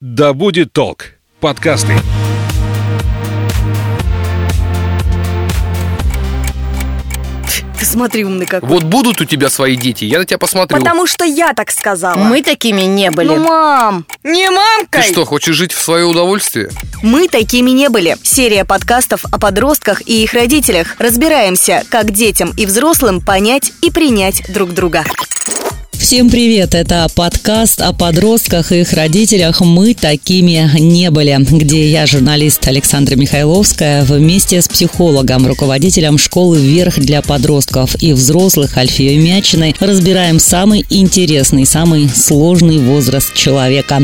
Да 0.00 0.32
будет 0.32 0.72
толк. 0.72 1.06
Подкасты. 1.40 1.92
Ты 7.76 7.84
смотри, 7.84 8.24
умный 8.24 8.46
какой. 8.46 8.68
Вот 8.68 8.84
будут 8.84 9.20
у 9.20 9.24
тебя 9.24 9.48
свои 9.50 9.74
дети, 9.74 10.04
я 10.04 10.20
на 10.20 10.24
тебя 10.24 10.38
посмотрю. 10.38 10.78
Потому 10.78 11.08
что 11.08 11.24
я 11.24 11.52
так 11.52 11.72
сказала. 11.72 12.16
Мы 12.16 12.42
такими 12.42 12.82
не 12.82 13.10
были. 13.10 13.26
Ну, 13.26 13.38
мам, 13.38 14.06
не 14.22 14.48
мамкой. 14.48 15.02
Ты 15.02 15.12
что, 15.12 15.24
хочешь 15.24 15.56
жить 15.56 15.72
в 15.72 15.80
свое 15.80 16.04
удовольствие? 16.04 16.70
Мы 17.02 17.26
такими 17.26 17.70
не 17.72 17.88
были. 17.88 18.16
Серия 18.22 18.64
подкастов 18.64 19.24
о 19.24 19.40
подростках 19.40 20.02
и 20.06 20.22
их 20.22 20.32
родителях. 20.32 20.94
Разбираемся, 21.00 21.82
как 21.90 22.12
детям 22.12 22.52
и 22.56 22.66
взрослым 22.66 23.20
понять 23.20 23.72
и 23.82 23.90
принять 23.90 24.44
друг 24.52 24.74
друга. 24.74 25.04
Всем 26.08 26.30
привет! 26.30 26.74
Это 26.74 27.06
подкаст 27.14 27.82
о 27.82 27.92
подростках 27.92 28.72
и 28.72 28.80
их 28.80 28.94
родителях 28.94 29.60
«Мы 29.60 29.92
такими 29.92 30.70
не 30.80 31.10
были», 31.10 31.36
где 31.38 31.90
я, 31.90 32.06
журналист 32.06 32.66
Александра 32.66 33.14
Михайловская, 33.14 34.04
вместе 34.04 34.62
с 34.62 34.68
психологом, 34.68 35.46
руководителем 35.46 36.16
школы 36.16 36.58
«Вверх» 36.60 36.98
для 36.98 37.20
подростков 37.20 38.02
и 38.02 38.14
взрослых 38.14 38.78
Альфией 38.78 39.18
Мячиной 39.18 39.76
разбираем 39.80 40.38
самый 40.38 40.86
интересный, 40.88 41.66
самый 41.66 42.08
сложный 42.08 42.78
возраст 42.78 43.34
человека. 43.34 44.00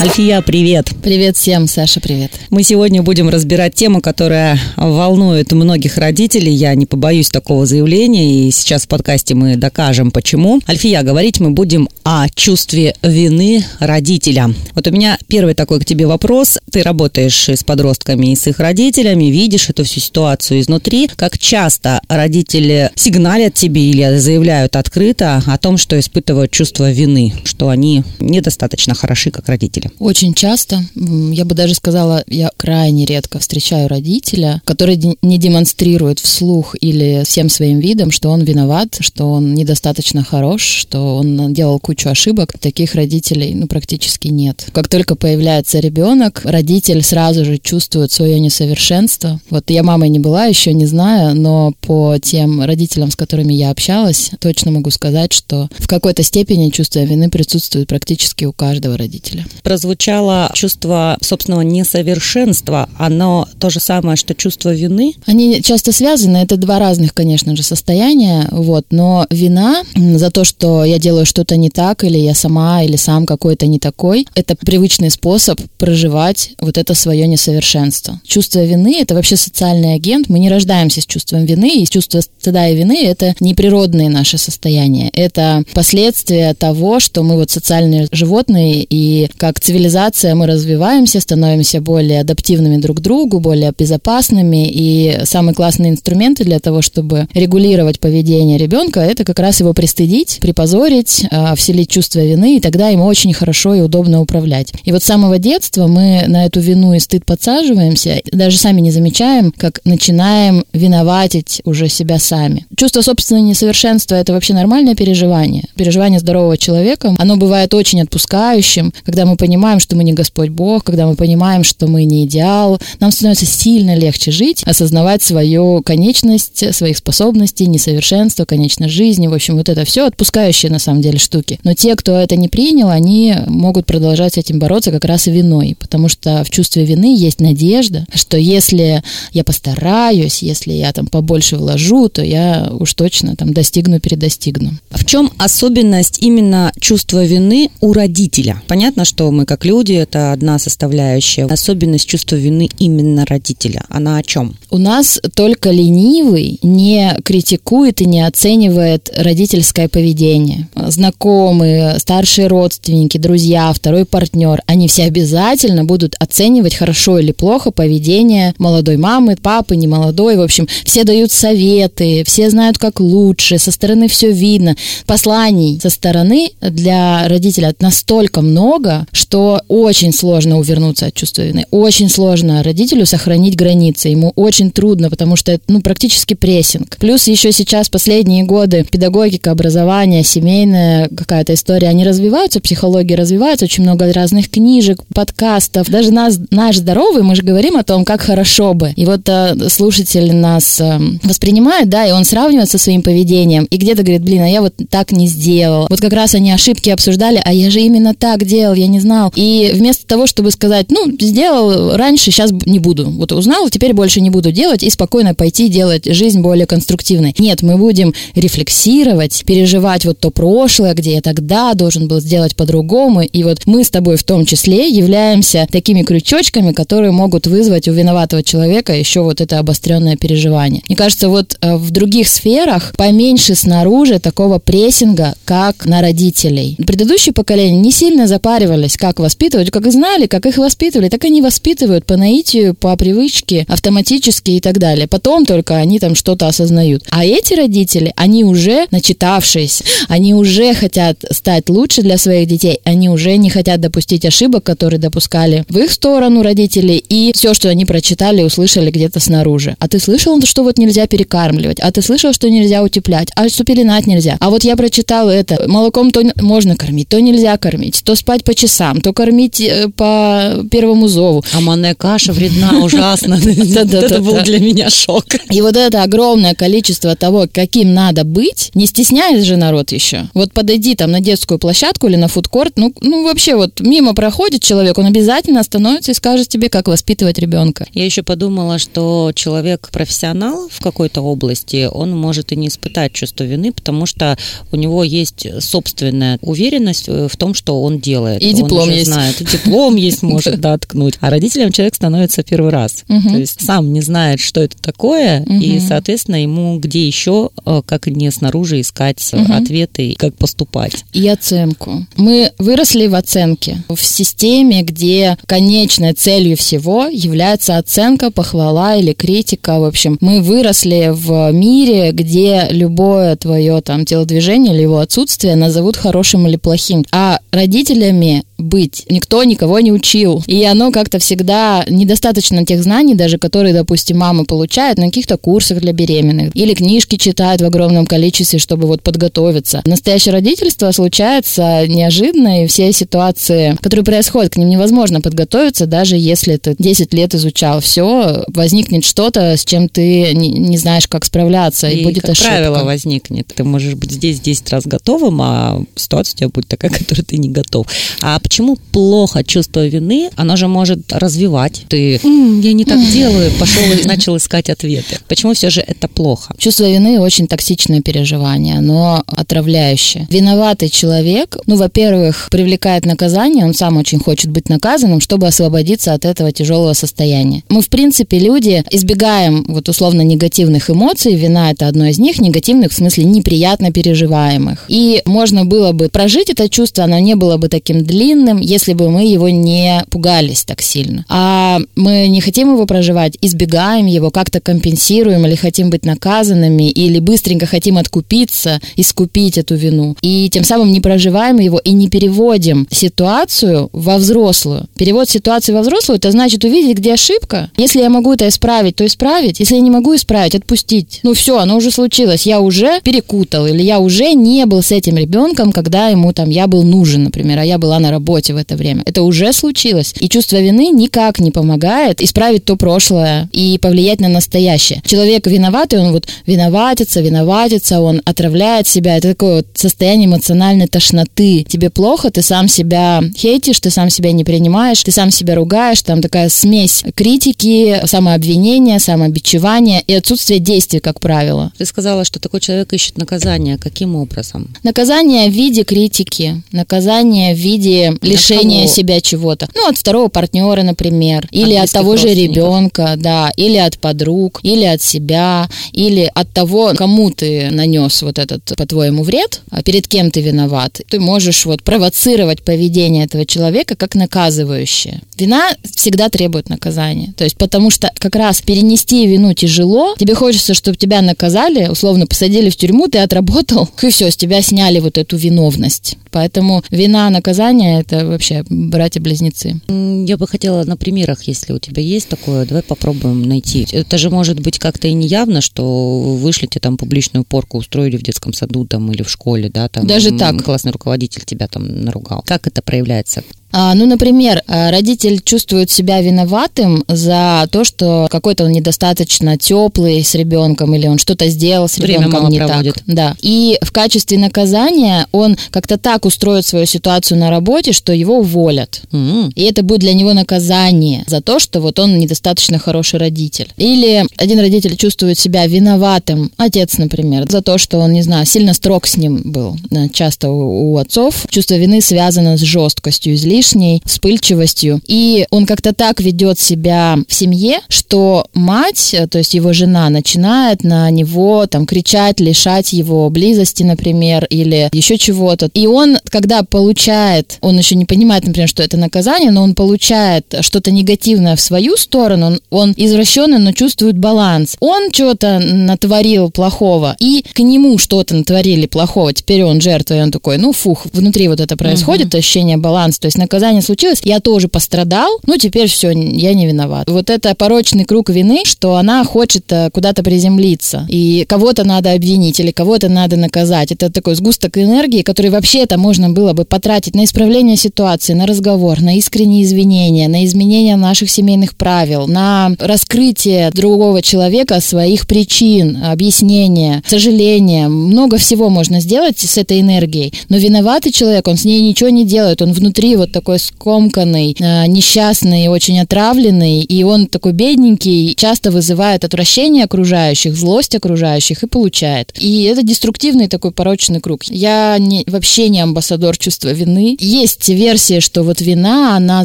Альфия, 0.00 0.40
привет! 0.40 0.88
Привет 1.02 1.36
всем, 1.36 1.66
Саша, 1.66 2.00
привет. 2.00 2.30
Мы 2.48 2.62
сегодня 2.62 3.02
будем 3.02 3.28
разбирать 3.28 3.74
тему, 3.74 4.00
которая 4.00 4.58
волнует 4.76 5.52
многих 5.52 5.98
родителей. 5.98 6.54
Я 6.54 6.74
не 6.74 6.86
побоюсь 6.86 7.28
такого 7.28 7.66
заявления, 7.66 8.48
и 8.48 8.50
сейчас 8.50 8.84
в 8.84 8.88
подкасте 8.88 9.34
мы 9.34 9.56
докажем, 9.56 10.10
почему. 10.10 10.60
Альфия, 10.66 11.02
говорить 11.02 11.38
мы 11.40 11.50
будем 11.50 11.88
о 12.04 12.28
чувстве 12.28 12.94
вины 13.02 13.64
родителя. 13.78 14.54
Вот 14.74 14.86
у 14.86 14.90
меня 14.90 15.18
первый 15.26 15.54
такой 15.54 15.80
к 15.80 15.84
тебе 15.84 16.06
вопрос. 16.06 16.58
Ты 16.70 16.82
работаешь 16.82 17.48
с 17.48 17.64
подростками 17.64 18.32
и 18.32 18.36
с 18.36 18.46
их 18.46 18.60
родителями, 18.60 19.24
видишь 19.24 19.68
эту 19.68 19.84
всю 19.84 20.00
ситуацию 20.00 20.60
изнутри. 20.60 21.08
Как 21.08 21.38
часто 21.38 22.00
родители 22.08 22.90
сигналят 22.94 23.54
тебе 23.54 23.90
или 23.90 24.16
заявляют 24.18 24.76
открыто 24.76 25.42
о 25.46 25.58
том, 25.58 25.78
что 25.78 25.98
испытывают 25.98 26.50
чувство 26.50 26.90
вины, 26.90 27.32
что 27.44 27.68
они 27.68 28.04
недостаточно 28.18 28.94
хороши 28.94 29.30
как 29.30 29.48
родители? 29.48 29.90
Очень 29.98 30.34
часто, 30.34 30.82
я 30.94 31.44
бы 31.44 31.54
даже 31.54 31.74
сказала, 31.74 32.22
я 32.26 32.50
крайне 32.56 33.04
редко 33.04 33.38
встречаю 33.38 33.88
родителя, 33.88 34.62
который 34.64 35.00
не 35.22 35.38
демонстрирует 35.38 36.18
вслух 36.18 36.76
или 36.80 37.22
всем 37.24 37.48
своим 37.48 37.80
видом, 37.80 38.10
что 38.10 38.30
он 38.30 38.42
виноват, 38.42 38.98
что 39.00 39.30
он 39.30 39.54
недостаточно 39.54 40.22
хорош, 40.22 40.62
что 40.62 41.19
он 41.20 41.52
делал 41.52 41.78
кучу 41.78 42.08
ошибок. 42.08 42.54
Таких 42.58 42.94
родителей, 42.94 43.54
ну, 43.54 43.66
практически 43.66 44.28
нет. 44.28 44.66
Как 44.72 44.88
только 44.88 45.14
появляется 45.14 45.78
ребенок, 45.80 46.42
родитель 46.44 47.02
сразу 47.02 47.44
же 47.44 47.58
чувствует 47.58 48.12
свое 48.12 48.40
несовершенство. 48.40 49.40
Вот 49.50 49.70
я 49.70 49.82
мамой 49.82 50.08
не 50.08 50.18
была, 50.18 50.46
еще 50.46 50.72
не 50.72 50.86
знаю, 50.86 51.34
но 51.34 51.72
по 51.80 52.16
тем 52.22 52.62
родителям, 52.62 53.10
с 53.10 53.16
которыми 53.16 53.52
я 53.52 53.70
общалась, 53.70 54.30
точно 54.40 54.70
могу 54.70 54.90
сказать, 54.90 55.32
что 55.32 55.68
в 55.78 55.86
какой-то 55.86 56.22
степени 56.22 56.70
чувство 56.70 57.00
вины 57.00 57.30
присутствует 57.30 57.88
практически 57.88 58.44
у 58.44 58.52
каждого 58.52 58.96
родителя. 58.96 59.44
Прозвучало 59.62 60.50
чувство 60.54 61.16
собственного 61.20 61.62
несовершенства. 61.62 62.88
Оно 62.98 63.46
то 63.58 63.70
же 63.70 63.80
самое, 63.80 64.16
что 64.16 64.34
чувство 64.34 64.74
вины? 64.74 65.14
Они 65.26 65.62
часто 65.62 65.92
связаны, 65.92 66.38
это 66.38 66.56
два 66.56 66.78
разных, 66.78 67.14
конечно 67.14 67.54
же, 67.56 67.62
состояния, 67.62 68.48
вот, 68.50 68.86
но 68.90 69.26
вина 69.30 69.82
за 69.94 70.30
то, 70.30 70.44
что 70.44 70.84
я 70.84 70.98
делаю 70.98 71.09
что-то 71.24 71.56
не 71.56 71.70
так, 71.70 72.04
или 72.04 72.18
я 72.18 72.34
сама, 72.34 72.82
или 72.82 72.96
сам 72.96 73.26
какой-то 73.26 73.66
не 73.66 73.78
такой, 73.78 74.26
это 74.34 74.56
привычный 74.56 75.10
способ 75.10 75.60
проживать 75.78 76.52
вот 76.60 76.78
это 76.78 76.94
свое 76.94 77.26
несовершенство. 77.26 78.20
Чувство 78.24 78.64
вины— 78.64 78.98
это 79.00 79.14
вообще 79.14 79.36
социальный 79.36 79.94
агент, 79.94 80.28
мы 80.28 80.38
не 80.38 80.50
рождаемся 80.50 81.00
с 81.00 81.06
чувством 81.06 81.44
вины, 81.44 81.82
и 81.82 81.86
чувство 81.86 82.20
стыда 82.20 82.68
и 82.68 82.76
вины— 82.76 83.02
это 83.04 83.34
неприродные 83.40 84.08
наши 84.08 84.38
состояния, 84.38 85.10
это 85.14 85.64
последствия 85.72 86.54
того, 86.54 87.00
что 87.00 87.22
мы 87.22 87.36
вот 87.36 87.50
социальные 87.50 88.08
животные, 88.12 88.86
и 88.88 89.28
как 89.36 89.60
цивилизация 89.60 90.34
мы 90.34 90.46
развиваемся, 90.46 91.20
становимся 91.20 91.80
более 91.80 92.20
адаптивными 92.20 92.76
друг 92.76 92.98
к 92.98 93.00
другу, 93.00 93.40
более 93.40 93.72
безопасными, 93.76 94.68
и 94.68 95.20
самые 95.24 95.54
классные 95.54 95.90
инструменты 95.90 96.44
для 96.44 96.58
того, 96.58 96.82
чтобы 96.82 97.28
регулировать 97.34 98.00
поведение 98.00 98.58
ребенка, 98.58 99.00
это 99.00 99.24
как 99.24 99.38
раз 99.38 99.60
его 99.60 99.72
пристыдить, 99.72 100.38
припозорить, 100.40 100.99
а, 101.30 101.54
вселить 101.54 101.90
чувство 101.90 102.20
вины, 102.20 102.56
и 102.56 102.60
тогда 102.60 102.88
ему 102.88 103.04
очень 103.04 103.32
хорошо 103.32 103.74
и 103.74 103.80
удобно 103.80 104.20
управлять. 104.20 104.72
И 104.84 104.92
вот 104.92 105.02
с 105.02 105.06
самого 105.06 105.38
детства 105.38 105.86
мы 105.86 106.24
на 106.26 106.46
эту 106.46 106.60
вину 106.60 106.94
и 106.94 106.98
стыд 106.98 107.24
подсаживаемся, 107.24 108.20
даже 108.32 108.58
сами 108.58 108.80
не 108.80 108.90
замечаем, 108.90 109.52
как 109.56 109.80
начинаем 109.84 110.64
виноватить 110.72 111.62
уже 111.64 111.88
себя 111.88 112.18
сами. 112.18 112.66
Чувство 112.76 113.02
собственного 113.02 113.44
несовершенства– 113.44 114.14
это 114.16 114.32
вообще 114.32 114.54
нормальное 114.54 114.94
переживание. 114.94 115.64
Переживание 115.76 116.20
здорового 116.20 116.56
человека, 116.56 117.14
оно 117.18 117.36
бывает 117.36 117.72
очень 117.74 118.00
отпускающим, 118.02 118.92
когда 119.04 119.24
мы 119.26 119.36
понимаем, 119.36 119.80
что 119.80 119.96
мы 119.96 120.04
не 120.04 120.12
Господь 120.12 120.50
Бог, 120.50 120.84
когда 120.84 121.06
мы 121.06 121.14
понимаем, 121.14 121.64
что 121.64 121.86
мы 121.86 122.04
не 122.04 122.24
идеал, 122.24 122.80
нам 122.98 123.10
становится 123.10 123.46
сильно 123.46 123.96
легче 123.96 124.30
жить, 124.30 124.62
осознавать 124.64 125.22
свою 125.22 125.82
конечность, 125.82 126.74
своих 126.74 126.98
способностей, 126.98 127.66
несовершенство, 127.66 128.44
конечность 128.44 128.94
жизни, 128.94 129.28
в 129.28 129.34
общем, 129.34 129.56
вот 129.56 129.68
это 129.68 129.84
все 129.84 130.06
отпускающие 130.06 130.70
на 130.70 130.78
самом 130.78 130.89
деле 130.98 131.18
штуки. 131.18 131.60
Но 131.64 131.74
те, 131.74 131.96
кто 131.96 132.16
это 132.16 132.36
не 132.36 132.48
принял, 132.48 132.88
они 132.88 133.34
могут 133.46 133.86
продолжать 133.86 134.34
с 134.34 134.38
этим 134.38 134.58
бороться 134.58 134.90
как 134.90 135.04
раз 135.04 135.28
и 135.28 135.30
виной, 135.30 135.76
потому 135.78 136.08
что 136.08 136.42
в 136.44 136.50
чувстве 136.50 136.84
вины 136.84 137.16
есть 137.16 137.40
надежда, 137.40 138.06
что 138.14 138.36
если 138.36 139.02
я 139.32 139.44
постараюсь, 139.44 140.42
если 140.42 140.72
я 140.72 140.92
там 140.92 141.06
побольше 141.06 141.56
вложу, 141.56 142.08
то 142.08 142.22
я 142.22 142.70
уж 142.72 142.94
точно 142.94 143.36
там 143.36 143.52
достигну, 143.52 144.00
передостигну. 144.00 144.72
В 144.90 145.04
чем 145.04 145.30
особенность 145.38 146.18
именно 146.20 146.72
чувства 146.80 147.24
вины 147.24 147.70
у 147.80 147.92
родителя? 147.92 148.62
Понятно, 148.66 149.04
что 149.04 149.30
мы 149.30 149.46
как 149.46 149.64
люди, 149.64 149.92
это 149.92 150.32
одна 150.32 150.58
составляющая. 150.58 151.44
Особенность 151.46 152.08
чувства 152.08 152.36
вины 152.36 152.68
именно 152.78 153.26
родителя. 153.26 153.84
Она 153.88 154.16
о 154.18 154.22
чем? 154.22 154.56
У 154.70 154.78
нас 154.78 155.20
только 155.34 155.70
ленивый 155.70 156.58
не 156.62 157.16
критикует 157.24 158.00
и 158.00 158.06
не 158.06 158.26
оценивает 158.26 159.10
родительское 159.16 159.88
поведение. 159.88 160.68
Знакомые, 160.88 161.98
старшие 161.98 162.46
родственники, 162.46 163.18
друзья, 163.18 163.72
второй 163.72 164.04
партнер, 164.04 164.62
они 164.66 164.88
все 164.88 165.04
обязательно 165.04 165.84
будут 165.84 166.16
оценивать 166.18 166.74
хорошо 166.74 167.18
или 167.18 167.32
плохо 167.32 167.70
поведение 167.70 168.54
молодой 168.58 168.96
мамы, 168.96 169.36
папы, 169.36 169.76
не 169.76 169.86
молодой. 169.86 170.36
В 170.36 170.42
общем, 170.42 170.68
все 170.84 171.04
дают 171.04 171.32
советы, 171.32 172.24
все 172.26 172.50
знают, 172.50 172.78
как 172.78 173.00
лучше, 173.00 173.58
со 173.58 173.70
стороны 173.70 174.08
все 174.08 174.30
видно. 174.30 174.76
Посланий 175.06 175.78
со 175.80 175.90
стороны 175.90 176.50
для 176.60 177.28
родителя 177.28 177.74
настолько 177.80 178.42
много, 178.42 179.06
что 179.12 179.62
очень 179.68 180.12
сложно 180.12 180.58
увернуться 180.58 181.06
от 181.06 181.14
чувства 181.14 181.42
вины. 181.42 181.66
Очень 181.70 182.08
сложно 182.08 182.62
родителю 182.62 183.06
сохранить 183.06 183.56
границы. 183.56 184.08
Ему 184.08 184.32
очень 184.36 184.70
трудно, 184.70 185.10
потому 185.10 185.36
что 185.36 185.52
это 185.52 185.64
ну, 185.68 185.80
практически 185.80 186.34
прессинг. 186.34 186.96
Плюс 186.98 187.26
еще 187.28 187.52
сейчас 187.52 187.88
последние 187.88 188.44
годы 188.44 188.86
педагогика, 188.90 189.50
образование, 189.50 190.22
семейная 190.70 191.08
какая-то 191.08 191.54
история, 191.54 191.88
они 191.88 192.04
развиваются, 192.04 192.60
психология 192.60 193.14
развивается, 193.14 193.64
очень 193.64 193.82
много 193.82 194.12
разных 194.12 194.50
книжек, 194.50 195.00
подкастов. 195.14 195.88
Даже 195.88 196.12
нас, 196.12 196.38
наш 196.50 196.76
здоровый, 196.76 197.22
мы 197.22 197.34
же 197.34 197.42
говорим 197.42 197.76
о 197.76 197.82
том, 197.82 198.04
как 198.04 198.20
хорошо 198.20 198.74
бы. 198.74 198.92
И 198.96 199.04
вот 199.04 199.28
э, 199.28 199.68
слушатель 199.68 200.34
нас 200.34 200.80
э, 200.80 200.98
воспринимает, 201.24 201.88
да, 201.88 202.06
и 202.06 202.12
он 202.12 202.24
сравнивает 202.24 202.70
со 202.70 202.78
своим 202.78 203.02
поведением, 203.02 203.64
и 203.64 203.76
где-то 203.76 204.02
говорит, 204.02 204.22
блин, 204.22 204.42
а 204.42 204.48
я 204.48 204.60
вот 204.60 204.74
так 204.88 205.12
не 205.12 205.26
сделал. 205.26 205.86
Вот 205.90 206.00
как 206.00 206.12
раз 206.12 206.34
они 206.34 206.52
ошибки 206.52 206.90
обсуждали, 206.90 207.40
а 207.44 207.52
я 207.52 207.70
же 207.70 207.80
именно 207.80 208.14
так 208.14 208.44
делал, 208.44 208.74
я 208.74 208.86
не 208.86 209.00
знал. 209.00 209.32
И 209.34 209.72
вместо 209.74 210.06
того, 210.06 210.26
чтобы 210.26 210.50
сказать, 210.50 210.86
ну, 210.90 211.10
сделал 211.20 211.96
раньше, 211.96 212.30
сейчас 212.30 212.50
не 212.66 212.78
буду. 212.78 213.10
Вот 213.10 213.32
узнал, 213.32 213.68
теперь 213.68 213.92
больше 213.92 214.20
не 214.20 214.30
буду 214.30 214.52
делать, 214.52 214.82
и 214.82 214.90
спокойно 214.90 215.34
пойти 215.34 215.68
делать 215.68 216.04
жизнь 216.06 216.40
более 216.40 216.66
конструктивной. 216.66 217.34
Нет, 217.38 217.62
мы 217.62 217.76
будем 217.76 218.14
рефлексировать, 218.34 219.42
переживать 219.44 220.04
вот 220.04 220.18
то 220.18 220.30
прошлое, 220.60 220.92
где 220.92 221.14
я 221.14 221.20
тогда 221.22 221.72
должен 221.72 222.06
был 222.06 222.20
сделать 222.20 222.54
по-другому. 222.54 223.22
И 223.22 223.42
вот 223.44 223.60
мы 223.64 223.82
с 223.82 223.88
тобой 223.88 224.16
в 224.16 224.24
том 224.24 224.44
числе 224.44 224.88
являемся 224.88 225.66
такими 225.72 226.02
крючочками, 226.02 226.72
которые 226.72 227.12
могут 227.12 227.46
вызвать 227.46 227.88
у 227.88 227.92
виноватого 227.92 228.42
человека 228.42 228.92
еще 228.92 229.22
вот 229.22 229.40
это 229.40 229.58
обостренное 229.58 230.16
переживание. 230.16 230.82
Мне 230.86 230.96
кажется, 230.96 231.30
вот 231.30 231.56
э, 231.62 231.76
в 231.76 231.90
других 231.92 232.28
сферах 232.28 232.92
поменьше 232.98 233.54
снаружи 233.54 234.18
такого 234.18 234.58
прессинга, 234.58 235.34
как 235.46 235.86
на 235.86 236.02
родителей. 236.02 236.76
Предыдущие 236.86 237.32
поколения 237.32 237.80
не 237.80 237.90
сильно 237.90 238.26
запаривались, 238.26 238.98
как 238.98 239.18
воспитывать, 239.18 239.70
как 239.70 239.90
знали, 239.90 240.26
как 240.26 240.44
их 240.44 240.58
воспитывали, 240.58 241.08
так 241.08 241.24
они 241.24 241.40
воспитывают 241.40 242.04
по 242.04 242.18
наитию, 242.18 242.74
по 242.74 242.94
привычке, 242.96 243.64
автоматически 243.66 244.50
и 244.50 244.60
так 244.60 244.78
далее. 244.78 245.08
Потом 245.08 245.46
только 245.46 245.76
они 245.76 245.98
там 245.98 246.14
что-то 246.14 246.48
осознают. 246.48 247.04
А 247.08 247.24
эти 247.24 247.54
родители, 247.54 248.12
они 248.14 248.44
уже 248.44 248.86
начитавшись, 248.90 249.82
они 250.08 250.34
уже 250.34 250.49
уже 250.50 250.74
хотят 250.74 251.24
стать 251.30 251.68
лучше 251.68 252.02
для 252.02 252.18
своих 252.18 252.48
детей, 252.48 252.80
они 252.82 253.08
уже 253.08 253.36
не 253.36 253.50
хотят 253.50 253.80
допустить 253.80 254.24
ошибок, 254.24 254.64
которые 254.64 254.98
допускали 254.98 255.64
в 255.68 255.78
их 255.78 255.92
сторону 255.92 256.42
родители, 256.42 256.94
и 256.94 257.32
все, 257.32 257.54
что 257.54 257.68
они 257.68 257.84
прочитали, 257.84 258.42
услышали 258.42 258.90
где-то 258.90 259.20
снаружи. 259.20 259.76
А 259.78 259.86
ты 259.86 260.00
слышал, 260.00 260.40
что 260.44 260.64
вот 260.64 260.76
нельзя 260.76 261.06
перекармливать? 261.06 261.78
А 261.78 261.92
ты 261.92 262.02
слышал, 262.02 262.32
что 262.32 262.50
нельзя 262.50 262.82
утеплять? 262.82 263.28
А 263.36 263.48
что 263.48 263.62
пеленать 263.62 264.08
нельзя? 264.08 264.36
А 264.40 264.50
вот 264.50 264.64
я 264.64 264.76
прочитал 264.76 265.28
это. 265.28 265.68
Молоком 265.68 266.10
то 266.10 266.20
можно 266.42 266.74
кормить, 266.74 267.08
то 267.08 267.20
нельзя 267.20 267.56
кормить, 267.56 268.02
то 268.02 268.16
спать 268.16 268.42
по 268.42 268.52
часам, 268.52 269.00
то 269.00 269.12
кормить 269.12 269.60
э, 269.60 269.88
по 269.96 270.64
первому 270.68 271.06
зову. 271.06 271.44
А 271.52 271.60
манная 271.60 271.94
каша 271.94 272.32
вредна 272.32 272.70
ужасно. 272.82 273.34
Это 273.34 274.20
был 274.20 274.42
для 274.42 274.58
меня 274.58 274.90
шок. 274.90 275.26
И 275.48 275.60
вот 275.60 275.76
это 275.76 276.02
огромное 276.02 276.54
количество 276.56 277.14
того, 277.14 277.46
каким 277.52 277.94
надо 277.94 278.24
быть, 278.24 278.72
не 278.74 278.86
стесняясь 278.86 279.44
же 279.44 279.56
народ 279.56 279.92
еще. 279.92 280.28
Вот 280.34 280.52
подойди 280.52 280.94
там 280.94 281.10
на 281.10 281.20
детскую 281.20 281.58
площадку 281.58 282.06
или 282.06 282.16
на 282.16 282.28
фудкорт, 282.28 282.74
ну, 282.76 282.92
ну 283.00 283.24
вообще 283.24 283.56
вот 283.56 283.80
мимо 283.80 284.14
проходит 284.14 284.62
человек, 284.62 284.98
он 284.98 285.06
обязательно 285.06 285.60
остановится 285.60 286.12
и 286.12 286.14
скажет 286.14 286.48
тебе, 286.48 286.68
как 286.68 286.88
воспитывать 286.88 287.38
ребенка. 287.38 287.86
Я 287.92 288.04
еще 288.04 288.22
подумала, 288.22 288.78
что 288.78 289.32
человек 289.34 289.88
профессионал 289.90 290.68
в 290.70 290.80
какой-то 290.82 291.20
области, 291.20 291.88
он 291.90 292.16
может 292.16 292.52
и 292.52 292.56
не 292.56 292.68
испытать 292.68 293.12
чувство 293.12 293.44
вины, 293.44 293.72
потому 293.72 294.06
что 294.06 294.36
у 294.72 294.76
него 294.76 295.04
есть 295.04 295.46
собственная 295.60 296.38
уверенность 296.42 297.08
в 297.08 297.36
том, 297.36 297.54
что 297.54 297.82
он 297.82 297.98
делает. 297.98 298.42
И 298.42 298.52
диплом 298.52 298.88
он 298.88 298.90
есть. 298.90 299.06
Знает, 299.06 299.40
и 299.40 299.44
диплом 299.44 299.96
есть, 299.96 300.22
может, 300.22 300.60
да, 300.60 300.76
ткнуть. 300.78 301.14
А 301.20 301.30
родителям 301.30 301.72
человек 301.72 301.94
становится 301.94 302.42
первый 302.42 302.70
раз. 302.70 303.04
То 303.06 303.36
есть 303.36 303.64
сам 303.64 303.92
не 303.92 304.00
знает, 304.00 304.40
что 304.40 304.60
это 304.60 304.76
такое, 304.80 305.44
и, 305.44 305.80
соответственно, 305.80 306.42
ему 306.42 306.78
где 306.78 307.06
еще, 307.06 307.50
э, 307.64 307.82
как 307.84 308.06
не 308.06 308.30
снаружи, 308.30 308.80
искать 308.80 309.20
ответы, 309.32 310.14
как 310.20 310.34
поступать. 310.36 311.04
И 311.14 311.26
оценку. 311.28 312.04
Мы 312.16 312.52
выросли 312.58 313.06
в 313.06 313.14
оценке, 313.14 313.82
в 313.88 314.00
системе, 314.04 314.82
где 314.82 315.38
конечной 315.46 316.12
целью 316.12 316.58
всего 316.58 317.06
является 317.06 317.78
оценка, 317.78 318.30
похвала 318.30 318.96
или 318.96 319.14
критика. 319.14 319.80
В 319.80 319.84
общем, 319.84 320.18
мы 320.20 320.42
выросли 320.42 321.08
в 321.10 321.50
мире, 321.52 322.12
где 322.12 322.68
любое 322.70 323.34
твое 323.36 323.80
там 323.80 324.04
телодвижение 324.04 324.74
или 324.74 324.82
его 324.82 324.98
отсутствие 324.98 325.56
назовут 325.56 325.96
хорошим 325.96 326.46
или 326.46 326.56
плохим. 326.56 327.04
А 327.12 327.38
родителями 327.50 328.44
быть. 328.60 329.04
Никто 329.08 329.42
никого 329.44 329.80
не 329.80 329.92
учил. 329.92 330.42
И 330.46 330.64
оно 330.64 330.90
как-то 330.92 331.18
всегда 331.18 331.84
недостаточно 331.88 332.64
тех 332.64 332.82
знаний, 332.82 333.14
даже 333.14 333.38
которые, 333.38 333.74
допустим, 333.74 334.18
мама 334.18 334.44
получает 334.44 334.98
на 334.98 335.06
каких-то 335.06 335.36
курсах 335.36 335.80
для 335.80 335.92
беременных. 335.92 336.54
Или 336.54 336.74
книжки 336.74 337.16
читает 337.16 337.60
в 337.60 337.64
огромном 337.64 338.06
количестве, 338.06 338.58
чтобы 338.58 338.86
вот 338.86 339.02
подготовиться. 339.02 339.82
Настоящее 339.84 340.32
родительство 340.32 340.90
случается 340.92 341.86
неожиданно, 341.86 342.64
и 342.64 342.66
все 342.66 342.92
ситуации, 342.92 343.76
которые 343.80 344.04
происходят, 344.04 344.52
к 344.52 344.56
ним 344.56 344.68
невозможно 344.68 345.20
подготовиться, 345.20 345.86
даже 345.86 346.16
если 346.16 346.56
ты 346.56 346.74
10 346.78 347.14
лет 347.14 347.34
изучал 347.34 347.80
все, 347.80 348.44
возникнет 348.48 349.04
что-то, 349.04 349.56
с 349.56 349.64
чем 349.64 349.88
ты 349.88 350.34
не, 350.34 350.50
не 350.50 350.78
знаешь, 350.78 351.06
как 351.08 351.24
справляться, 351.24 351.88
и, 351.88 352.00
И, 352.00 352.04
будет 352.04 352.22
как 352.22 352.30
ошибка. 352.30 352.50
правило, 352.50 352.84
возникнет. 352.84 353.46
Ты 353.54 353.64
можешь 353.64 353.94
быть 353.94 354.12
здесь 354.12 354.40
10 354.40 354.70
раз 354.70 354.86
готовым, 354.86 355.40
а 355.42 355.82
ситуация 355.96 356.34
у 356.34 356.36
тебя 356.38 356.48
будет 356.48 356.68
такая, 356.68 356.90
которой 356.98 357.22
ты 357.22 357.38
не 357.38 357.48
готов. 357.48 357.86
А 358.22 358.36
почему 358.50 358.76
плохо 358.90 359.44
чувство 359.44 359.86
вины? 359.86 360.28
Оно 360.34 360.56
же 360.56 360.66
может 360.66 361.12
развивать. 361.12 361.84
Ты, 361.88 362.20
«М, 362.24 362.60
я 362.60 362.72
не 362.72 362.84
так 362.84 362.98
делаю, 363.12 363.52
пошел 363.60 363.84
и 363.92 364.08
начал 364.08 364.36
искать 364.36 364.68
ответы. 364.68 365.18
Почему 365.28 365.54
все 365.54 365.70
же 365.70 365.80
это 365.80 366.08
плохо? 366.08 366.52
Чувство 366.58 366.90
вины 366.90 367.20
очень 367.20 367.46
токсичное 367.46 368.00
переживание, 368.00 368.78
оно 368.78 369.22
отравляющее. 369.26 370.26
Виноватый 370.30 370.88
человек, 370.88 371.58
ну, 371.66 371.76
во-первых, 371.76 372.48
привлекает 372.50 373.06
наказание, 373.06 373.64
он 373.64 373.72
сам 373.72 373.96
очень 373.96 374.18
хочет 374.18 374.50
быть 374.50 374.68
наказанным, 374.68 375.20
чтобы 375.20 375.46
освободиться 375.46 376.12
от 376.12 376.24
этого 376.24 376.50
тяжелого 376.50 376.94
состояния. 376.94 377.62
Мы, 377.68 377.82
в 377.82 377.88
принципе, 377.88 378.40
люди 378.40 378.82
избегаем 378.90 379.64
вот 379.68 379.88
условно 379.88 380.22
негативных 380.22 380.90
эмоций, 380.90 381.36
вина 381.36 381.70
это 381.70 381.86
одно 381.86 382.06
из 382.06 382.18
них, 382.18 382.40
негативных 382.40 382.90
в 382.90 382.94
смысле 382.96 383.24
неприятно 383.24 383.92
переживаемых. 383.92 384.86
И 384.88 385.22
можно 385.24 385.64
было 385.64 385.92
бы 385.92 386.08
прожить 386.08 386.50
это 386.50 386.68
чувство, 386.68 387.04
оно 387.04 387.20
не 387.20 387.36
было 387.36 387.56
бы 387.56 387.68
таким 387.68 388.02
длинным, 388.02 388.39
если 388.60 388.92
бы 388.92 389.10
мы 389.10 389.26
его 389.26 389.48
не 389.48 390.04
пугались 390.10 390.64
так 390.64 390.80
сильно. 390.82 391.24
А 391.28 391.80
мы 391.96 392.28
не 392.28 392.40
хотим 392.40 392.72
его 392.72 392.86
проживать, 392.86 393.36
избегаем 393.40 394.06
его, 394.06 394.30
как-то 394.30 394.60
компенсируем 394.60 395.46
или 395.46 395.54
хотим 395.54 395.90
быть 395.90 396.04
наказанными, 396.04 396.90
или 396.90 397.18
быстренько 397.18 397.66
хотим 397.66 397.98
откупиться, 397.98 398.80
искупить 398.96 399.58
эту 399.58 399.74
вину. 399.74 400.16
И 400.22 400.48
тем 400.50 400.64
самым 400.64 400.92
не 400.92 401.00
проживаем 401.00 401.58
его 401.58 401.78
и 401.78 401.92
не 401.92 402.08
переводим 402.08 402.86
ситуацию 402.90 403.88
во 403.92 404.18
взрослую. 404.18 404.86
Перевод 404.96 405.28
ситуации 405.28 405.72
во 405.72 405.82
взрослую, 405.82 406.18
это 406.18 406.30
значит 406.30 406.64
увидеть, 406.64 406.98
где 406.98 407.14
ошибка. 407.14 407.70
Если 407.76 408.00
я 408.00 408.10
могу 408.10 408.32
это 408.32 408.48
исправить, 408.48 408.96
то 408.96 409.06
исправить. 409.06 409.60
Если 409.60 409.74
я 409.74 409.80
не 409.80 409.90
могу 409.90 410.14
исправить, 410.14 410.54
отпустить. 410.54 411.20
Ну 411.22 411.34
все, 411.34 411.58
оно 411.58 411.76
уже 411.76 411.90
случилось. 411.90 412.46
Я 412.46 412.60
уже 412.60 413.00
перекутал, 413.02 413.66
или 413.66 413.82
я 413.82 413.98
уже 413.98 414.32
не 414.32 414.66
был 414.66 414.82
с 414.82 414.92
этим 414.92 415.16
ребенком, 415.16 415.72
когда 415.72 416.08
ему 416.08 416.32
там 416.32 416.50
я 416.50 416.66
был 416.66 416.82
нужен, 416.82 417.24
например, 417.24 417.58
а 417.58 417.64
я 417.64 417.78
была 417.78 417.98
на 417.98 418.10
работе 418.10 418.29
в 418.30 418.56
это 418.56 418.76
время. 418.76 419.02
Это 419.06 419.22
уже 419.22 419.52
случилось. 419.52 420.14
И 420.20 420.28
чувство 420.28 420.56
вины 420.56 420.88
никак 420.88 421.40
не 421.40 421.50
помогает 421.50 422.22
исправить 422.22 422.64
то 422.64 422.76
прошлое 422.76 423.48
и 423.52 423.78
повлиять 423.78 424.20
на 424.20 424.28
настоящее. 424.28 425.02
Человек 425.04 425.46
виноватый, 425.46 426.00
он 426.00 426.12
вот 426.12 426.26
виноватится, 426.46 427.20
виноватится, 427.20 428.00
он 428.00 428.22
отравляет 428.24 428.86
себя. 428.86 429.16
Это 429.16 429.30
такое 429.30 429.56
вот 429.56 429.66
состояние 429.74 430.26
эмоциональной 430.26 430.86
тошноты. 430.86 431.64
Тебе 431.68 431.90
плохо, 431.90 432.30
ты 432.30 432.42
сам 432.42 432.68
себя 432.68 433.22
хейтишь, 433.36 433.80
ты 433.80 433.90
сам 433.90 434.10
себя 434.10 434.32
не 434.32 434.44
принимаешь, 434.44 435.02
ты 435.02 435.10
сам 435.10 435.30
себя 435.30 435.54
ругаешь. 435.54 436.02
Там 436.02 436.22
такая 436.22 436.48
смесь 436.48 437.02
критики, 437.14 438.00
самообвинения, 438.04 438.98
самобичевания 438.98 440.02
и 440.06 440.14
отсутствие 440.14 440.60
действий, 440.60 441.00
как 441.00 441.20
правило. 441.20 441.72
Ты 441.78 441.86
сказала, 441.86 442.24
что 442.24 442.38
такой 442.38 442.60
человек 442.60 442.92
ищет 442.92 443.18
наказание. 443.18 443.78
Каким 443.78 444.16
образом? 444.16 444.68
Наказание 444.82 445.48
в 445.48 445.52
виде 445.52 445.84
критики, 445.84 446.62
наказание 446.72 447.54
в 447.54 447.58
виде 447.58 448.16
лишения 448.22 448.84
кого? 448.84 448.94
себя 448.94 449.20
чего-то. 449.20 449.68
Ну, 449.74 449.88
от 449.88 449.96
второго 449.96 450.28
партнера, 450.28 450.82
например, 450.82 451.48
или 451.50 451.74
от 451.74 451.80
близких 451.80 451.92
того 451.92 452.16
же 452.16 452.34
ребенка, 452.34 453.14
да, 453.16 453.50
или 453.56 453.76
от 453.76 453.98
подруг, 453.98 454.60
или 454.62 454.84
от 454.84 455.02
себя, 455.02 455.68
или 455.92 456.30
от 456.34 456.52
того, 456.52 456.92
кому 456.96 457.30
ты 457.30 457.70
нанес 457.70 458.22
вот 458.22 458.38
этот, 458.38 458.72
по-твоему, 458.76 459.22
вред, 459.22 459.62
а 459.70 459.82
перед 459.82 460.06
кем 460.08 460.30
ты 460.30 460.40
виноват. 460.40 461.00
Ты 461.08 461.20
можешь 461.20 461.64
вот 461.66 461.82
провоцировать 461.82 462.62
поведение 462.62 463.24
этого 463.24 463.44
человека 463.46 463.96
как 463.96 464.14
наказывающее. 464.14 465.20
Вина 465.36 465.70
всегда 465.96 466.28
требует 466.28 466.68
наказания. 466.68 467.32
То 467.36 467.44
есть 467.44 467.56
потому 467.56 467.90
что 467.90 468.10
как 468.18 468.36
раз 468.36 468.60
перенести 468.60 469.26
вину 469.26 469.54
тяжело, 469.54 470.14
тебе 470.18 470.34
хочется, 470.34 470.74
чтобы 470.74 470.96
тебя 470.96 471.22
наказали, 471.22 471.88
условно 471.88 472.26
посадили 472.26 472.70
в 472.70 472.76
тюрьму, 472.76 473.08
ты 473.08 473.18
отработал, 473.18 473.88
и 474.02 474.10
все, 474.10 474.30
с 474.30 474.36
тебя 474.36 474.62
сняли 474.62 475.00
вот 475.00 475.18
эту 475.18 475.36
виновность. 475.36 476.16
Поэтому 476.30 476.84
вина, 476.90 477.28
наказание– 477.30 477.99
это 478.00 478.26
вообще 478.26 478.64
братья-близнецы. 478.68 479.80
Я 479.88 480.36
бы 480.36 480.46
хотела 480.46 480.84
на 480.84 480.96
примерах, 480.96 481.44
если 481.44 481.72
у 481.72 481.78
тебя 481.78 482.02
есть 482.02 482.28
такое, 482.28 482.66
давай 482.66 482.82
попробуем 482.82 483.42
найти. 483.42 483.86
Это 483.92 484.18
же 484.18 484.30
может 484.30 484.60
быть 484.60 484.78
как-то 484.78 485.08
и 485.08 485.12
неявно, 485.12 485.60
что 485.60 486.20
вы 486.20 486.36
вышлите 486.36 486.80
там 486.80 486.96
публичную 486.96 487.44
порку, 487.44 487.78
устроили 487.78 488.16
в 488.16 488.22
детском 488.22 488.52
саду 488.52 488.84
там 488.86 489.10
или 489.12 489.22
в 489.22 489.30
школе, 489.30 489.68
да, 489.68 489.88
там 489.88 490.06
Даже 490.06 490.36
так. 490.36 490.62
классный 490.62 490.92
руководитель 490.92 491.42
тебя 491.44 491.68
там 491.68 491.86
наругал. 492.04 492.42
Как 492.46 492.66
это 492.66 492.82
проявляется? 492.82 493.42
А, 493.72 493.94
ну, 493.94 494.06
например, 494.06 494.62
а, 494.66 494.90
родитель 494.90 495.40
чувствует 495.42 495.90
себя 495.90 496.20
виноватым 496.20 497.04
за 497.08 497.66
то, 497.70 497.84
что 497.84 498.26
какой-то 498.30 498.64
он 498.64 498.72
недостаточно 498.72 499.56
теплый 499.56 500.22
с 500.24 500.34
ребенком, 500.34 500.94
или 500.94 501.06
он 501.06 501.18
что-то 501.18 501.48
сделал 501.48 501.88
с 501.88 501.98
Время 501.98 502.26
ребенком 502.26 502.48
не 502.48 502.58
проводит. 502.58 502.94
так. 502.94 503.02
Да. 503.06 503.36
И 503.40 503.78
в 503.82 503.92
качестве 503.92 504.38
наказания 504.38 505.26
он 505.32 505.56
как-то 505.70 505.98
так 505.98 506.24
устроит 506.24 506.66
свою 506.66 506.86
ситуацию 506.86 507.38
на 507.38 507.50
работе, 507.50 507.92
что 507.92 508.12
его 508.12 508.38
уволят. 508.38 509.02
М, 509.12 509.50
И 509.54 509.62
это 509.62 509.82
будет 509.82 510.00
для 510.00 510.14
него 510.14 510.32
наказание 510.32 511.24
за 511.26 511.40
то, 511.40 511.58
что 511.58 511.80
вот 511.80 511.98
он 511.98 512.18
недостаточно 512.18 512.78
хороший 512.78 513.18
родитель. 513.18 513.68
Или 513.76 514.24
один 514.36 514.58
родитель 514.60 514.96
чувствует 514.96 515.38
себя 515.38 515.66
виноватым, 515.66 516.50
отец, 516.56 516.98
например, 516.98 517.46
за 517.50 517.62
то, 517.62 517.78
что 517.78 517.98
он, 517.98 518.12
не 518.12 518.22
знаю, 518.22 518.46
сильно 518.46 518.74
строг 518.74 519.06
с 519.06 519.16
ним 519.16 519.42
был. 519.44 519.76
Часто 520.12 520.50
у, 520.50 520.92
у 520.92 520.96
отцов 520.96 521.46
чувство 521.50 521.74
вины 521.74 522.00
связано 522.00 522.56
с 522.56 522.60
жесткостью, 522.60 523.34
излишеством, 523.34 523.59
излишней 523.60 524.02
вспыльчивостью. 524.04 525.00
И 525.06 525.46
он 525.50 525.66
как-то 525.66 525.92
так 525.92 526.20
ведет 526.20 526.58
себя 526.58 527.18
в 527.28 527.34
семье, 527.34 527.80
что 527.88 528.46
мать, 528.54 529.14
то 529.30 529.38
есть 529.38 529.54
его 529.54 529.72
жена, 529.72 530.08
начинает 530.08 530.82
на 530.82 531.10
него 531.10 531.66
там 531.66 531.86
кричать, 531.86 532.40
лишать 532.40 532.92
его 532.92 533.28
близости, 533.30 533.82
например, 533.82 534.46
или 534.46 534.88
еще 534.92 535.18
чего-то. 535.18 535.70
И 535.74 535.86
он, 535.86 536.18
когда 536.30 536.62
получает, 536.62 537.58
он 537.60 537.76
еще 537.76 537.96
не 537.96 538.04
понимает, 538.04 538.46
например, 538.46 538.68
что 538.68 538.82
это 538.82 538.96
наказание, 538.96 539.50
но 539.50 539.62
он 539.62 539.74
получает 539.74 540.54
что-то 540.60 540.90
негативное 540.90 541.56
в 541.56 541.60
свою 541.60 541.96
сторону, 541.96 542.46
он, 542.46 542.60
он 542.70 542.94
извращенный, 542.96 543.58
но 543.58 543.72
чувствует 543.72 544.18
баланс. 544.18 544.76
Он 544.80 545.12
что-то 545.12 545.58
натворил 545.60 546.50
плохого, 546.50 547.16
и 547.20 547.44
к 547.52 547.58
нему 547.58 547.98
что-то 547.98 548.34
натворили 548.34 548.86
плохого, 548.86 549.32
теперь 549.32 549.64
он 549.64 549.80
жертва, 549.80 550.14
и 550.14 550.20
он 550.20 550.30
такой, 550.30 550.56
ну 550.58 550.72
фух, 550.72 551.06
внутри 551.12 551.48
вот 551.48 551.60
это 551.60 551.76
происходит, 551.76 552.28
угу. 552.28 552.38
ощущение 552.38 552.76
баланса, 552.76 553.20
то 553.20 553.26
есть 553.26 553.38
наказание 553.50 553.82
случилось, 553.82 554.20
я 554.22 554.38
тоже 554.38 554.68
пострадал, 554.68 555.40
ну 555.44 555.56
теперь 555.56 555.88
все, 555.88 556.10
я 556.12 556.54
не 556.54 556.66
виноват. 556.66 557.10
Вот 557.10 557.30
это 557.30 557.52
порочный 557.56 558.04
круг 558.04 558.30
вины, 558.30 558.60
что 558.64 558.94
она 558.94 559.24
хочет 559.24 559.64
э, 559.72 559.90
куда-то 559.90 560.22
приземлиться, 560.22 561.04
и 561.08 561.44
кого-то 561.48 561.82
надо 561.82 562.12
обвинить 562.12 562.60
или 562.60 562.70
кого-то 562.70 563.08
надо 563.08 563.36
наказать. 563.36 563.90
Это 563.90 564.08
такой 564.08 564.36
сгусток 564.36 564.78
энергии, 564.78 565.22
который 565.22 565.50
вообще-то 565.50 565.98
можно 565.98 566.30
было 566.30 566.52
бы 566.52 566.64
потратить 566.64 567.16
на 567.16 567.24
исправление 567.24 567.76
ситуации, 567.76 568.34
на 568.34 568.46
разговор, 568.46 569.00
на 569.00 569.16
искренние 569.16 569.64
извинения, 569.64 570.28
на 570.28 570.44
изменение 570.44 570.94
наших 570.94 571.28
семейных 571.28 571.74
правил, 571.74 572.28
на 572.28 572.70
раскрытие 572.78 573.72
другого 573.72 574.22
человека 574.22 574.80
своих 574.80 575.26
причин, 575.26 576.04
объяснения, 576.04 577.02
сожаления. 577.04 577.88
Много 577.88 578.36
всего 578.36 578.70
можно 578.70 579.00
сделать 579.00 579.40
с 579.40 579.58
этой 579.58 579.80
энергией. 579.80 580.32
Но 580.48 580.56
виноватый 580.56 581.10
человек, 581.10 581.48
он 581.48 581.56
с 581.56 581.64
ней 581.64 581.82
ничего 581.82 582.10
не 582.10 582.24
делает. 582.24 582.62
Он 582.62 582.72
внутри 582.72 583.16
вот 583.16 583.32
скомканный, 583.58 584.56
э, 584.58 584.86
несчастный, 584.86 585.68
очень 585.68 586.00
отравленный. 586.00 586.80
И 586.80 587.02
он 587.02 587.26
такой 587.26 587.52
бедненький, 587.52 588.34
часто 588.34 588.70
вызывает 588.70 589.24
отвращение 589.24 589.84
окружающих, 589.84 590.54
злость 590.54 590.94
окружающих 590.94 591.62
и 591.62 591.66
получает. 591.66 592.32
И 592.38 592.62
это 592.64 592.82
деструктивный 592.82 593.48
такой 593.48 593.72
порочный 593.72 594.20
круг. 594.20 594.44
Я 594.44 594.96
не, 594.98 595.24
вообще 595.26 595.68
не 595.68 595.80
амбассадор 595.80 596.36
чувства 596.36 596.70
вины. 596.70 597.16
Есть 597.18 597.68
версия, 597.68 598.20
что 598.20 598.42
вот 598.42 598.60
вина, 598.60 599.16
она 599.16 599.44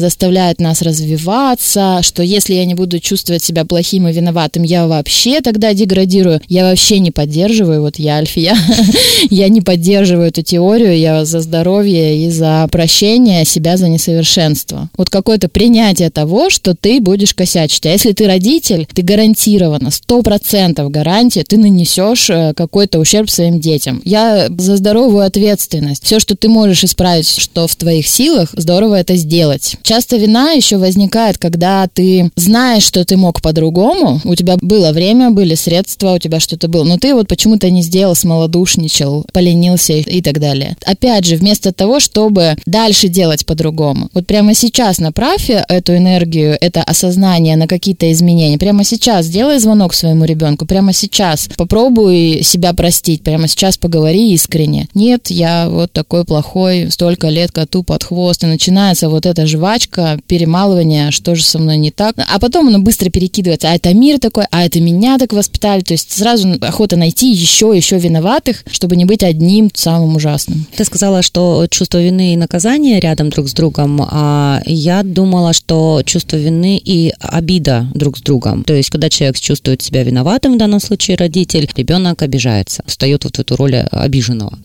заставляет 0.00 0.60
нас 0.60 0.82
развиваться, 0.82 2.00
что 2.02 2.22
если 2.22 2.54
я 2.54 2.64
не 2.64 2.74
буду 2.74 3.00
чувствовать 3.00 3.42
себя 3.42 3.64
плохим 3.64 4.08
и 4.08 4.12
виноватым, 4.12 4.62
я 4.62 4.86
вообще 4.86 5.40
тогда 5.40 5.72
деградирую. 5.74 6.40
Я 6.48 6.64
вообще 6.64 6.98
не 6.98 7.10
поддерживаю, 7.10 7.82
вот 7.82 7.98
я 7.98 8.16
Альфия, 8.16 8.56
я 9.30 9.48
не 9.48 9.60
поддерживаю 9.60 10.28
эту 10.28 10.42
теорию, 10.42 10.98
я 10.98 11.24
за 11.24 11.40
здоровье 11.40 12.26
и 12.26 12.30
за 12.30 12.68
прощение 12.70 13.44
себя 13.44 13.76
за 13.76 13.85
несовершенство. 13.86 14.90
Вот 14.96 15.10
какое-то 15.10 15.48
принятие 15.48 16.10
того, 16.10 16.50
что 16.50 16.74
ты 16.74 17.00
будешь 17.00 17.34
косячить. 17.34 17.86
А 17.86 17.90
если 17.90 18.12
ты 18.12 18.26
родитель, 18.26 18.86
ты 18.92 19.02
гарантированно, 19.02 19.90
сто 19.90 20.22
процентов 20.22 20.90
гарантия, 20.90 21.44
ты 21.44 21.58
нанесешь 21.58 22.30
э, 22.30 22.52
какой-то 22.54 22.98
ущерб 22.98 23.30
своим 23.30 23.60
детям. 23.60 24.00
Я 24.04 24.48
за 24.48 24.76
здоровую 24.76 25.24
ответственность. 25.24 26.04
Все, 26.04 26.20
что 26.20 26.36
ты 26.36 26.48
можешь 26.48 26.84
исправить, 26.84 27.28
что 27.28 27.66
в 27.66 27.76
твоих 27.76 28.06
силах, 28.06 28.50
здорово 28.52 28.96
это 28.96 29.16
сделать. 29.16 29.76
Часто 29.82 30.16
вина 30.16 30.52
еще 30.52 30.76
возникает, 30.76 31.38
когда 31.38 31.88
ты 31.92 32.30
знаешь, 32.36 32.84
что 32.84 33.04
ты 33.04 33.16
мог 33.16 33.40
по-другому, 33.42 34.20
у 34.24 34.34
тебя 34.34 34.56
было 34.60 34.92
время, 34.92 35.30
были 35.30 35.54
средства, 35.54 36.14
у 36.14 36.18
тебя 36.18 36.40
что-то 36.40 36.68
было, 36.68 36.84
но 36.84 36.98
ты 36.98 37.14
вот 37.14 37.28
почему-то 37.28 37.70
не 37.70 37.82
сделал, 37.82 38.14
смолодушничал, 38.14 39.26
поленился 39.32 39.94
и 39.94 40.22
так 40.22 40.40
далее. 40.40 40.76
Опять 40.84 41.24
же, 41.26 41.36
вместо 41.36 41.72
того, 41.72 42.00
чтобы 42.00 42.56
дальше 42.66 43.08
делать 43.08 43.46
по-другому. 43.46 43.75
Вот 43.84 44.26
прямо 44.26 44.54
сейчас 44.54 44.98
направь 44.98 45.50
эту 45.50 45.96
энергию, 45.96 46.56
это 46.60 46.82
осознание 46.82 47.56
на 47.56 47.66
какие-то 47.66 48.10
изменения. 48.12 48.58
Прямо 48.58 48.84
сейчас 48.84 49.26
сделай 49.26 49.58
звонок 49.58 49.94
своему 49.94 50.24
ребенку, 50.24 50.66
прямо 50.66 50.92
сейчас 50.92 51.48
попробуй 51.56 52.40
себя 52.42 52.72
простить, 52.72 53.22
прямо 53.22 53.48
сейчас 53.48 53.76
поговори 53.76 54.32
искренне. 54.32 54.88
Нет, 54.94 55.30
я 55.30 55.68
вот 55.68 55.92
такой 55.92 56.24
плохой, 56.24 56.90
столько 56.90 57.28
лет 57.28 57.52
коту 57.52 57.82
под 57.82 58.04
хвост, 58.04 58.42
и 58.44 58.46
начинается 58.46 59.08
вот 59.08 59.26
эта 59.26 59.46
жвачка, 59.46 60.18
перемалывание, 60.26 61.10
что 61.10 61.34
же 61.34 61.44
со 61.44 61.58
мной 61.58 61.76
не 61.76 61.90
так. 61.90 62.16
А 62.16 62.38
потом 62.38 62.68
оно 62.68 62.78
быстро 62.78 63.10
перекидывается, 63.10 63.70
а 63.70 63.74
это 63.74 63.92
мир 63.94 64.18
такой, 64.18 64.46
а 64.50 64.64
это 64.64 64.80
меня 64.80 65.18
так 65.18 65.32
воспитали. 65.32 65.80
То 65.82 65.94
есть 65.94 66.12
сразу 66.12 66.48
охота 66.60 66.96
найти 66.96 67.30
еще, 67.30 67.72
еще 67.74 67.98
виноватых, 67.98 68.64
чтобы 68.70 68.96
не 68.96 69.04
быть 69.04 69.22
одним 69.22 69.70
самым 69.74 70.16
ужасным. 70.16 70.66
Ты 70.76 70.84
сказала, 70.84 71.22
что 71.22 71.66
чувство 71.70 72.02
вины 72.02 72.34
и 72.34 72.36
наказания 72.36 73.00
рядом 73.00 73.30
друг 73.30 73.48
с 73.48 73.52
другом, 73.56 74.00
а 74.08 74.60
я 74.66 75.02
думала, 75.02 75.52
что 75.52 76.02
чувство 76.04 76.36
вины 76.36 76.80
и 76.82 77.12
обида 77.18 77.88
друг 77.94 78.18
с 78.18 78.20
другом. 78.20 78.64
То 78.64 78.74
есть, 78.74 78.90
когда 78.90 79.08
человек 79.08 79.38
чувствует 79.38 79.82
себя 79.82 80.02
виноватым, 80.04 80.54
в 80.54 80.58
данном 80.58 80.80
случае 80.80 81.16
родитель, 81.16 81.68
ребенок 81.76 82.22
обижается, 82.22 82.82
встает 82.86 83.24
вот 83.24 83.36
в 83.36 83.40
эту 83.40 83.56
роль 83.56 83.76
обиженного. 83.90 84.58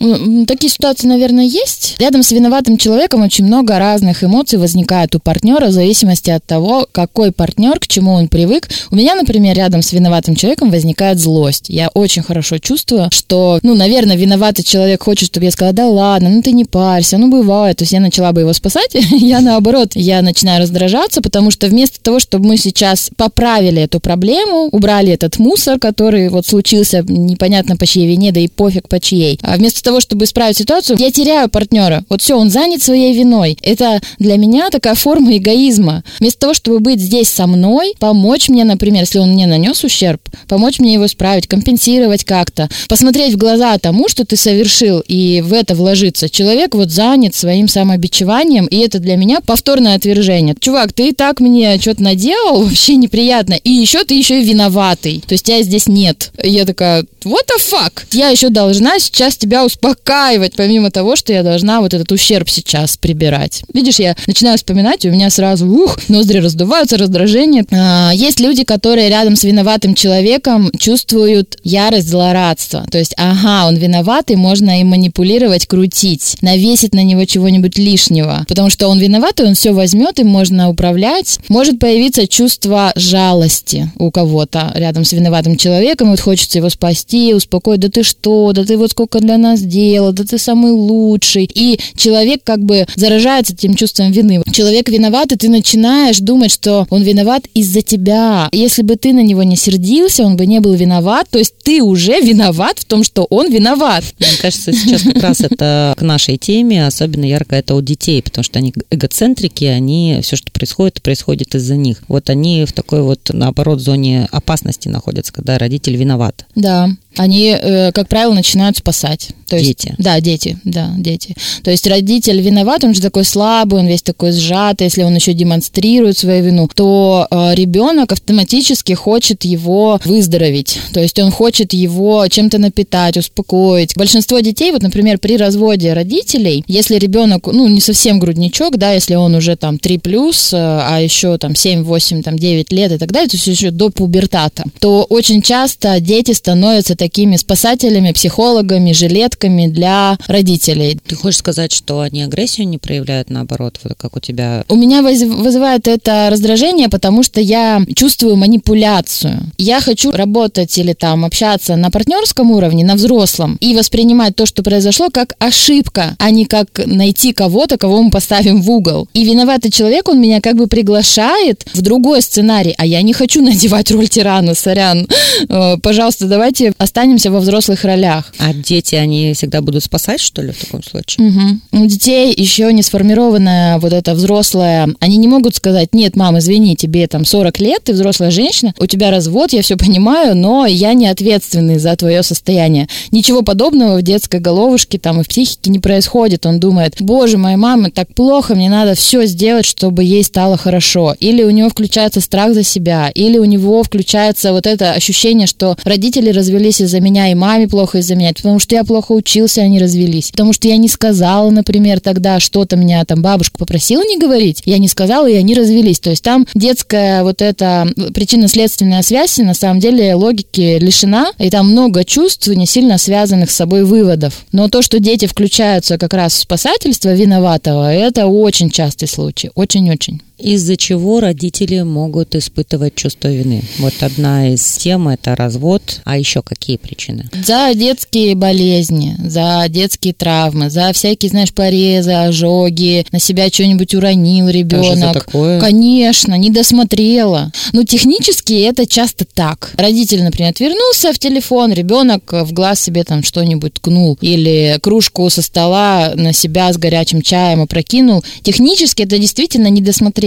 Такие 0.47 0.69
ситуации, 0.69 1.07
наверное, 1.07 1.45
есть. 1.45 1.95
Рядом 1.99 2.23
с 2.23 2.31
виноватым 2.31 2.77
человеком 2.77 3.21
очень 3.23 3.45
много 3.45 3.79
разных 3.79 4.23
эмоций 4.23 4.59
возникает 4.59 5.15
у 5.15 5.19
партнера 5.19 5.67
в 5.67 5.71
зависимости 5.71 6.29
от 6.29 6.45
того, 6.45 6.87
какой 6.91 7.31
партнер, 7.31 7.79
к 7.79 7.87
чему 7.87 8.13
он 8.13 8.27
привык. 8.27 8.69
У 8.91 8.95
меня, 8.95 9.15
например, 9.15 9.55
рядом 9.55 9.81
с 9.81 9.93
виноватым 9.93 10.35
человеком 10.35 10.69
возникает 10.71 11.19
злость. 11.19 11.65
Я 11.69 11.89
очень 11.93 12.23
хорошо 12.23 12.57
чувствую, 12.57 13.09
что, 13.11 13.59
ну, 13.63 13.75
наверное, 13.75 14.17
виноватый 14.17 14.63
человек 14.63 15.03
хочет, 15.03 15.27
чтобы 15.27 15.45
я 15.45 15.51
сказала, 15.51 15.73
да 15.73 15.87
ладно, 15.87 16.29
ну 16.29 16.41
ты 16.41 16.51
не 16.51 16.65
парься, 16.65 17.17
ну 17.17 17.29
бывает. 17.29 17.77
То 17.77 17.83
есть 17.83 17.93
я 17.93 17.99
начала 17.99 18.31
бы 18.31 18.41
его 18.41 18.53
спасать, 18.53 18.80
я 18.93 19.41
наоборот, 19.41 19.91
я 19.95 20.21
начинаю 20.21 20.61
раздражаться, 20.61 21.21
потому 21.21 21.51
что 21.51 21.67
вместо 21.67 22.01
того, 22.01 22.19
чтобы 22.19 22.47
мы 22.47 22.57
сейчас 22.57 23.09
поправили 23.15 23.81
эту 23.81 23.99
проблему, 23.99 24.69
убрали 24.71 25.13
этот 25.13 25.39
мусор, 25.39 25.79
который 25.79 26.29
вот 26.29 26.45
случился 26.45 27.03
непонятно 27.07 27.77
по 27.77 27.85
чьей 27.85 28.07
вине, 28.07 28.31
да 28.31 28.39
и 28.39 28.47
пофиг 28.47 28.87
по 28.87 28.99
чьей, 28.99 29.39
а 29.41 29.57
вместо 29.57 29.83
того, 29.83 29.99
чтобы 29.99 30.25
исправить 30.25 30.57
ситуацию, 30.57 30.97
я 30.99 31.11
теряю 31.11 31.49
партнера. 31.49 32.03
Вот 32.09 32.21
все, 32.21 32.37
он 32.37 32.49
занят 32.49 32.81
своей 32.81 33.13
виной. 33.13 33.57
Это 33.61 34.01
для 34.19 34.37
меня 34.37 34.69
такая 34.69 34.95
форма 34.95 35.37
эгоизма. 35.37 36.03
Вместо 36.19 36.39
того, 36.39 36.53
чтобы 36.53 36.79
быть 36.79 36.99
здесь 36.99 37.29
со 37.29 37.47
мной, 37.47 37.93
помочь 37.99 38.49
мне, 38.49 38.63
например, 38.63 39.01
если 39.01 39.19
он 39.19 39.31
мне 39.31 39.47
нанес 39.47 39.83
ущерб, 39.83 40.21
помочь 40.47 40.79
мне 40.79 40.93
его 40.93 41.05
исправить, 41.05 41.47
компенсировать 41.47 42.23
как-то, 42.23 42.69
посмотреть 42.87 43.33
в 43.33 43.37
глаза 43.37 43.77
тому, 43.77 44.07
что 44.09 44.25
ты 44.25 44.35
совершил, 44.37 45.03
и 45.07 45.41
в 45.41 45.53
это 45.53 45.75
вложиться. 45.75 46.29
Человек 46.29 46.75
вот 46.75 46.91
занят 46.91 47.35
своим 47.35 47.67
самобичеванием, 47.67 48.67
и 48.71 48.79
это 48.79 48.99
для 48.99 49.17
меня 49.17 49.41
повторное 49.41 49.95
отвержение. 49.95 50.55
Чувак, 50.59 50.93
ты 50.93 51.09
и 51.09 51.11
так 51.13 51.41
мне 51.41 51.77
что-то 51.79 52.01
наделал, 52.01 52.63
вообще 52.63 52.95
неприятно, 52.95 53.53
и 53.53 53.69
еще 53.69 54.03
ты 54.05 54.15
еще 54.15 54.41
и 54.41 54.45
виноватый. 54.45 55.21
То 55.27 55.33
есть 55.33 55.45
тебя 55.45 55.61
здесь 55.61 55.87
нет. 55.87 56.31
И 56.41 56.49
я 56.49 56.65
такая, 56.65 57.03
what 57.25 57.45
the 57.47 57.59
fuck? 57.59 58.03
Я 58.13 58.29
еще 58.29 58.49
должна 58.49 58.97
сейчас 58.99 59.35
тебя 59.37 59.65
успокаивать, 59.65 60.53
помимо 60.55 60.89
того, 60.89 61.17
что 61.17 61.33
я 61.33 61.43
должна 61.43 61.81
вот 61.81 61.93
этот 61.93 62.11
ущерб 62.11 62.49
сейчас 62.49 62.95
прибирать. 62.95 63.63
Видишь, 63.73 63.99
я 63.99 64.15
начинаю 64.25 64.57
вспоминать, 64.57 65.03
и 65.03 65.09
у 65.09 65.11
меня 65.11 65.29
сразу, 65.29 65.67
ух, 65.67 65.97
ноздри 66.07 66.39
раздуваются, 66.39 66.97
раздражение. 66.97 67.65
А, 67.71 68.11
есть 68.13 68.39
люди, 68.39 68.63
которые 68.63 69.09
рядом 69.09 69.35
с 69.35 69.43
виноватым 69.43 69.95
человеком 69.95 70.71
чувствуют 70.79 71.57
ярость, 71.63 72.09
злорадство. 72.09 72.85
То 72.89 72.97
есть, 72.97 73.13
ага, 73.17 73.67
он 73.67 73.75
виноват, 73.75 74.31
и 74.31 74.37
можно 74.37 74.79
им 74.79 74.87
манипулировать, 74.87 75.65
крутить, 75.65 76.37
навесить 76.41 76.95
на 76.95 77.03
него 77.03 77.25
чего-нибудь 77.25 77.77
лишнего. 77.77 78.45
Потому 78.47 78.60
что 78.69 78.87
он 78.87 78.99
виноват, 78.99 79.39
и 79.39 79.43
он 79.43 79.55
все 79.55 79.71
возьмет, 79.71 80.19
им 80.19 80.27
можно 80.27 80.69
управлять. 80.69 81.39
Может 81.49 81.79
появиться 81.79 82.27
чувство 82.27 82.91
жалости 82.95 83.91
у 83.97 84.11
кого-то 84.11 84.71
рядом 84.75 85.05
с 85.05 85.13
виноватым 85.13 85.57
человеком, 85.57 86.07
и 86.07 86.11
вот 86.11 86.19
хочется 86.19 86.59
его 86.59 86.69
спасти, 86.69 87.33
успокоить, 87.33 87.79
да 87.79 87.89
ты 87.89 88.03
что, 88.03 88.51
да 88.53 88.63
ты 88.63 88.77
вот 88.77 88.91
сколько 88.91 89.19
для 89.19 89.37
нас 89.37 89.59
сделал, 89.59 90.13
да 90.13 90.23
ты 90.23 90.37
самый 90.37 90.71
лучший. 90.71 91.49
И 91.53 91.79
человек 91.95 92.41
как 92.43 92.59
бы 92.63 92.85
заражается 92.95 93.53
этим 93.53 93.75
чувством 93.75 94.11
вины. 94.11 94.41
Человек 94.51 94.89
виноват, 94.89 95.31
и 95.31 95.35
ты 95.35 95.49
начинаешь 95.49 96.19
думать, 96.19 96.51
что 96.51 96.87
он 96.89 97.03
виноват 97.03 97.43
из-за 97.53 97.81
тебя. 97.81 98.49
Если 98.51 98.81
бы 98.81 98.95
ты 98.95 99.13
на 99.13 99.23
него 99.23 99.43
не 99.43 99.55
сердился, 99.55 100.23
он 100.23 100.35
бы 100.35 100.45
не 100.45 100.59
был 100.59 100.73
виноват, 100.73 101.27
то 101.29 101.39
есть 101.39 101.55
ты 101.63 101.81
уже 101.81 102.19
виноват 102.21 102.79
в 102.79 102.85
том, 102.85 103.03
что 103.03 103.25
он 103.29 103.51
виноват. 103.51 104.03
Мне 104.19 104.29
кажется, 104.41 104.73
сейчас 104.73 105.03
как 105.03 105.21
раз 105.21 105.41
это 105.41 105.95
к 105.97 106.01
нашей 106.01 106.37
теме, 106.37 106.85
особенно 106.85 107.25
ярко 107.25 107.55
это 107.55 107.75
у 107.75 107.81
детей, 107.81 108.21
потому 108.21 108.43
что 108.43 108.50
они 108.55 108.73
эгоцентрики, 108.89 109.65
они 109.65 110.19
все, 110.21 110.35
что 110.35 110.51
происходит, 110.51 111.01
происходит 111.01 111.55
из-за 111.55 111.75
них. 111.75 112.01
Вот 112.07 112.29
они 112.29 112.65
в 112.65 112.73
такой 112.73 113.01
вот, 113.01 113.29
наоборот, 113.33 113.79
зоне 113.81 114.27
опасности 114.31 114.87
находятся, 114.87 115.33
когда 115.33 115.57
родитель 115.57 115.95
виноват. 115.95 116.45
Да. 116.55 116.89
Они, 117.17 117.57
э, 117.59 117.91
как 117.91 118.07
правило, 118.07 118.33
начинают 118.33 118.77
спасать. 118.77 119.29
То 119.47 119.57
есть, 119.57 119.67
Дети. 119.67 119.95
Да, 119.97 120.21
дети, 120.21 120.57
да, 120.63 120.93
дети. 120.97 121.35
То 121.63 121.71
есть 121.71 121.85
родитель 121.85 122.39
виноват, 122.39 122.85
он 122.85 122.93
же 122.93 123.01
такой 123.01 123.25
слабый, 123.25 123.81
он 123.81 123.87
весь 123.87 124.01
такой 124.01 124.31
сжатый, 124.31 124.85
если 124.85 125.03
он 125.03 125.13
еще 125.13 125.33
демонстрирует 125.33 126.17
свою 126.17 126.41
вину, 126.41 126.69
то 126.73 127.27
э, 127.29 127.55
ребенок 127.55 128.13
автоматически 128.13 128.93
хочет 128.93 129.43
его 129.43 129.99
выздороветь. 130.05 130.79
То 130.93 131.01
есть 131.01 131.19
он 131.19 131.31
хочет 131.31 131.73
его 131.73 132.25
чем-то 132.29 132.59
напитать, 132.59 133.17
успокоить. 133.17 133.97
Большинство 133.97 134.39
детей, 134.39 134.71
вот, 134.71 134.83
например, 134.83 135.19
при 135.19 135.35
разводе 135.35 135.91
родителей, 135.91 136.63
если 136.67 136.95
ребенок, 136.95 137.47
ну, 137.47 137.67
не 137.67 137.81
совсем 137.81 138.19
грудничок, 138.19 138.77
да, 138.77 138.93
если 138.93 139.15
он 139.15 139.35
уже 139.35 139.57
там 139.57 139.77
3 139.79 139.97
плюс, 139.97 140.53
э, 140.53 140.57
а 140.57 141.01
еще 141.01 141.37
там 141.37 141.55
7, 141.55 141.83
8, 141.83 142.23
там 142.23 142.39
9 142.39 142.71
лет 142.71 142.93
и 142.93 142.97
так 142.97 143.11
далее, 143.11 143.27
то 143.27 143.35
есть 143.35 143.47
еще 143.47 143.71
до 143.71 143.89
пубертата, 143.89 144.63
то 144.79 145.03
очень 145.09 145.41
часто 145.41 145.99
дети 145.99 146.31
становятся 146.31 146.95
такими 147.01 147.35
спасателями, 147.35 148.11
психологами, 148.11 148.93
жилетками 148.93 149.65
для 149.67 150.19
родителей. 150.27 150.99
Ты 151.07 151.15
хочешь 151.15 151.39
сказать, 151.39 151.71
что 151.73 152.01
они 152.01 152.21
агрессию 152.21 152.67
не 152.67 152.77
проявляют, 152.77 153.31
наоборот, 153.31 153.79
вот 153.83 153.93
как 153.97 154.15
у 154.15 154.19
тебя? 154.19 154.63
У 154.69 154.75
меня 154.75 154.99
выз- 155.01 155.25
вызывает 155.43 155.87
это 155.87 156.27
раздражение, 156.29 156.89
потому 156.89 157.23
что 157.23 157.41
я 157.41 157.81
чувствую 157.95 158.35
манипуляцию. 158.35 159.39
Я 159.57 159.81
хочу 159.81 160.11
работать 160.11 160.77
или 160.77 160.93
там 160.93 161.25
общаться 161.25 161.75
на 161.75 161.89
партнерском 161.89 162.51
уровне, 162.51 162.85
на 162.85 162.93
взрослом, 162.93 163.57
и 163.61 163.75
воспринимать 163.75 164.35
то, 164.35 164.45
что 164.45 164.61
произошло, 164.61 165.09
как 165.09 165.33
ошибка, 165.39 166.15
а 166.19 166.29
не 166.29 166.45
как 166.45 166.67
найти 166.85 167.33
кого-то, 167.33 167.77
кого 167.77 168.03
мы 168.03 168.11
поставим 168.11 168.61
в 168.61 168.69
угол. 168.69 169.07
И 169.15 169.23
виноватый 169.23 169.71
человек, 169.71 170.07
он 170.07 170.21
меня 170.21 170.39
как 170.39 170.55
бы 170.55 170.67
приглашает 170.67 171.65
в 171.73 171.81
другой 171.81 172.21
сценарий, 172.21 172.75
а 172.77 172.85
я 172.85 173.01
не 173.01 173.13
хочу 173.13 173.41
надевать 173.49 173.89
роль 173.89 174.07
тирана, 174.07 174.53
сорян. 174.53 175.07
Э, 175.49 175.77
Пожалуйста, 175.81 176.27
давайте 176.27 176.73
останемся 176.91 177.31
во 177.31 177.39
взрослых 177.39 177.85
ролях. 177.85 178.33
А 178.37 178.53
дети, 178.53 178.95
они 178.95 179.33
всегда 179.33 179.61
будут 179.61 179.81
спасать, 179.81 180.19
что 180.19 180.41
ли, 180.41 180.51
в 180.51 180.59
таком 180.59 180.83
случае? 180.83 181.25
Мгм. 181.25 181.61
У 181.71 181.85
детей 181.85 182.33
еще 182.35 182.71
не 182.73 182.83
сформированная 182.83 183.79
вот 183.79 183.93
эта 183.93 184.13
взрослая, 184.13 184.89
они 184.99 185.15
не 185.15 185.29
могут 185.29 185.55
сказать, 185.55 185.93
нет, 185.93 186.17
мам, 186.17 186.37
извини, 186.37 186.75
тебе 186.75 187.07
там 187.07 187.23
40 187.23 187.59
лет, 187.61 187.83
ты 187.85 187.93
взрослая 187.93 188.29
женщина, 188.29 188.73
у 188.77 188.85
тебя 188.87 189.09
развод, 189.09 189.53
я 189.53 189.61
все 189.61 189.77
понимаю, 189.77 190.35
но 190.35 190.65
я 190.65 190.93
не 190.93 191.07
ответственный 191.07 191.79
за 191.79 191.95
твое 191.95 192.23
состояние. 192.23 192.89
Ничего 193.11 193.41
подобного 193.41 193.97
в 193.97 194.01
детской 194.01 194.41
головушке 194.41 194.99
там 194.99 195.21
и 195.21 195.23
в 195.23 195.29
психике 195.29 195.71
не 195.71 195.79
происходит. 195.79 196.45
Он 196.45 196.59
думает, 196.59 196.95
боже, 196.99 197.37
моя 197.37 197.55
мама 197.55 197.89
так 197.89 198.13
плохо, 198.13 198.53
мне 198.53 198.69
надо 198.69 198.95
все 198.95 199.25
сделать, 199.27 199.65
чтобы 199.65 200.03
ей 200.03 200.25
стало 200.25 200.57
хорошо. 200.57 201.15
Или 201.21 201.43
у 201.43 201.51
него 201.51 201.69
включается 201.69 202.19
страх 202.19 202.53
за 202.53 202.63
себя, 202.63 203.09
или 203.15 203.37
у 203.37 203.45
него 203.45 203.81
включается 203.81 204.51
вот 204.51 204.67
это 204.67 204.91
ощущение, 204.91 205.47
что 205.47 205.77
родители 205.85 206.31
развелись 206.31 206.80
из-за 206.81 206.99
меня, 206.99 207.31
и 207.31 207.35
маме 207.35 207.67
плохо 207.67 207.99
из-за 207.99 208.15
меня, 208.15 208.33
потому 208.33 208.59
что 208.59 208.75
я 208.75 208.83
плохо 208.83 209.11
учился, 209.11 209.61
они 209.61 209.79
развелись. 209.79 210.31
Потому 210.31 210.53
что 210.53 210.67
я 210.67 210.77
не 210.77 210.87
сказала, 210.87 211.49
например, 211.49 211.99
тогда 211.99 212.39
что-то 212.39 212.75
меня 212.75 213.03
там 213.05 213.21
бабушка 213.21 213.57
попросила 213.57 214.01
не 214.01 214.17
говорить, 214.17 214.61
я 214.65 214.77
не 214.77 214.87
сказала, 214.87 215.29
и 215.29 215.35
они 215.35 215.53
развелись. 215.53 215.99
То 215.99 216.09
есть 216.09 216.23
там 216.23 216.45
детская 216.53 217.23
вот 217.23 217.41
эта 217.41 217.87
причинно-следственная 218.13 219.01
связь, 219.01 219.37
на 219.37 219.53
самом 219.53 219.79
деле 219.79 220.13
логики 220.15 220.77
лишена, 220.79 221.31
и 221.37 221.49
там 221.49 221.71
много 221.71 222.03
чувств, 222.03 222.47
не 222.47 222.65
сильно 222.65 222.97
связанных 222.97 223.51
с 223.51 223.55
собой 223.55 223.83
выводов. 223.83 224.45
Но 224.51 224.67
то, 224.69 224.81
что 224.81 224.99
дети 224.99 225.25
включаются 225.25 225.97
как 225.97 226.13
раз 226.13 226.33
в 226.33 226.39
спасательство 226.39 227.13
виноватого, 227.13 227.93
это 227.93 228.27
очень 228.27 228.69
частый 228.69 229.07
случай, 229.07 229.51
очень-очень. 229.55 230.21
Из-за 230.41 230.75
чего 230.75 231.19
родители 231.19 231.81
могут 231.81 232.35
испытывать 232.35 232.95
чувство 232.95 233.27
вины? 233.27 233.63
Вот 233.79 233.93
одна 234.01 234.49
из 234.49 234.63
тем– 234.77 235.07
это 235.09 235.35
развод, 235.35 236.01
а 236.03 236.17
еще 236.17 236.41
какие 236.41 236.77
причины? 236.77 237.29
За 237.45 237.71
детские 237.75 238.35
болезни, 238.35 239.15
за 239.23 239.65
детские 239.69 240.13
травмы, 240.13 240.69
за 240.69 240.91
всякие, 240.93 241.29
знаешь, 241.29 241.53
порезы, 241.53 242.11
ожоги, 242.11 243.05
на 243.11 243.19
себя 243.19 243.49
что-нибудь 243.49 243.93
уронил 243.93 244.49
ребенок. 244.49 245.27
Конечно, 245.59 246.35
не 246.35 246.49
досмотрела. 246.49 247.51
Ну, 247.73 247.83
технически 247.83 248.53
это 248.53 248.87
часто 248.87 249.25
так. 249.25 249.71
Родитель, 249.77 250.23
например, 250.23 250.51
отвернулся 250.51 251.13
в 251.13 251.19
телефон, 251.19 251.71
ребенок 251.73 252.31
в 252.31 252.51
глаз 252.51 252.81
себе 252.81 253.03
там 253.03 253.23
что-нибудь 253.23 253.75
ткнул 253.75 254.17
или 254.21 254.77
кружку 254.81 255.29
со 255.29 255.41
стола 255.41 256.13
на 256.15 256.33
себя 256.33 256.73
с 256.73 256.77
горячим 256.77 257.21
чаем 257.21 257.61
опрокинул. 257.61 258.23
Технически 258.41 259.03
это 259.03 259.17
действительно 259.17 259.67
не 259.67 259.81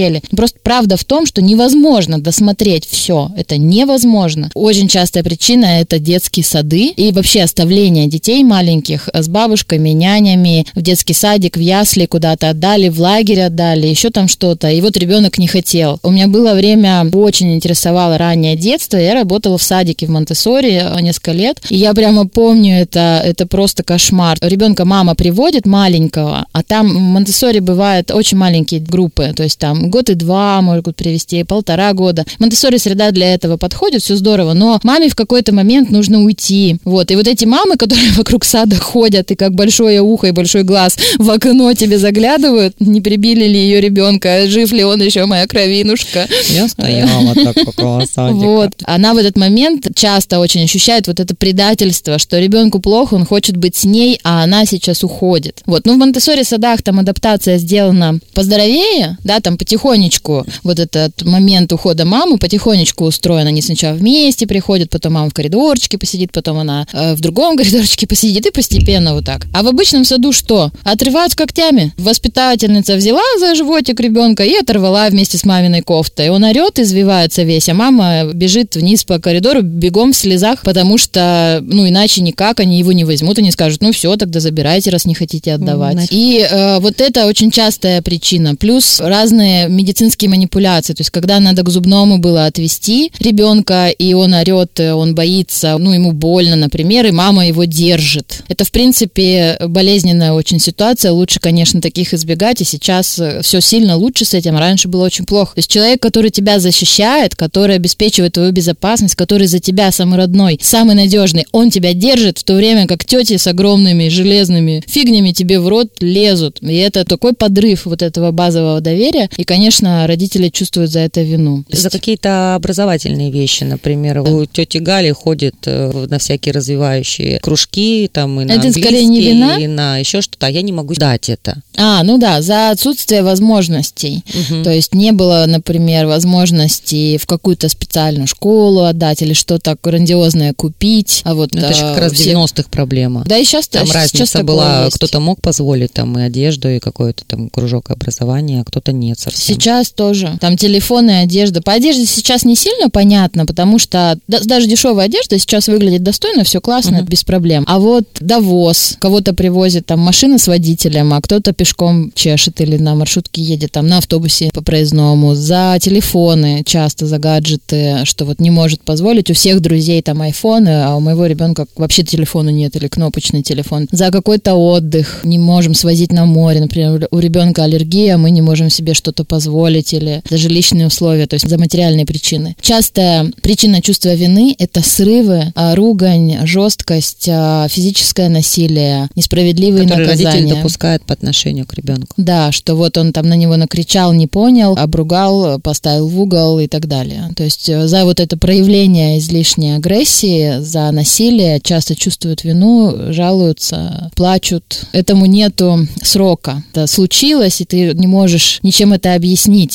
досмотрели. 0.04 0.22
Просто 0.36 0.58
правда 0.62 0.96
в 0.96 1.04
том, 1.04 1.26
что 1.26 1.42
невозможно 1.42 2.18
досмотреть 2.18 2.86
все. 2.86 3.30
Это 3.36 3.56
невозможно. 3.56 4.50
Очень 4.54 4.88
частая 4.88 5.22
причина 5.22 5.80
это 5.80 5.98
детские 5.98 6.44
сады 6.44 6.88
и 6.88 7.12
вообще 7.12 7.42
оставление 7.42 8.06
детей 8.06 8.42
маленьких 8.44 9.08
с 9.12 9.28
бабушками, 9.28 9.90
нянями 9.90 10.66
в 10.74 10.82
детский 10.82 11.14
садик, 11.14 11.56
в 11.56 11.60
ясли 11.60 12.06
куда-то 12.06 12.50
отдали, 12.50 12.88
в 12.88 13.00
лагерь 13.00 13.40
отдали, 13.40 13.86
еще 13.86 14.10
там 14.10 14.28
что-то. 14.28 14.70
И 14.70 14.80
вот 14.80 14.96
ребенок 14.96 15.38
не 15.38 15.46
хотел. 15.46 15.98
У 16.02 16.10
меня 16.10 16.28
было 16.28 16.54
время, 16.54 17.06
очень 17.12 17.54
интересовало 17.54 18.18
раннее 18.18 18.56
детство. 18.56 18.96
Я 18.96 19.14
работала 19.14 19.58
в 19.58 19.62
садике 19.62 20.06
в 20.06 20.10
Монтессори 20.10 20.82
несколько 21.00 21.32
лет. 21.32 21.60
И 21.70 21.76
я 21.76 21.94
прямо 21.94 22.26
помню 22.26 22.80
это, 22.80 23.22
это 23.24 23.46
просто 23.46 23.82
кошмар. 23.82 24.38
Ребенка 24.40 24.84
мама 24.84 25.14
приводит 25.14 25.66
маленького, 25.66 26.46
а 26.52 26.62
там 26.62 26.88
в 26.88 27.00
Монтессори 27.00 27.60
бывают 27.60 28.10
очень 28.10 28.38
маленькие 28.38 28.80
группы. 28.80 29.32
То 29.36 29.42
есть 29.42 29.58
там 29.58 29.90
год 29.94 30.10
и 30.10 30.14
два 30.14 30.60
могут 30.60 30.96
привести, 30.96 31.44
полтора 31.44 31.92
года. 31.92 32.24
Монтессори 32.40 32.78
среда 32.78 33.12
для 33.12 33.32
этого 33.32 33.56
подходит, 33.56 34.02
все 34.02 34.16
здорово. 34.16 34.52
Но 34.52 34.80
маме 34.82 35.08
в 35.08 35.14
какой-то 35.14 35.54
момент 35.54 35.88
нужно 35.90 36.20
уйти. 36.24 36.78
Вот. 36.84 37.12
И 37.12 37.14
вот 37.14 37.28
эти 37.28 37.44
мамы, 37.44 37.76
которые 37.76 38.10
вокруг 38.16 38.44
сада 38.44 38.74
ходят 38.74 39.30
и 39.30 39.36
как 39.36 39.54
большое 39.54 40.00
ухо 40.00 40.26
и 40.26 40.30
большой 40.32 40.64
глаз 40.64 40.98
в 41.18 41.30
окно 41.30 41.72
тебе 41.74 41.98
заглядывают, 41.98 42.74
не 42.80 43.00
прибили 43.00 43.44
ли 43.44 43.56
ее 43.56 43.80
ребенка, 43.80 44.48
жив 44.48 44.72
ли 44.72 44.82
он 44.82 45.00
еще, 45.00 45.26
моя 45.26 45.46
кровинушка. 45.46 46.26
Я 46.48 46.66
стояла 46.66 47.32
так 47.32 47.56
около 47.68 48.04
садика. 48.04 48.34
Вот. 48.34 48.72
Она 48.82 49.14
в 49.14 49.18
этот 49.18 49.36
момент 49.36 49.86
часто 49.94 50.40
очень 50.40 50.64
ощущает 50.64 51.06
вот 51.06 51.20
это 51.20 51.36
предательство, 51.36 52.18
что 52.18 52.40
ребенку 52.40 52.80
плохо, 52.80 53.14
он 53.14 53.24
хочет 53.24 53.56
быть 53.56 53.76
с 53.76 53.84
ней, 53.84 54.18
а 54.24 54.42
она 54.42 54.66
сейчас 54.66 55.04
уходит. 55.04 55.62
Вот. 55.66 55.86
Ну, 55.86 55.94
в 55.94 55.98
Монтессори 55.98 56.42
садах 56.42 56.82
там 56.82 56.98
адаптация 56.98 57.58
сделана 57.58 58.18
поздоровее, 58.34 59.18
да, 59.22 59.38
там 59.38 59.56
потихонечку 59.84 60.46
вот 60.62 60.78
этот 60.78 61.22
момент 61.24 61.72
ухода 61.72 62.04
мамы 62.06 62.38
потихонечку 62.38 63.04
устроен. 63.04 63.46
Они 63.46 63.60
сначала 63.60 63.94
вместе 63.94 64.46
приходят, 64.46 64.88
потом 64.90 65.12
мама 65.12 65.28
в 65.30 65.34
коридорчике 65.34 65.98
посидит, 65.98 66.32
потом 66.32 66.58
она 66.58 66.86
э, 66.92 67.14
в 67.14 67.20
другом 67.20 67.56
коридорчике 67.58 68.06
посидит 68.06 68.46
и 68.46 68.50
постепенно 68.50 69.14
вот 69.14 69.26
так. 69.26 69.46
А 69.52 69.62
в 69.62 69.68
обычном 69.68 70.04
саду 70.04 70.32
что? 70.32 70.70
Отрывают 70.84 71.34
когтями. 71.34 71.92
Воспитательница 71.98 72.96
взяла 72.96 73.20
за 73.38 73.54
животик 73.54 74.00
ребенка 74.00 74.42
и 74.44 74.54
оторвала 74.56 75.08
вместе 75.10 75.36
с 75.36 75.44
маминой 75.44 75.82
кофтой. 75.82 76.30
Он 76.30 76.44
орет, 76.44 76.78
извивается 76.78 77.42
весь, 77.42 77.68
а 77.68 77.74
мама 77.74 78.24
бежит 78.32 78.76
вниз 78.76 79.04
по 79.04 79.18
коридору 79.18 79.60
бегом 79.62 80.12
в 80.12 80.16
слезах, 80.16 80.62
потому 80.62 80.96
что, 80.96 81.60
ну, 81.62 81.86
иначе 81.86 82.22
никак 82.22 82.60
они 82.60 82.78
его 82.78 82.92
не 82.92 83.04
возьмут, 83.04 83.38
они 83.38 83.50
скажут, 83.50 83.82
ну, 83.82 83.92
все, 83.92 84.16
тогда 84.16 84.40
забирайте, 84.40 84.90
раз 84.90 85.04
не 85.04 85.14
хотите 85.14 85.52
отдавать. 85.52 85.92
Значит- 85.92 86.12
И 86.12 86.46
э, 86.50 86.78
вот 86.80 87.00
это 87.00 87.26
очень 87.26 87.50
частая 87.50 88.00
причина. 88.00 88.56
Плюс 88.56 89.00
разные 89.00 89.63
медицинские 89.68 90.30
манипуляции. 90.30 90.92
То 90.94 91.00
есть, 91.00 91.10
когда 91.10 91.40
надо 91.40 91.62
к 91.62 91.68
зубному 91.68 92.18
было 92.18 92.46
отвести 92.46 93.12
ребенка, 93.18 93.88
и 93.88 94.14
он 94.14 94.34
орет, 94.34 94.80
э, 94.80 94.92
он 94.92 95.14
боится, 95.14 95.76
ну, 95.78 95.92
ему 95.92 96.12
больно, 96.12 96.56
например, 96.56 97.06
и 97.06 97.10
мама 97.10 97.46
его 97.46 97.64
держит. 97.64 98.42
Это, 98.48 98.64
в 98.64 98.70
принципе, 98.70 99.56
болезненная 99.60 100.32
очень 100.32 100.60
ситуация. 100.60 101.12
Лучше, 101.12 101.40
конечно, 101.40 101.80
таких 101.80 102.14
избегать, 102.14 102.60
и 102.60 102.64
сейчас 102.64 103.20
все 103.42 103.60
сильно 103.60 103.96
лучше 103.96 104.24
с 104.24 104.34
этим. 104.34 104.56
Раньше 104.56 104.88
было 104.88 105.04
очень 105.04 105.26
плохо. 105.26 105.54
То 105.54 105.58
есть, 105.58 105.70
человек, 105.70 106.00
который 106.00 106.30
тебя 106.30 106.58
защищает, 106.58 107.34
который 107.34 107.76
обеспечивает 107.76 108.34
твою 108.34 108.52
безопасность, 108.52 109.14
который 109.14 109.46
за 109.46 109.60
тебя 109.60 109.90
самый 109.92 110.18
родной, 110.18 110.58
самый 110.62 110.94
надежный, 110.94 111.46
он 111.52 111.70
тебя 111.70 111.94
держит, 111.94 112.38
в 112.38 112.44
то 112.44 112.54
время 112.54 112.86
как 112.86 113.04
тети 113.04 113.36
с 113.36 113.46
огромными 113.46 114.08
железными 114.08 114.82
фигнями 114.86 115.32
тебе 115.32 115.60
в 115.60 115.68
рот 115.68 115.88
лезут. 116.00 116.58
И 116.62 116.74
это 116.76 117.04
такой 117.04 117.32
подрыв 117.34 117.86
вот 117.86 118.02
этого 118.02 118.30
базового 118.30 118.80
доверия. 118.80 119.28
И, 119.36 119.44
конечно, 119.54 120.06
родители 120.08 120.48
чувствуют 120.48 120.90
за 120.90 121.00
это 121.00 121.22
вину. 121.22 121.64
За 121.70 121.88
какие-то 121.90 122.54
образовательные 122.56 123.30
вещи, 123.30 123.62
например, 123.64 124.18
у 124.20 124.46
тети 124.46 124.78
Гали 124.78 125.12
ходит 125.12 125.54
э, 125.66 126.06
на 126.10 126.18
всякие 126.18 126.52
развивающие 126.52 127.38
кружки, 127.38 128.10
там 128.12 128.40
и 128.40 128.44
на 128.44 128.52
Это 128.52 128.70
скорее 128.72 129.04
не 129.04 129.20
вина? 129.20 129.56
и 129.58 129.66
на 129.68 129.98
еще 129.98 130.20
что-то, 130.20 130.46
а 130.46 130.50
я 130.50 130.62
не 130.62 130.72
могу 130.72 130.94
дать 130.94 131.28
это. 131.28 131.62
А, 131.76 132.02
ну 132.02 132.18
да, 132.18 132.42
за 132.42 132.70
отсутствие 132.70 133.22
возможностей. 133.22 134.24
Мгм. 134.50 134.64
То 134.64 134.70
есть 134.70 134.92
не 134.94 135.12
было, 135.12 135.44
например, 135.46 136.06
возможности 136.06 137.16
в 137.18 137.26
какую-то 137.26 137.68
специальную 137.68 138.26
школу 138.26 138.84
отдать 138.84 139.22
или 139.22 139.34
что-то 139.34 139.76
грандиозное 139.80 140.52
купить. 140.52 141.20
А 141.24 141.34
вот 141.34 141.52
Ну, 141.52 141.60
это 141.60 141.74
же 141.74 141.84
а, 141.84 141.94
как 141.94 141.98
раз 142.04 142.12
все- 142.12 142.32
90-х 142.32 142.68
проблема. 142.70 143.22
Да 143.26 143.38
и 143.38 143.44
сейчас 143.44 143.68
Там 143.68 143.86
сейчас 143.86 143.94
разница 143.94 144.32
такое 144.32 144.44
была, 144.44 144.88
кто-то 144.90 145.20
мог 145.20 145.40
позволить 145.40 145.92
там 145.92 146.18
и 146.18 146.22
одежду, 146.22 146.68
и 146.68 146.80
какой-то 146.80 147.24
там 147.24 147.48
кружок 147.50 147.90
образования, 147.90 148.60
а 148.62 148.64
кто-то 148.64 148.92
нет 148.92 149.18
совсем. 149.18 149.43
Сейчас 149.44 149.90
тоже. 149.90 150.36
Там 150.40 150.56
телефоны, 150.56 151.20
одежда. 151.20 151.60
По 151.62 151.72
одежде 151.72 152.06
сейчас 152.06 152.44
не 152.44 152.56
сильно 152.56 152.88
понятно, 152.90 153.46
потому 153.46 153.78
что 153.78 154.18
да- 154.28 154.40
даже 154.44 154.66
дешевая 154.66 155.06
одежда 155.06 155.38
сейчас 155.38 155.68
выглядит 155.68 156.02
достойно, 156.02 156.44
все 156.44 156.60
классно, 156.60 156.98
Мгм. 156.98 157.06
без 157.06 157.24
проблем. 157.24 157.64
А 157.66 157.78
вот 157.78 158.04
довоз, 158.20 158.96
кого-то 159.00 159.34
привозит 159.34 159.86
там 159.86 160.00
машина 160.00 160.38
с 160.38 160.48
водителем, 160.48 161.12
а 161.14 161.20
кто-то 161.20 161.52
пешком 161.52 162.10
чешет 162.14 162.60
или 162.60 162.76
на 162.76 162.94
маршрутке 162.94 163.42
едет, 163.42 163.72
там 163.72 163.86
на 163.86 163.98
автобусе 163.98 164.50
по 164.52 164.62
проездному, 164.62 165.34
за 165.34 165.78
телефоны 165.80 166.62
часто, 166.66 167.06
за 167.06 167.18
гаджеты, 167.18 168.00
что 168.04 168.24
вот 168.24 168.40
не 168.40 168.50
может 168.50 168.80
позволить. 168.82 169.30
У 169.30 169.34
всех 169.34 169.60
друзей 169.60 170.02
там 170.02 170.22
айфоны, 170.22 170.82
а 170.84 170.96
у 170.96 171.00
моего 171.00 171.26
ребенка 171.26 171.66
вообще 171.76 172.02
телефона 172.02 172.50
нет 172.50 172.76
или 172.76 172.88
кнопочный 172.88 173.42
телефон. 173.42 173.86
За 173.92 174.10
какой-то 174.10 174.54
отдых 174.54 175.20
не 175.24 175.38
можем 175.38 175.74
свозить 175.74 176.12
на 176.12 176.24
море, 176.26 176.60
например, 176.60 177.08
у 177.10 177.18
ребенка 177.18 177.64
аллергия, 177.64 178.16
мы 178.16 178.30
не 178.30 178.42
можем 178.42 178.70
себе 178.70 178.94
что-то 178.94 179.24
позволить 179.34 179.92
или 179.92 180.22
даже 180.30 180.48
личные 180.48 180.86
условия, 180.86 181.26
то 181.26 181.34
есть 181.34 181.48
за 181.48 181.58
материальные 181.58 182.06
причины. 182.06 182.54
Частая 182.60 183.32
причина 183.42 183.82
чувства 183.82 184.14
вины– 184.14 184.54
это 184.60 184.80
срывы, 184.80 185.52
а, 185.56 185.74
ругань, 185.74 186.46
жесткость, 186.46 187.28
а, 187.28 187.66
физическое 187.68 188.28
насилие, 188.28 189.08
несправедливые 189.16 189.88
родитель 189.88 190.24
наказания. 190.24 190.54
допускает 190.54 191.04
по 191.04 191.14
отношению 191.14 191.66
к 191.66 191.74
ребенку. 191.74 192.14
Да, 192.16 192.52
что 192.52 192.76
вот 192.76 192.96
он 192.96 193.12
там 193.12 193.26
на 193.28 193.34
него 193.34 193.56
накричал, 193.56 194.12
не 194.12 194.28
понял, 194.28 194.76
обругал, 194.78 195.58
поставил 195.58 196.06
в 196.06 196.20
угол 196.20 196.60
и 196.60 196.68
так 196.68 196.86
далее. 196.86 197.30
То 197.36 197.42
есть 197.42 197.68
э, 197.68 197.88
за 197.88 198.04
вот 198.04 198.20
это 198.20 198.36
проявление 198.36 199.18
излишней 199.18 199.74
агрессии, 199.74 200.60
за 200.60 200.92
насилие 200.92 201.58
часто 201.60 201.96
чувствуют 201.96 202.44
вину, 202.44 203.12
жалуются, 203.12 204.12
плачут. 204.14 204.86
Этому 204.92 205.26
нету 205.26 205.88
срока. 206.02 206.62
Это 206.70 206.86
случилось, 206.86 207.60
и 207.60 207.64
ты 207.64 207.94
не 207.94 208.06
можешь 208.06 208.60
ничем 208.62 208.92
это 208.92 209.14
объяснить. 209.14 209.23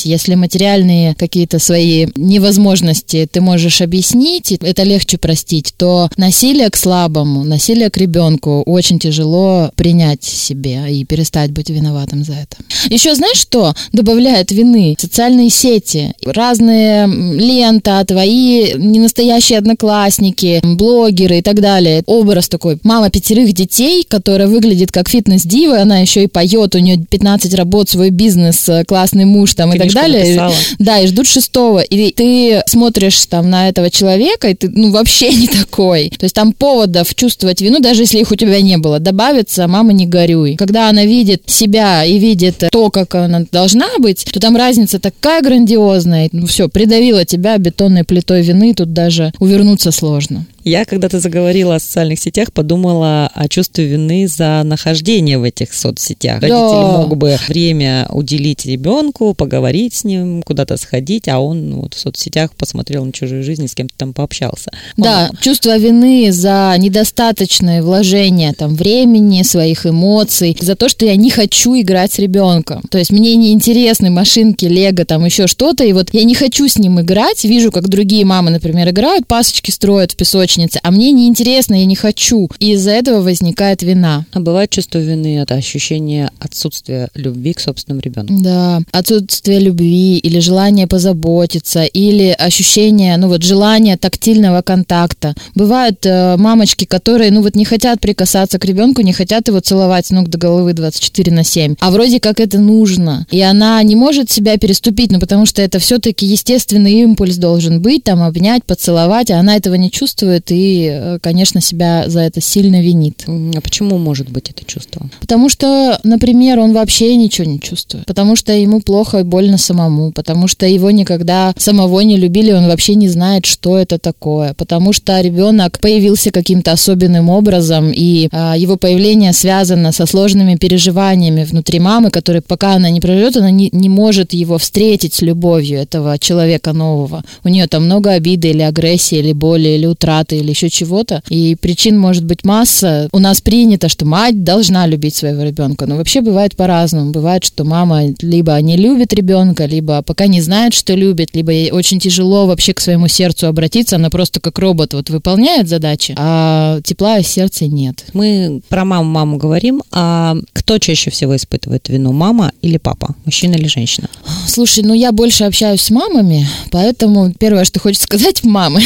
Если 0.04 0.34
материальные 0.34 1.14
какие-то 1.14 1.58
свои 1.58 2.06
невозможности 2.16 3.28
ты 3.30 3.40
можешь 3.40 3.80
объяснить, 3.80 4.52
это 4.52 4.82
легче 4.82 5.18
простить, 5.18 5.74
то 5.76 6.08
насилие 6.16 6.70
к 6.70 6.76
слабому, 6.76 7.44
насилие 7.44 7.90
к 7.90 7.96
ребенку 7.96 8.62
очень 8.66 8.98
тяжело 8.98 9.70
принять 9.76 10.22
себе 10.24 10.84
и 10.90 11.04
перестать 11.04 11.50
быть 11.50 11.70
виноватым 11.70 12.24
за 12.24 12.34
это. 12.34 12.56
Еще 12.88 13.14
знаешь, 13.14 13.38
что 13.38 13.74
добавляет 13.92 14.52
вины? 14.52 14.96
Социальные 14.98 15.50
сети, 15.50 16.12
разные 16.24 17.06
лента, 17.06 18.04
твои 18.06 18.74
ненастоящие 18.74 19.58
одноклассники, 19.58 20.60
блогеры 20.62 21.38
и 21.38 21.42
так 21.42 21.60
далее. 21.60 22.02
Образ 22.06 22.48
такой. 22.48 22.78
Мама 22.82 23.10
пятерых 23.10 23.52
детей, 23.52 24.04
которая 24.08 24.48
выглядит 24.48 24.92
как 24.92 25.08
фитнес-дива, 25.08 25.80
она 25.80 25.98
еще 25.98 26.24
и 26.24 26.28
поет, 26.28 26.74
у 26.74 26.78
нее 26.78 27.04
15 27.10 27.54
работ, 27.54 27.88
свой 27.88 28.10
бизнес, 28.10 28.68
э, 28.68 28.84
классный 28.84 29.24
муж 29.24 29.39
там 29.54 29.72
и 29.74 29.78
так 29.78 29.92
далее. 29.92 30.24
написала. 30.24 30.54
Да, 30.78 31.00
и 31.00 31.06
ждут 31.06 31.26
шестого. 31.26 31.80
И 31.80 32.12
ты 32.12 32.62
смотришь 32.66 33.26
там 33.26 33.50
на 33.50 33.68
этого 33.68 33.90
человека, 33.90 34.48
и 34.48 34.54
ты 34.54 34.68
ну 34.68 34.90
вообще 34.90 35.32
не 35.34 35.46
такой. 35.46 36.10
То 36.10 36.24
есть 36.24 36.34
там 36.34 36.52
поводов 36.52 37.14
чувствовать 37.14 37.60
вину, 37.60 37.80
даже 37.80 38.02
если 38.02 38.18
их 38.18 38.30
у 38.30 38.36
тебя 38.36 38.60
не 38.60 38.76
было, 38.78 38.98
добавится 38.98 39.66
«мама, 39.68 39.92
не 39.92 40.06
горюй». 40.06 40.56
Когда 40.56 40.88
она 40.88 41.04
видит 41.04 41.42
себя 41.46 42.04
и 42.04 42.18
видит 42.18 42.64
то, 42.70 42.90
как 42.90 43.14
она 43.14 43.44
должна 43.50 43.88
быть, 43.98 44.24
то 44.24 44.40
там 44.40 44.56
разница 44.56 44.98
такая 44.98 45.42
грандиозная. 45.42 46.28
Ну 46.32 46.46
все, 46.46 46.68
придавила 46.68 47.24
тебя 47.24 47.58
бетонной 47.58 48.04
плитой 48.04 48.42
вины, 48.42 48.74
тут 48.74 48.92
даже 48.92 49.32
увернуться 49.38 49.90
сложно. 49.90 50.46
Я, 50.64 50.84
когда 50.84 51.08
ты 51.08 51.20
заговорила 51.20 51.76
о 51.76 51.80
социальных 51.80 52.18
сетях, 52.20 52.52
подумала 52.52 53.30
о 53.34 53.48
чувстве 53.48 53.86
вины 53.86 54.28
за 54.28 54.62
нахождение 54.64 55.38
в 55.38 55.42
этих 55.42 55.72
соцсетях. 55.74 56.40
Да. 56.40 56.48
Родитель 56.48 56.98
мог 57.08 57.16
бы 57.16 57.38
время 57.48 58.06
уделить 58.10 58.66
ребенку, 58.66 59.34
поговорить 59.34 59.94
с 59.94 60.04
ним, 60.04 60.42
куда-то 60.42 60.76
сходить, 60.76 61.28
а 61.28 61.38
он 61.40 61.74
вот 61.76 61.94
в 61.94 61.98
соцсетях 62.00 62.50
посмотрел 62.56 63.04
на 63.04 63.12
чужую 63.12 63.42
жизнь 63.42 63.64
и 63.64 63.68
с 63.68 63.74
кем-то 63.74 63.94
там 63.96 64.12
пообщался. 64.12 64.70
Он- 64.96 65.04
Да, 65.04 65.30
чувство 65.40 65.76
вины 65.78 66.30
за 66.32 66.74
недостаточное 66.78 67.82
вложение 67.82 68.52
там 68.52 68.74
времени, 68.74 69.42
своих 69.42 69.86
эмоций, 69.86 70.56
за 70.60 70.74
то, 70.76 70.88
что 70.88 71.04
я 71.06 71.16
не 71.16 71.30
хочу 71.30 71.78
играть 71.80 72.12
с 72.12 72.18
ребенком. 72.18 72.82
То 72.90 72.98
есть 72.98 73.10
мне 73.10 73.34
не 73.36 73.52
интересны 73.52 74.10
машинки, 74.10 74.66
лего, 74.66 75.04
там 75.04 75.24
еще 75.24 75.46
что-то, 75.46 75.84
и 75.84 75.92
вот 75.92 76.08
я 76.12 76.24
не 76.24 76.34
хочу 76.34 76.68
с 76.68 76.76
ним 76.78 77.00
играть, 77.00 77.44
вижу, 77.44 77.72
как 77.72 77.88
другие 77.88 78.24
мамы, 78.24 78.50
например, 78.50 78.88
играют, 78.90 79.26
пасочки 79.26 79.70
строят 79.70 80.12
в 80.12 80.16
песочнице, 80.50 80.80
а 80.82 80.90
мне 80.90 81.12
не 81.12 81.28
интересно, 81.28 81.74
я 81.74 81.86
не 81.86 81.96
хочу. 81.96 82.48
И 82.58 82.72
из-за 82.72 82.90
этого 82.90 83.22
возникает 83.22 83.82
вина. 83.82 84.24
А 84.32 84.40
бывает 84.40 84.70
чувство 84.70 84.98
вины, 84.98 85.38
это 85.38 85.54
ощущение 85.54 86.30
отсутствия 86.38 87.08
любви 87.14 87.52
к 87.52 87.60
собственному 87.60 88.02
ребенку. 88.02 88.34
Да, 88.40 88.80
отсутствие 88.92 89.60
любви 89.60 90.18
или 90.18 90.40
желание 90.40 90.86
позаботиться, 90.86 91.84
или 91.84 92.34
ощущение, 92.38 93.16
ну 93.16 93.28
вот 93.28 93.42
желание 93.42 93.96
тактильного 93.96 94.62
контакта. 94.62 95.34
Бывают 95.54 96.04
э, 96.06 96.36
мамочки, 96.36 96.84
которые, 96.84 97.30
ну 97.30 97.42
вот 97.42 97.54
не 97.54 97.64
хотят 97.64 98.00
прикасаться 98.00 98.58
к 98.58 98.64
ребенку, 98.64 99.02
не 99.02 99.12
хотят 99.12 99.48
его 99.48 99.60
целовать 99.60 100.06
с 100.06 100.10
ног 100.10 100.28
до 100.28 100.38
головы 100.38 100.72
24 100.72 101.32
на 101.32 101.44
7, 101.44 101.76
а 101.80 101.90
вроде 101.90 102.20
как 102.20 102.40
это 102.40 102.58
нужно. 102.58 103.26
И 103.30 103.40
она 103.40 103.82
не 103.82 103.96
может 103.96 104.30
себя 104.30 104.56
переступить, 104.56 105.12
ну 105.12 105.20
потому 105.20 105.46
что 105.46 105.62
это 105.62 105.78
все-таки 105.78 106.26
естественный 106.26 106.92
импульс 106.92 107.36
должен 107.36 107.80
быть, 107.80 108.04
там 108.04 108.22
обнять, 108.22 108.64
поцеловать, 108.64 109.30
а 109.30 109.38
она 109.38 109.56
этого 109.56 109.74
не 109.74 109.90
чувствует 109.90 110.39
и, 110.50 110.88
э, 110.90 111.18
конечно, 111.20 111.60
себя 111.60 112.04
за 112.06 112.20
это 112.20 112.40
сильно 112.40 112.80
винит. 112.80 113.24
А 113.26 113.60
почему 113.60 113.98
может 113.98 114.30
быть 114.30 114.50
это 114.50 114.64
чувство? 114.64 115.08
Потому 115.20 115.48
что, 115.48 115.98
например, 116.04 116.58
он 116.58 116.72
вообще 116.72 117.16
ничего 117.16 117.46
не 117.50 117.60
чувствует. 117.60 118.06
Потому 118.06 118.36
что 118.36 118.52
ему 118.52 118.80
плохо 118.80 119.18
и 119.18 119.22
больно 119.22 119.58
самому. 119.58 120.12
Потому 120.12 120.48
что 120.48 120.66
его 120.66 120.90
никогда 120.90 121.52
самого 121.56 122.00
не 122.00 122.16
любили, 122.16 122.52
он 122.52 122.66
вообще 122.66 122.94
не 122.94 123.08
знает, 123.08 123.46
что 123.46 123.78
это 123.78 123.98
такое. 123.98 124.54
Потому 124.54 124.92
что 124.92 125.20
ребенок 125.20 125.78
появился 125.80 126.30
каким-то 126.30 126.72
особенным 126.72 127.28
образом, 127.28 127.90
и 127.94 128.28
а, 128.32 128.56
его 128.56 128.76
появление 128.76 129.32
связано 129.32 129.92
со 129.92 130.06
сложными 130.06 130.56
переживаниями 130.56 131.44
внутри 131.44 131.80
мамы, 131.80 132.10
которые 132.10 132.42
пока 132.42 132.74
она 132.74 132.90
не 132.90 133.00
проживет, 133.00 133.36
она 133.36 133.50
не, 133.50 133.70
не 133.72 133.88
может 133.88 134.32
его 134.32 134.58
встретить 134.58 135.14
с 135.14 135.22
любовью, 135.22 135.78
этого 135.78 136.18
человека 136.18 136.72
нового. 136.72 137.22
У 137.44 137.48
нее 137.48 137.66
там 137.66 137.84
много 137.84 138.10
обиды 138.10 138.50
или 138.50 138.62
агрессии, 138.62 139.18
или 139.18 139.32
боли, 139.32 139.68
или 139.68 139.86
утраты, 140.30 140.36
или 140.38 140.50
еще 140.50 140.70
чего-то. 140.70 141.22
И 141.28 141.56
причин 141.60 141.98
может 141.98 142.24
быть 142.24 142.44
масса. 142.44 143.08
У 143.12 143.18
нас 143.18 143.40
принято, 143.40 143.88
что 143.88 144.06
мать 144.06 144.44
должна 144.44 144.86
любить 144.86 145.14
своего 145.14 145.42
ребенка. 145.42 145.86
Но 145.86 145.96
вообще 145.96 146.20
бывает 146.20 146.56
по-разному. 146.56 147.10
Бывает, 147.10 147.44
что 147.44 147.64
мама 147.64 148.02
либо 148.20 148.60
не 148.60 148.76
любит 148.76 149.12
ребенка, 149.12 149.66
либо 149.66 150.02
пока 150.02 150.26
не 150.26 150.40
знает, 150.40 150.74
что 150.74 150.94
любит, 150.94 151.30
либо 151.34 151.52
ей 151.52 151.70
очень 151.70 152.00
тяжело 152.00 152.46
вообще 152.46 152.72
к 152.72 152.80
своему 152.80 153.08
сердцу 153.08 153.46
обратиться. 153.46 153.96
Она 153.96 154.10
просто 154.10 154.40
как 154.40 154.58
робот 154.58 154.94
вот 154.94 155.10
выполняет 155.10 155.68
задачи, 155.68 156.14
а 156.16 156.80
тепла 156.84 157.20
в 157.20 157.26
сердце 157.26 157.66
нет. 157.66 158.04
Мы 158.12 158.60
про 158.68 158.84
маму-маму 158.84 159.36
говорим, 159.36 159.82
а 159.92 160.36
кто 160.52 160.78
чаще 160.78 161.10
всего 161.10 161.34
испытывает 161.36 161.88
вину, 161.88 162.12
мама 162.12 162.52
или 162.62 162.78
папа, 162.78 163.14
мужчина 163.24 163.54
или 163.54 163.68
женщина? 163.68 164.08
Слушай, 164.50 164.82
ну 164.82 164.94
я 164.94 165.12
больше 165.12 165.44
общаюсь 165.44 165.80
с 165.80 165.90
мамами, 165.90 166.44
поэтому 166.72 167.32
первое, 167.32 167.64
что 167.64 167.78
хочется 167.78 168.04
сказать, 168.04 168.42
мамы. 168.44 168.82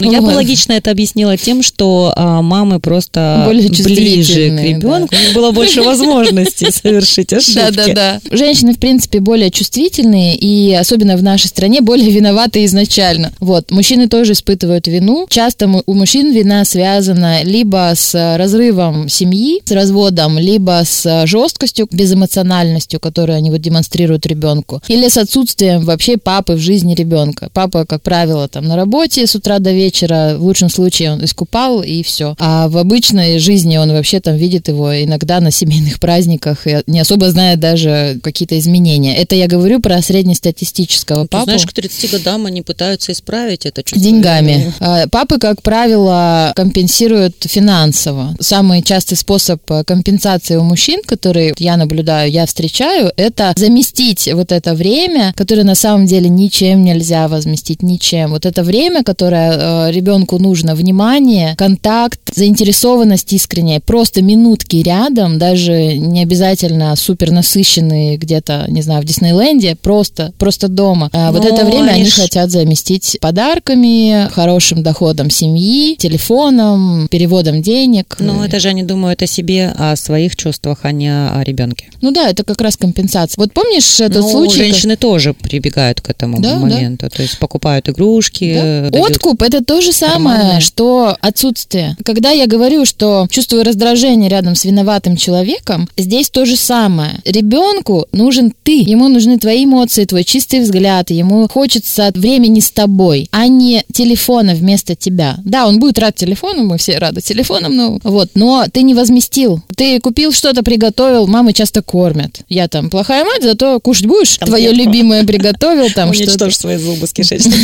Ну, 0.00 0.10
я 0.10 0.22
бы 0.22 0.28
логично 0.28 0.72
это 0.72 0.90
объяснила 0.90 1.36
тем, 1.36 1.62
что 1.62 2.14
а, 2.16 2.40
мамы 2.40 2.80
просто 2.80 3.42
Более 3.46 3.68
ближе 3.68 4.56
к 4.56 4.62
ребенку, 4.62 5.14
них 5.14 5.34
было 5.34 5.50
больше 5.50 5.82
возможностей 5.90 6.70
совершить 6.70 7.32
ошибки. 7.32 7.56
Да, 7.56 7.70
да, 7.70 7.94
да. 7.94 8.20
Женщины, 8.30 8.72
в 8.72 8.78
принципе, 8.78 9.20
более 9.20 9.50
чувствительные 9.50 10.36
и 10.36 10.72
особенно 10.72 11.16
в 11.16 11.22
нашей 11.22 11.48
стране 11.48 11.82
более 11.82 12.10
виноваты 12.10 12.64
изначально. 12.64 13.32
Вот, 13.40 13.70
мужчины 13.70 14.08
тоже 14.08 14.32
испытывают 14.32 14.86
вину. 14.86 15.26
Часто 15.28 15.68
у 15.84 15.94
мужчин 15.94 16.32
вина 16.32 16.64
связана 16.64 17.42
либо 17.42 17.92
с 17.94 18.36
разрывом 18.38 19.08
семьи, 19.08 19.60
с 19.64 19.72
разводом, 19.72 20.38
либо 20.38 20.82
с 20.84 21.26
жесткостью, 21.26 21.88
безэмоциональностью, 21.90 23.00
которую 23.00 23.36
они 23.36 23.50
вот 23.50 23.60
демонстрируют 23.60 24.24
ребенку, 24.26 24.69
или 24.88 25.08
с 25.08 25.16
отсутствием 25.16 25.84
вообще 25.84 26.16
папы 26.16 26.54
в 26.54 26.58
жизни 26.58 26.94
ребенка. 26.94 27.50
Папа, 27.52 27.84
как 27.84 28.02
правило, 28.02 28.48
там 28.48 28.64
на 28.64 28.76
работе 28.76 29.26
с 29.26 29.34
утра 29.34 29.58
до 29.58 29.72
вечера, 29.72 30.36
в 30.38 30.42
лучшем 30.44 30.68
случае 30.70 31.12
он 31.12 31.24
искупал 31.24 31.82
и 31.82 32.02
все. 32.02 32.34
А 32.38 32.68
в 32.68 32.76
обычной 32.76 33.38
жизни 33.38 33.76
он 33.76 33.90
вообще 33.92 34.20
там 34.20 34.36
видит 34.36 34.68
его 34.68 34.92
иногда 35.02 35.40
на 35.40 35.50
семейных 35.50 36.00
праздниках 36.00 36.66
и 36.66 36.82
не 36.86 37.00
особо 37.00 37.30
знает 37.30 37.60
даже 37.60 38.18
какие-то 38.22 38.58
изменения. 38.58 39.16
Это 39.16 39.34
я 39.34 39.46
говорю 39.46 39.80
про 39.80 40.00
среднестатистического 40.02 41.22
Ты 41.22 41.28
папу. 41.28 41.44
знаешь, 41.44 41.66
к 41.66 41.72
30 41.72 42.10
годам 42.10 42.46
они 42.46 42.62
пытаются 42.62 43.12
исправить 43.12 43.66
это 43.66 43.82
чувство. 43.82 44.02
Деньгами. 44.02 44.72
А, 44.80 45.06
Папы, 45.08 45.38
как 45.38 45.62
правило, 45.62 46.52
компенсируют 46.56 47.36
финансово. 47.40 48.34
Самый 48.40 48.82
частый 48.82 49.16
способ 49.16 49.60
э, 49.70 49.84
компенсации 49.84 50.56
у 50.56 50.64
мужчин, 50.64 51.00
который 51.06 51.54
я 51.58 51.76
наблюдаю, 51.76 52.30
я 52.30 52.46
встречаю, 52.46 53.12
это 53.16 53.52
заместить 53.56 54.28
вот 54.32 54.52
это 54.52 54.59
время, 54.68 55.32
которое 55.36 55.64
на 55.64 55.74
самом 55.74 56.06
деле 56.06 56.28
ничем 56.28 56.84
нельзя 56.84 57.28
возместить, 57.28 57.82
ничем. 57.82 58.30
Вот 58.30 58.46
это 58.46 58.62
время, 58.62 59.02
которое 59.02 59.88
э, 59.88 59.92
ребенку 59.92 60.38
нужно, 60.38 60.74
внимание, 60.74 61.54
контакт, 61.56 62.20
заинтересованность 62.34 63.32
искренняя, 63.32 63.80
просто 63.80 64.22
минутки 64.22 64.76
рядом, 64.76 65.38
даже 65.38 65.96
не 65.96 66.22
обязательно 66.22 66.94
супер 66.96 67.30
насыщенные 67.30 68.16
где-то, 68.16 68.66
не 68.68 68.82
знаю, 68.82 69.02
в 69.02 69.04
Диснейленде, 69.04 69.76
просто, 69.76 70.32
просто 70.38 70.68
дома. 70.68 71.10
А 71.12 71.32
вот 71.32 71.42
Но 71.42 71.48
это 71.48 71.64
время 71.64 71.92
они 71.92 72.10
хотят 72.10 72.50
заместить 72.50 73.18
подарками, 73.20 74.28
хорошим 74.32 74.82
доходом 74.82 75.30
семьи, 75.30 75.96
телефоном, 75.96 77.08
переводом 77.08 77.62
денег. 77.62 78.16
Ну, 78.18 78.42
это 78.42 78.60
же 78.60 78.68
они 78.68 78.82
думают 78.82 79.22
о 79.22 79.26
себе, 79.26 79.72
о 79.76 79.96
своих 79.96 80.36
чувствах, 80.36 80.80
а 80.82 80.92
не 80.92 81.08
о 81.08 81.42
ребенке. 81.42 81.86
Ну 82.00 82.10
да, 82.10 82.28
это 82.28 82.44
как 82.44 82.60
раз 82.60 82.76
компенсация. 82.76 83.40
Вот 83.40 83.52
помнишь 83.52 84.00
этот 84.00 84.22
Ну, 84.22 84.28
случай? 84.44 84.58
как- 84.58 84.66
женщины 84.66 84.96
тоже 84.96 85.34
прибегают 85.34 86.00
к 86.00 86.10
этому 86.10 86.40
Да, 86.40 86.54
да. 86.54 86.58
моменту. 86.60 87.08
То 87.10 87.22
есть 87.22 87.38
покупают 87.38 87.88
игрушки. 87.88 88.88
Да. 88.90 88.98
Откуп 88.98 89.42
это 89.42 89.64
то 89.64 89.80
же 89.80 89.92
самое, 89.92 90.38
Карманное. 90.38 90.60
что 90.60 91.16
отсутствие. 91.20 91.96
Когда 92.04 92.30
я 92.30 92.46
говорю, 92.46 92.84
что 92.84 93.26
чувствую 93.30 93.64
раздражение 93.64 94.28
рядом 94.30 94.54
с 94.54 94.64
виноватым 94.64 95.16
человеком, 95.16 95.88
здесь 95.96 96.30
то 96.30 96.44
же 96.44 96.56
самое. 96.56 97.20
Ребенку 97.24 98.06
нужен 98.12 98.52
ты, 98.62 98.80
ему 98.80 99.08
нужны 99.08 99.38
твои 99.38 99.64
эмоции, 99.64 100.04
твой 100.04 100.24
чистый 100.24 100.60
взгляд, 100.60 101.10
ему 101.10 101.48
хочется 101.48 102.10
времени 102.14 102.60
с 102.60 102.70
тобой, 102.70 103.28
а 103.32 103.46
не 103.46 103.84
телефона 103.92 104.54
вместо 104.54 104.94
тебя. 104.94 105.36
Да, 105.44 105.66
он 105.66 105.78
будет 105.78 105.98
рад 105.98 106.14
телефону, 106.16 106.64
мы 106.64 106.78
все 106.78 106.98
рады 106.98 107.20
телефонам, 107.20 107.74
ну 107.76 108.00
вот, 108.02 108.30
но 108.34 108.64
ты 108.72 108.82
не 108.82 108.94
возместил. 108.94 109.62
Ты 109.76 109.98
купил 110.00 110.32
что-то, 110.32 110.62
приготовил, 110.62 111.26
мамы 111.26 111.52
часто 111.52 111.82
кормят. 111.82 112.40
Я 112.48 112.68
там 112.68 112.90
плохая 112.90 113.24
мать, 113.24 113.42
зато 113.42 113.80
кушать 113.80 114.06
будешь, 114.06 114.28
твое 114.38 114.72
любимое 114.72 115.24
приготовил, 115.24 115.90
там 115.94 116.12
что-то. 116.12 116.50
свои 116.50 116.76
зубы 116.76 117.06
с 117.06 117.12
кишечником. 117.12 117.58